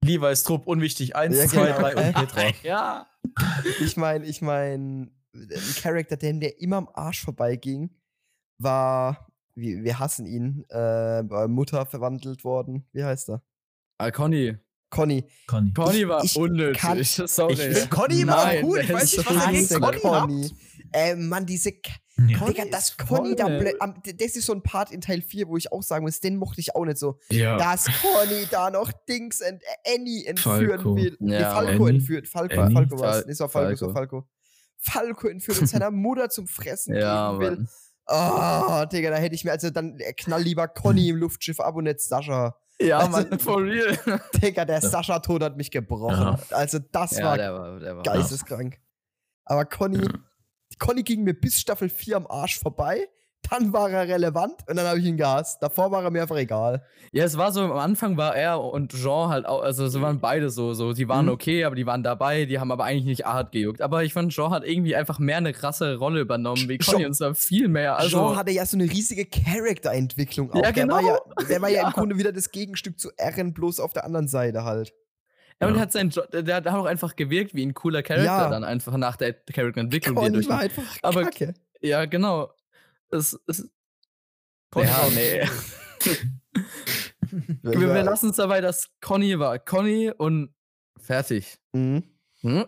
[0.04, 1.16] Levi's Trupp, unwichtig.
[1.16, 1.78] Eins, Ja, zwei, genau.
[1.80, 2.50] drei und Petra.
[2.62, 3.06] Ja.
[3.80, 7.90] Ich meine, ich meine, ein Charakter, der mir immer am Arsch vorbeiging,
[8.58, 12.86] war, wir, wir hassen ihn, äh, bei Mutter verwandelt worden.
[12.92, 13.42] Wie heißt er?
[13.98, 14.56] Ah, Conny.
[14.90, 15.24] Conny.
[15.46, 15.72] Conny.
[15.74, 16.80] Conny war ich unnötig.
[16.80, 17.54] kann- Sorry.
[17.72, 18.78] Ich Conny Nein, gut.
[18.78, 20.54] Ich weiß ist nicht, was er gegen Conny habt.
[20.92, 21.72] Äh, Mann, diese.
[22.26, 22.44] Ja.
[22.46, 23.48] Digga, das ist Conny da.
[23.48, 26.60] Das ist so ein Part in Teil 4, wo ich auch sagen muss, den mochte
[26.60, 27.18] ich auch nicht so.
[27.30, 27.56] Ja.
[27.56, 30.96] Dass Conny da noch Dings und äh, Annie entführen Falco.
[30.96, 31.16] will.
[31.20, 31.98] Nee, Ja, Falco Annie?
[31.98, 32.26] entführt.
[32.26, 32.74] Falco, Annie?
[32.74, 33.16] Falco was?
[33.18, 34.28] Fal- Nee, es war Falco, es war Falco.
[34.78, 37.50] Falco entführt und seiner Mutter zum Fressen ja, geben will.
[37.56, 37.68] Mann.
[38.10, 41.76] Oh, Digga, da hätte ich mir, also dann äh, knall lieber Conny im Luftschiff ab
[41.76, 42.56] und nicht Sascha.
[42.80, 43.96] Ja, Also- Mann, for real.
[44.42, 46.16] Digga, der Sascha-Tod hat mich gebrochen.
[46.16, 46.38] Ja.
[46.50, 48.02] Also das ja, war der war, der war.
[48.02, 48.78] geisteskrank.
[49.44, 50.06] Aber Conny,
[50.78, 53.08] Conny ging mir bis Staffel 4 am Arsch vorbei.
[53.50, 55.62] Dann war er relevant und dann habe ich ihn gehasst.
[55.62, 56.84] Davor war er mir einfach egal.
[57.12, 60.20] Ja, es war so, am Anfang war er und Jean halt auch, also sie waren
[60.20, 61.32] beide so, so, die waren Mhm.
[61.32, 63.80] okay, aber die waren dabei, die haben aber eigentlich nicht hart gejuckt.
[63.80, 67.06] Aber ich fand, Jean hat irgendwie einfach mehr eine krasse Rolle übernommen wie Conny Jean-
[67.06, 67.96] und zwar viel mehr.
[67.96, 70.62] Also, Jean hatte ja so eine riesige Charakterentwicklung auch.
[70.62, 71.48] Ja, Der war ja, genau.
[71.48, 71.86] der war ja, Ja.
[71.88, 74.92] im Grunde wieder das Gegenstück zu Eren, bloß auf der anderen Seite halt.
[75.60, 75.80] Ja, und Ja.
[75.80, 78.48] hat sein, Jo- der, hat auch einfach gewirkt wie ein cooler Charakter Ja.
[78.50, 80.48] dann einfach nach der Charakterentwicklung, die er Conny durch.
[80.48, 81.54] war einfach aber- kacke.
[81.80, 82.52] Ja, genau.
[83.10, 83.68] Es, es,
[84.70, 85.48] Conny ja, nee.
[87.62, 89.58] wir, wir lassen es dabei, dass Conny war.
[89.58, 90.54] Conny und
[90.98, 91.58] fertig.
[91.72, 92.02] Mhm.
[92.40, 92.66] Hm?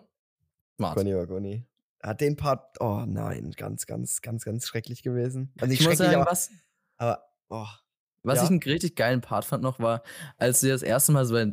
[0.77, 0.97] Smart.
[0.97, 1.67] Conny war Conny.
[2.03, 5.53] Hat den Part, oh nein, ganz, ganz, ganz, ganz schrecklich gewesen.
[5.59, 6.51] Also nicht Ich muss schrecklich, sagen, aber, was,
[6.97, 7.67] aber oh.
[8.23, 8.45] Was Ja.
[8.45, 10.03] ich einen richtig geilen Part fand noch war,
[10.37, 11.49] als wir das erste Mal so äh,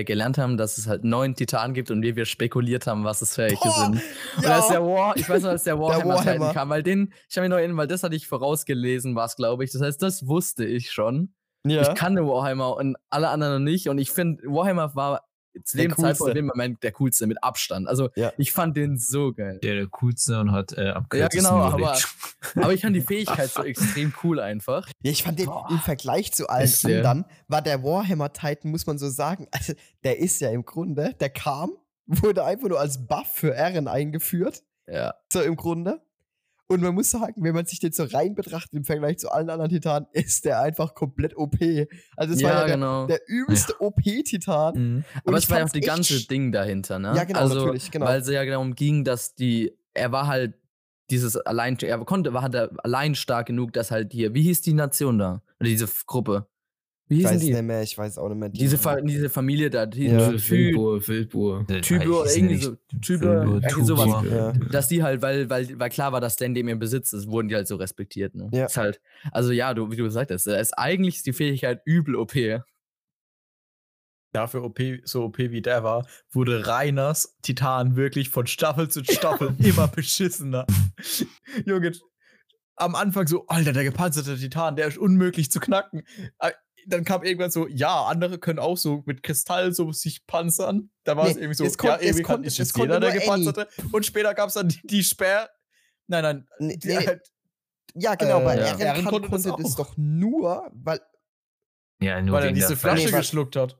[0.00, 3.22] äh, gelernt haben, dass es halt neun Titanen gibt und wir, wir spekuliert haben, was
[3.22, 4.02] es für welche sind.
[4.36, 4.56] Und ja.
[4.56, 6.52] als der War, ich weiß noch, als der Warhammer, Titan Warhammer.
[6.54, 9.36] kam, weil den, ich habe mich noch erinnert, weil das hatte ich vorausgelesen, war es,
[9.36, 9.70] glaube ich.
[9.70, 11.34] Das heißt, das wusste ich schon.
[11.64, 11.82] Ja.
[11.82, 13.88] Ich kannte Warhammer und alle anderen noch nicht.
[13.88, 15.22] Und ich finde, Warhammer war
[15.64, 17.88] zu Der dem Zeitpunkt dem Moment der coolste mit Abstand.
[17.88, 18.32] Also Ja.
[18.38, 19.58] ich fand den so geil.
[19.62, 21.96] Der der coolste und hat äh, am Ja, genau, aber,
[22.56, 24.86] aber ich fand die Fähigkeit so extrem cool einfach.
[25.02, 25.66] Ja, ich fand den Boah.
[25.70, 29.46] im Vergleich zu allen Ist der- anderen, war der Warhammer Titan, muss man so sagen,
[29.50, 29.74] also
[30.04, 31.72] der ist ja im Grunde, der kam,
[32.06, 35.14] wurde einfach nur als Buff für Ehren eingeführt, Ja.
[35.32, 36.00] so im Grunde.
[36.72, 39.50] Und man muss sagen, wenn man sich den so rein betrachtet im Vergleich zu allen
[39.50, 41.56] anderen Titanen, ist der einfach komplett OP.
[42.16, 43.06] Also es war ja, ja der, genau.
[43.06, 44.74] der übelste OP-Titan.
[44.74, 45.04] Mhm.
[45.26, 47.12] Aber es war ja auch die ganze Ding dahinter, ne?
[47.14, 48.06] Ja, genau, also, natürlich, genau.
[48.06, 50.54] Weil es ja darum ging, dass die, er war halt
[51.10, 54.72] dieses allein, er konnte, war halt allein stark genug, dass halt hier, wie hieß die
[54.72, 55.42] Nation da?
[55.60, 56.46] Oder diese Gruppe?
[57.08, 57.52] Wie Ich hießen weiß die?
[57.52, 58.48] nicht mehr, ich weiß auch nicht mehr.
[58.48, 60.32] Diese, Fa diese Familie da, die Ja.
[60.32, 62.76] Ich oder weiß irgendwie so,
[63.14, 64.24] oder irgendwie sowas.
[64.30, 64.52] Ja.
[64.52, 67.28] Dass die halt, weil, weil, weil klar war, dass der in dem ihr Besitz ist,
[67.28, 68.48] wurden die halt so respektiert, ne?
[68.52, 68.66] Ja.
[68.66, 69.00] Ist halt,
[69.30, 72.34] also ja, du, wie du gesagt hast, ist eigentlich ist die Fähigkeit übel OP.
[74.32, 79.54] Dafür OP, so OP wie der war, wurde Reiners Titan wirklich von Staffel zu Staffel
[79.58, 80.66] immer beschissener.
[81.66, 81.92] Junge,
[82.76, 86.02] am Anfang so, Alter, der gepanzerte Titan, der ist unmöglich zu knacken.
[86.86, 90.90] Dann kam irgendwann so, ja, andere können auch so mit Kristall so sich panzern.
[91.04, 92.76] Da war es Nee, irgendwie so, es kon- ja, es irgendwie konnte- ist es jetzt
[92.76, 93.68] jeder konnte der gepanzerte.
[93.92, 95.48] Und später gab es dann die, die Sperr.
[96.08, 97.22] Nein, nein, Nee, die nee, halt,
[97.94, 98.62] ja, genau, Äh, bei ja.
[98.66, 101.00] Eren, Eren kann, konnte konnte das das, doch nur, weil
[102.00, 103.78] Ja, nur weil er der diese Flasche geschluckt hat.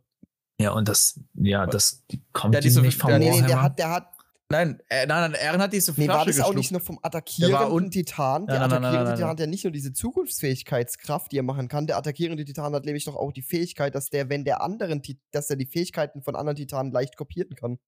[0.60, 3.62] Ja, und das, ja, das kommt Ja, die diese- nicht vom Ja, nee, nee, der
[3.62, 4.11] hat, der hat,
[4.52, 6.56] Nein, äh, nein, nein, Eren hat diese nee, Flasche war das auch geschluckt.
[6.58, 8.46] nicht nur vom attackierenden Titan?
[8.46, 11.68] Der Nein, attackierende nein, nein, Titan hat ja nicht nur diese Zukunftsfähigkeitskraft, die er machen
[11.68, 11.86] kann.
[11.86, 15.00] Der attackierende Titan hat nämlich doch auch die Fähigkeit, dass der, wenn der anderen,
[15.30, 17.78] dass er die Fähigkeiten von anderen Titanen leicht kopieren kann.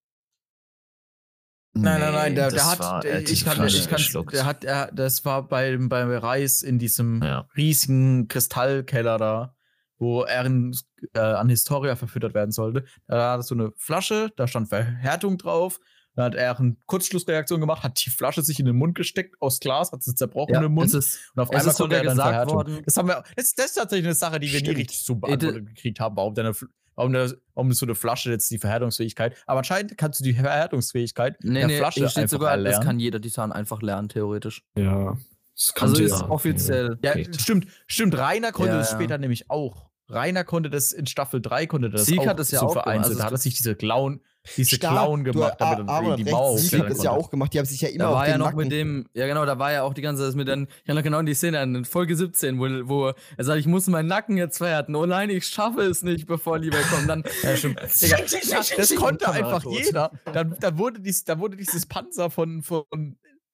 [1.76, 4.32] Nein, nein, nein, der, das der hat, war, hat ich kann, Flasche ich kann, geschluckt.
[4.32, 7.46] der hat, er, das war beim, beim Reis in diesem Ja.
[7.56, 9.56] riesigen Kristallkeller da,
[9.98, 10.74] wo Eren
[11.14, 12.84] äh, an Historia verfüttert werden sollte.
[13.06, 15.78] Da hat er so eine Flasche, da stand Verhärtung drauf.
[16.16, 19.58] Dann hat er eine Kurzschlussreaktion gemacht, hat die Flasche sich in den Mund gesteckt aus
[19.60, 20.94] Glas, hat sie zerbrochen im Mund.
[20.94, 22.54] ist, und auf einmal ist konnte er dann gesagt Verhärtung.
[22.56, 24.78] worden, Das, haben wir, das, das ist tatsächlich eine Sache, die wir nie Stimmt.
[24.78, 26.52] richtig so beantwortet gekriegt haben, warum, deine,
[26.94, 29.36] warum, der, warum so eine Flasche jetzt die Verhärtungsfähigkeit.
[29.46, 32.86] Aber anscheinend kannst du die Verhärtungsfähigkeit nee, der nee, Flasche steht einfach sogar, das erlernen.
[32.86, 34.62] kann jeder Titan einfach lernen, theoretisch.
[34.76, 35.16] Ja.
[35.56, 36.98] Das Also ist ja- offiziell.
[37.02, 37.28] Ja, Okay.
[37.38, 38.16] stimmt, stimmt.
[38.18, 38.96] Rainer konnte Ja, das ja.
[38.98, 39.88] später nämlich auch.
[40.08, 42.70] Rainer konnte das in Staffel 3 konnte das Sieg auch hat es ja so auch
[42.70, 42.84] gemacht.
[42.84, 43.10] vereinzelt.
[43.12, 44.20] Also da hat er sich diese Clown,
[44.56, 44.92] diese Stark.
[44.94, 47.52] Clown Du, gemacht, damit er Aaron die Mauer hat das ja auch gemacht.
[47.54, 48.58] Die haben sich ja immer Da auf war den ja noch Nacken.
[48.58, 50.96] mit dem, ja genau, da war ja auch die ganze Zeit mit den, ich habe
[50.98, 54.36] noch genau die Szene in Folge 17, wo, wo er sagt, ich muss meinen Nacken
[54.36, 54.94] jetzt verhärten.
[54.96, 57.08] Oh nein, ich schaffe es nicht, bevor Lieber kommt.
[57.08, 57.80] Dann, Ja, stimmt.
[58.02, 60.10] Digga, das konnte einfach jeder.
[60.32, 62.84] Dann, dann, wurde dies, dann wurde dieses Panzer von, von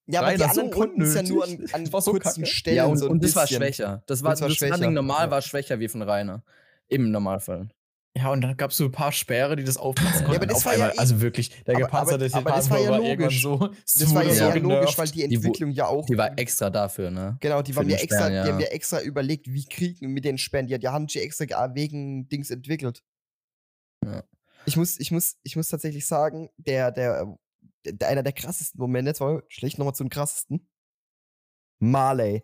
[0.07, 2.45] Ja, aber die so anderen konnten es ja nur an, an so kurzen kacke.
[2.47, 2.77] Stellen.
[2.77, 4.03] ja, und, so ein und das war schwächer.
[4.07, 5.31] Das war, Das war das schwächer, normal ja.
[5.31, 6.43] war schwächer wie von Rainer.
[6.87, 7.69] Im Normalfall.
[8.17, 10.35] Ja, und dann gab es so ein paar Sperre, die das aufpassen konnten.
[10.35, 12.65] aber das auf war ja einmal, eh- also wirklich, der aber- gepanzerte aber- aber das
[12.65, 13.41] Titan war ja irgendwann logisch.
[13.41, 13.57] so.
[13.57, 16.05] Das war ja wurde sehr so logisch, weil die Die Entwicklung ja auch.
[16.07, 17.37] Die war extra dafür, ne?
[17.39, 18.65] Genau, die waren ja extra, Sperren, die haben ja.
[18.67, 20.67] ja extra überlegt, wie kriegen mit den Sperren.
[20.67, 23.01] Die, die haben sie extra ge- wegen Dings entwickelt.
[24.03, 24.23] Ja.
[24.65, 27.33] Ich muss, ich muss, ich muss tatsächlich sagen, der, der,
[27.85, 30.67] der einer der krassesten Momente, jetzt wir schlecht nochmal zum krassesten.
[31.79, 32.43] Marley.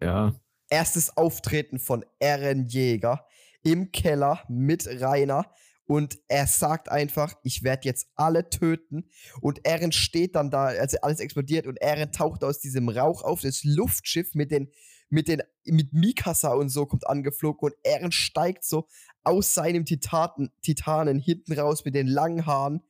[0.00, 0.32] Ja.
[0.70, 3.26] Erstes Auftreten von Eren Jäger
[3.64, 5.52] im Keller mit Rainer
[5.86, 9.10] und er sagt einfach, ich werde jetzt alle töten
[9.40, 13.42] und Eren steht dann da, als alles explodiert und Eren taucht aus diesem Rauch auf,
[13.42, 14.70] das Luftschiff mit den
[15.10, 18.88] mit den mit Mikasa und so kommt angeflogen und Eren steigt so
[19.22, 22.82] aus seinem Titaten, Titanen hinten raus mit den langen Haaren.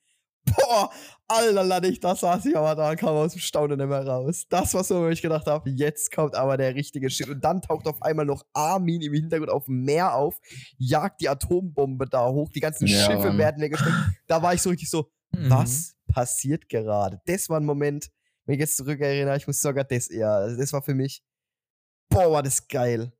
[0.45, 0.91] Boah,
[1.27, 4.47] Alter, lade ich, da saß ich aber da, kam aus dem Staunen nicht mehr raus.
[4.51, 7.29] Das war so, wo ich gedacht habe, jetzt kommt aber der richtige Shit.
[7.29, 10.39] Und dann taucht auf einmal noch Armin im Hintergrund auf dem Meer auf,
[10.77, 13.39] jagt die Atombombe da hoch, die ganzen Ja, Schiffe Mann.
[13.39, 13.97] werden weggesteckt.
[14.27, 15.51] Da war ich so richtig so, Mhm.
[15.51, 17.21] was passiert gerade?
[17.27, 18.11] Das war ein Moment,
[18.45, 21.25] wenn ich jetzt zurückerinnere, ich muss sogar das eher, also das war für mich,
[22.11, 23.12] boah, war das geil.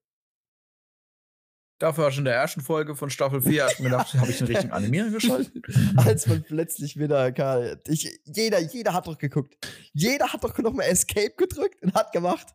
[1.79, 4.31] Dafür war schon in der ersten Folge von Staffel 4 hab ich mir gedacht, habe
[4.31, 5.65] ich den richtigen Animierer geschaltet?
[5.97, 9.57] Als man plötzlich wieder, Karl, ich, jeder, jeder hat doch geguckt.
[9.93, 12.55] Jeder hat doch noch mal Escape gedrückt und hat gemacht.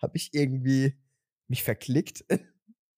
[0.00, 0.96] Hab ich irgendwie
[1.48, 2.24] mich verklickt?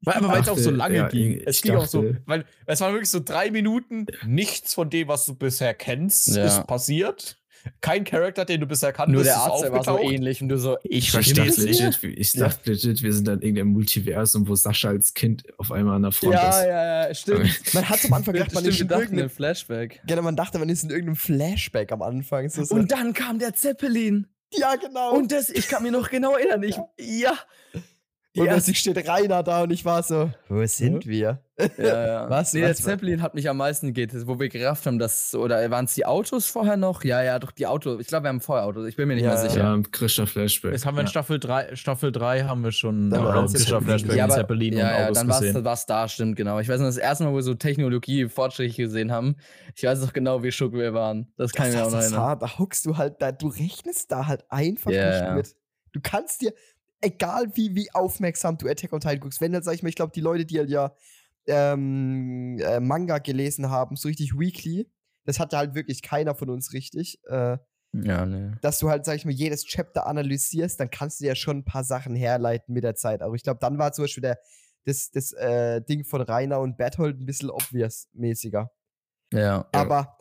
[0.03, 1.41] Weil, aber weil es auch so dachte, lange ja, ging.
[1.47, 5.09] Es ging auch so, dachte- weil es waren wirklich so drei Minuten, nichts von dem,
[5.09, 6.45] was du bisher kennst, Ja.
[6.47, 7.43] ist passiert.
[7.81, 10.77] Kein Charakter, den du bisher kanntest, Nur der Arzt, war so ähnlich und du so,
[10.83, 11.81] Ich Ich verstehe es nicht.
[11.81, 15.73] legit, ich dachte legit, wir sind dann in irgendeinem Multiversum, wo Sascha als Kind auf
[15.73, 16.67] einmal an der Front ja, ist.
[16.67, 17.75] ja, ja, stimmt.
[17.75, 20.01] Man hat am Anfang gedacht, man ist in irgendeinem, Flashback.
[20.07, 22.49] genau, man dachte, man ist in irgendeinem Flashback am Anfang.
[22.49, 22.75] So, so.
[22.75, 24.27] Und dann kam der Zeppelin.
[24.53, 25.15] ja, genau.
[25.15, 26.63] Und das, ich kann mich noch genau erinnern.
[26.63, 27.35] Ich, ja.
[28.37, 31.39] Und plötzlich steht Rainer da und ich war so, wo sind wir?
[31.79, 32.29] Ja, ja.
[32.31, 32.53] Was?
[32.53, 32.79] Nee, Was?
[32.79, 35.95] der Zeppelin hat mich am meisten geht, wo wir gerafft haben, dass, oder waren es
[35.95, 37.05] die Autos vorher noch?
[37.05, 38.01] Ja, ja, doch die Autos.
[38.01, 38.87] Ich glaube, wir haben vorher Autos.
[38.89, 39.61] Ich bin mir nicht Ja, mehr sicher.
[39.77, 40.73] Ja, Christa Flashback.
[40.73, 41.11] Jetzt haben wir in Ja.
[41.11, 44.17] Staffel 3, Staffel 3 haben wir schon war Zeppelin Flashback.
[44.17, 45.67] Ja, aber- Zeppelin ja, und ja, Autos dann war gesehen.
[45.67, 46.59] es da, stimmt, genau.
[46.59, 49.37] Ich weiß noch, das erste Mal, wo wir so Technologie, Fortschritte gesehen haben.
[49.77, 51.33] Ich weiß noch genau, wie schock wir waren.
[51.37, 52.21] Das kann ich mir auch noch das erinnern.
[52.23, 52.43] hart.
[52.43, 55.35] Da huckst du halt, da, du rechnest da halt einfach Ja, nicht ja.
[55.37, 55.55] mit.
[55.93, 56.53] Du kannst dir,
[57.05, 59.97] egal wie, wie aufmerksam du Attack on Titan guckst, wenn halt, sag ich mal, ich
[59.97, 60.95] glaube, die Leute, die halt ja
[61.47, 64.91] ähm, äh, Manga gelesen haben, so richtig weekly,
[65.25, 67.59] das hatte halt wirklich keiner von uns richtig, äh,
[67.93, 68.53] Ja, nee.
[68.63, 71.65] dass du halt, sag ich mal, jedes Chapter analysierst, dann kannst du ja schon ein
[71.65, 73.23] paar Sachen herleiten mit der Zeit.
[73.23, 74.39] Aber ich glaube, dann war zum Beispiel der,
[74.85, 78.71] das, das äh, Ding von Rainer und Berthold ein bisschen obvious-mäßiger.
[79.33, 79.67] Ja.
[79.73, 80.17] Aber,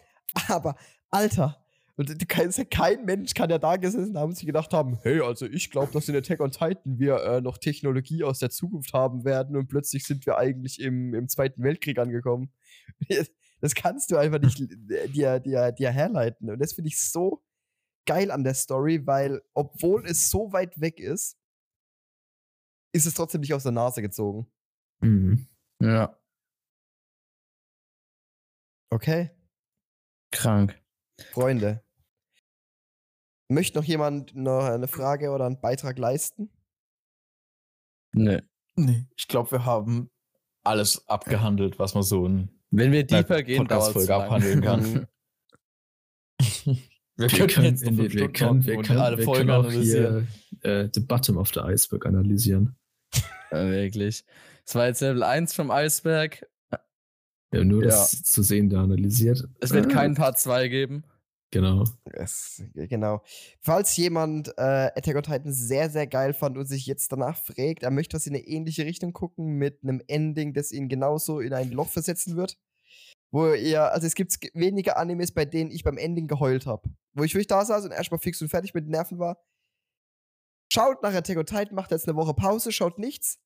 [0.47, 0.75] aber,
[1.09, 1.62] Alter,
[1.95, 5.45] und kannst kein Mensch kann ja da gesessen haben und sich gedacht haben, hey, also
[5.45, 9.25] ich glaube, dass in Attack on Titan wir äh, noch Technologie aus der Zukunft haben
[9.25, 12.51] werden und plötzlich sind wir eigentlich im, im Zweiten Weltkrieg angekommen.
[13.61, 14.59] Das kannst du einfach nicht
[15.15, 16.49] dir, dir, dir herleiten.
[16.49, 17.41] Und das finde ich so
[18.05, 21.37] geil an der Story, weil, obwohl es so weit weg ist,
[22.93, 24.51] ist es trotzdem nicht aus der Nase gezogen.
[24.99, 25.47] Mhm.
[25.81, 26.19] Ja.
[28.89, 29.31] Okay,
[30.33, 30.82] Krank.
[31.31, 31.83] Freunde.
[33.49, 36.49] Möchte noch jemand noch eine Frage oder einen Beitrag leisten?
[38.13, 38.41] Nee.
[38.75, 40.09] Nee, ich glaube, wir haben
[40.63, 45.07] alles abgehandelt, was man so in Wenn wir deeper gehen, es Podcast-Folge abhandeln kann.
[47.15, 49.65] Wir können, jetzt noch in die- wir können, wir können, alle wir Folgen können auch
[49.65, 50.27] analysieren.
[50.63, 52.75] hier äh, the bottom of the iceberg analysieren.
[53.51, 54.25] Ja, wirklich.
[54.65, 56.49] Das war jetzt Level 1 vom Eisberg.
[57.59, 57.89] Haben nur Ja.
[57.89, 59.47] das zu sehen da analysiert.
[59.59, 61.03] Es wird Ah, keinen Part 2 geben.
[61.51, 61.83] Genau.
[62.05, 63.21] Es, genau.
[63.61, 67.83] Falls jemand äh, Attack on Titan sehr, sehr geil fand und sich jetzt danach fragt,
[67.83, 71.53] er möchte was in eine ähnliche Richtung gucken, mit einem Ending, das ihn genauso in
[71.53, 72.57] ein Loch versetzen wird.
[73.31, 76.89] Wo ihr, also es gibt wenige Animes, bei denen ich beim Ending geheult habe.
[77.13, 79.37] Wo ich wirklich da saß und erstmal fix und fertig mit den Nerven war.
[80.71, 83.39] Schaut nach Attack on Titan, macht jetzt eine Woche Pause, schaut nichts.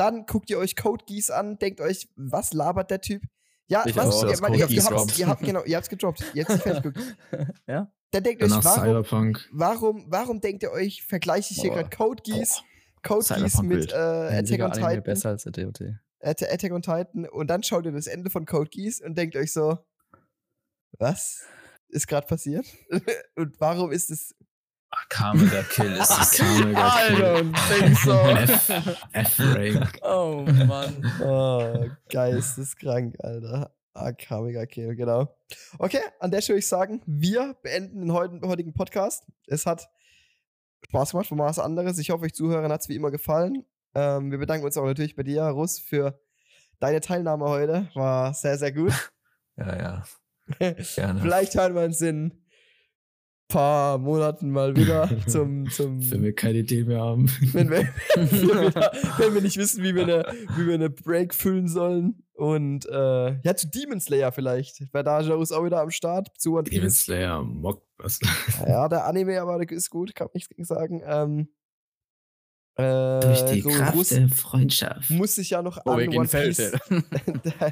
[0.00, 3.22] Dann guckt ihr euch Code Geass an, denkt euch, was labert der Typ?
[3.66, 4.06] Ja, Ich was?
[4.06, 5.18] auch, ihr, Code ihr, ihr, droppt.
[5.18, 6.24] ihr habt, genau, ihr habt's gedroppt.
[6.34, 7.16] Ihr habt's nicht fertig geguckt.
[7.66, 7.92] ja?
[8.10, 9.48] Dann denkt euch, Danach warum, Cyberpunk.
[9.52, 12.62] warum, warum denkt ihr euch, vergleiche ich hier gerade Code Geass,
[13.02, 15.80] Code Geass mit äh, Attack on Titan, besser als der DOT.
[16.22, 19.36] Atta- Attack on Titan und dann schaut ihr das Ende von Code Geass und denkt
[19.36, 19.78] euch so,
[20.98, 21.44] was
[21.88, 22.66] ist gerade passiert?
[23.36, 24.34] und warum ist es
[24.90, 26.32] Akame der Kill ist es.
[26.32, 28.12] Kame, I don't think so.
[28.12, 30.00] F, F-Rank.
[30.02, 31.12] Oh Mann.
[31.22, 33.72] Oh, geisteskrank, Alter.
[33.94, 35.36] AK, mega Kill, genau.
[35.78, 39.24] Okay, an der Stelle würde ich sagen, wir beenden den heutigen, Podcast.
[39.46, 39.88] Es hat
[40.86, 41.98] Spaß gemacht, war was anderes.
[41.98, 43.64] Ich hoffe, euch Zuhörern hat es wie immer gefallen.
[43.94, 46.20] Ähm, wir bedanken uns auch natürlich bei dir, Russ, für
[46.80, 47.88] deine Teilnahme heute.
[47.94, 48.92] War sehr, sehr gut.
[49.56, 50.04] Ja, ja.
[50.94, 51.20] Gerne.
[51.20, 52.42] Vielleicht hören wir uns in
[53.50, 57.30] paar Monaten mal wieder zum, zum Wenn wir keine Idee mehr haben.
[57.52, 57.80] wenn wir,
[58.14, 58.74] wenn, wir
[59.18, 60.24] wenn wir nicht wissen, wie wir eine,
[60.56, 62.22] wie wir eine Break füllen sollen.
[62.32, 64.82] Und äh, ja, zu Demon Slayer vielleicht.
[64.92, 66.28] Weil da ist auch wieder am Start.
[66.38, 66.88] Zu One Demon.
[66.90, 68.18] Slayer, Mock, was?
[68.66, 71.02] Ja, der Anime aber der ist gut, kann man nichts gegen sagen.
[71.04, 71.48] Ähm,
[72.76, 75.10] äh, Durch die Ru- Kraft Russ der Freundschaft.
[75.10, 76.72] muss sich ja noch Oh, an One Piece,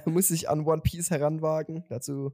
[0.04, 1.84] muss sich an One Piece heranwagen.
[1.88, 2.32] Dazu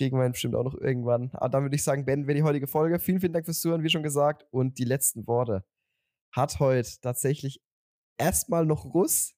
[0.00, 1.30] kriegen wir ihn bestimmt auch noch irgendwann.
[1.34, 2.98] Aber dann würde ich sagen, beenden wir die heutige Folge.
[2.98, 4.46] Vielen, vielen Dank fürs Zuhören, wie schon gesagt.
[4.50, 5.62] Und die letzten Worte
[6.32, 7.62] hat heute tatsächlich
[8.16, 9.34] erstmal noch Russ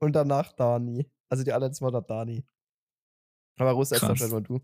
[0.00, 1.08] und danach Dani.
[1.28, 2.44] Also die allerletzten Worte hat Dani.
[3.56, 4.30] Aber Russ, erst Krass.
[4.32, 4.60] mal du.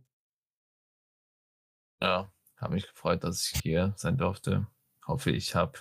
[2.02, 4.66] Ja, habe mich gefreut, dass ich hier sein durfte.
[5.06, 5.78] Hoffe, ich habe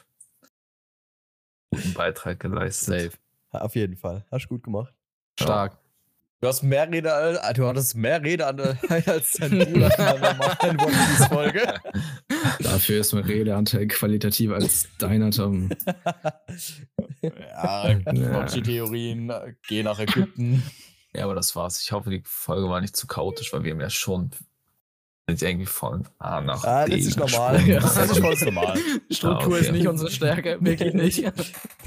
[1.72, 3.14] guten Beitrag geleistet.
[3.14, 3.24] Safe.
[3.54, 4.28] Ja, auf jeden Fall.
[4.30, 4.94] Hast du gut gemacht.
[5.40, 5.80] Stark.
[6.42, 10.06] Du hast mehr Rede, äh, du hattest mehr Rede an der, als dein Bruder in
[10.06, 11.74] einer normalen One Piece Folge.
[12.60, 15.70] Dafür ist mein Redeanteil qualitativer als deiner, Tom.
[17.22, 20.64] Ja, Conchi-Theorien, äh, geh nach Ägypten.
[21.14, 21.82] Ja, aber das war's.
[21.82, 24.32] Ich hoffe, die Folge war nicht zu chaotisch, weil wir haben ja schon
[25.38, 27.68] sind irgendwie von A nach Ah, B das ist normal.
[27.68, 28.78] Ja, das ist voll normal.
[29.10, 29.62] Struktur okay.
[29.62, 31.24] ist nicht unsere Stärke, wirklich nicht.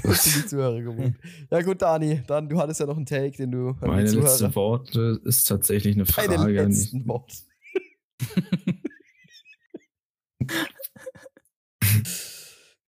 [0.05, 1.15] Das sind die Zuhörer gewohnt.
[1.49, 5.21] Ja gut, Dani, dann du hattest ja noch einen Take, den du Meine letzte Worte
[5.23, 7.33] ist tatsächlich eine Frage an letzten Worte.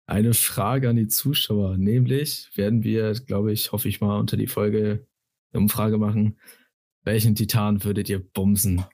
[0.07, 1.77] eine Frage an die Zuschauer.
[1.79, 5.07] Nämlich werden wir, glaube ich, hoffe ich mal, unter die Folge
[5.53, 6.39] eine Umfrage machen.
[7.03, 8.85] Welchen Titan würdet ihr bumsen?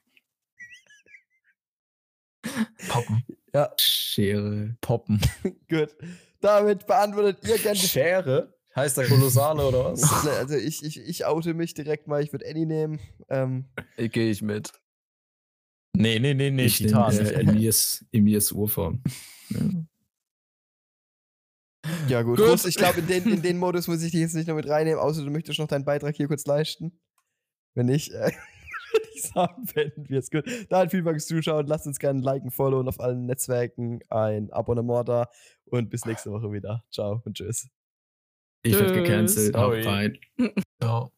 [2.89, 3.25] Poppen.
[3.53, 4.77] Ja, Schere.
[4.81, 5.21] Poppen.
[5.69, 5.97] gut.
[6.41, 8.55] Damit beantwortet ihr gerne Schere?
[8.75, 10.03] Heißt der Kolossale oder was?
[10.27, 13.01] Also ich, ich, ich oute mich direkt mal, ich würde Annie nehmen.
[13.31, 13.65] Ähm,
[13.97, 14.71] Ich gehe ich mit.
[15.95, 17.15] Nee, nee, nee, nee, ich Titan.
[17.17, 19.03] nehme, äh, Emirs, Emirs Urform.
[19.49, 19.61] Ja.
[22.09, 22.65] ja gut, Gut.
[22.67, 25.01] Ich glaube, in den, in den Modus muss ich dich jetzt nicht noch mit reinnehmen,
[25.01, 27.01] außer du möchtest noch deinen Beitrag hier kurz leisten.
[27.75, 28.31] Wenn nicht, äh,
[29.17, 30.45] ich sagen, beenden wir es gut.
[30.69, 31.67] Dann vielen Dank fürs Zuschauen.
[31.67, 35.29] Lasst uns gerne liken, followen auf allen Netzwerken, ein Abonnement da
[35.67, 36.85] und bis nächste Woche wieder.
[36.91, 37.69] Ciao und tschüss.
[38.63, 39.55] Ich werde gecancelt.
[39.57, 40.19] Rein.
[40.83, 41.09] Ja.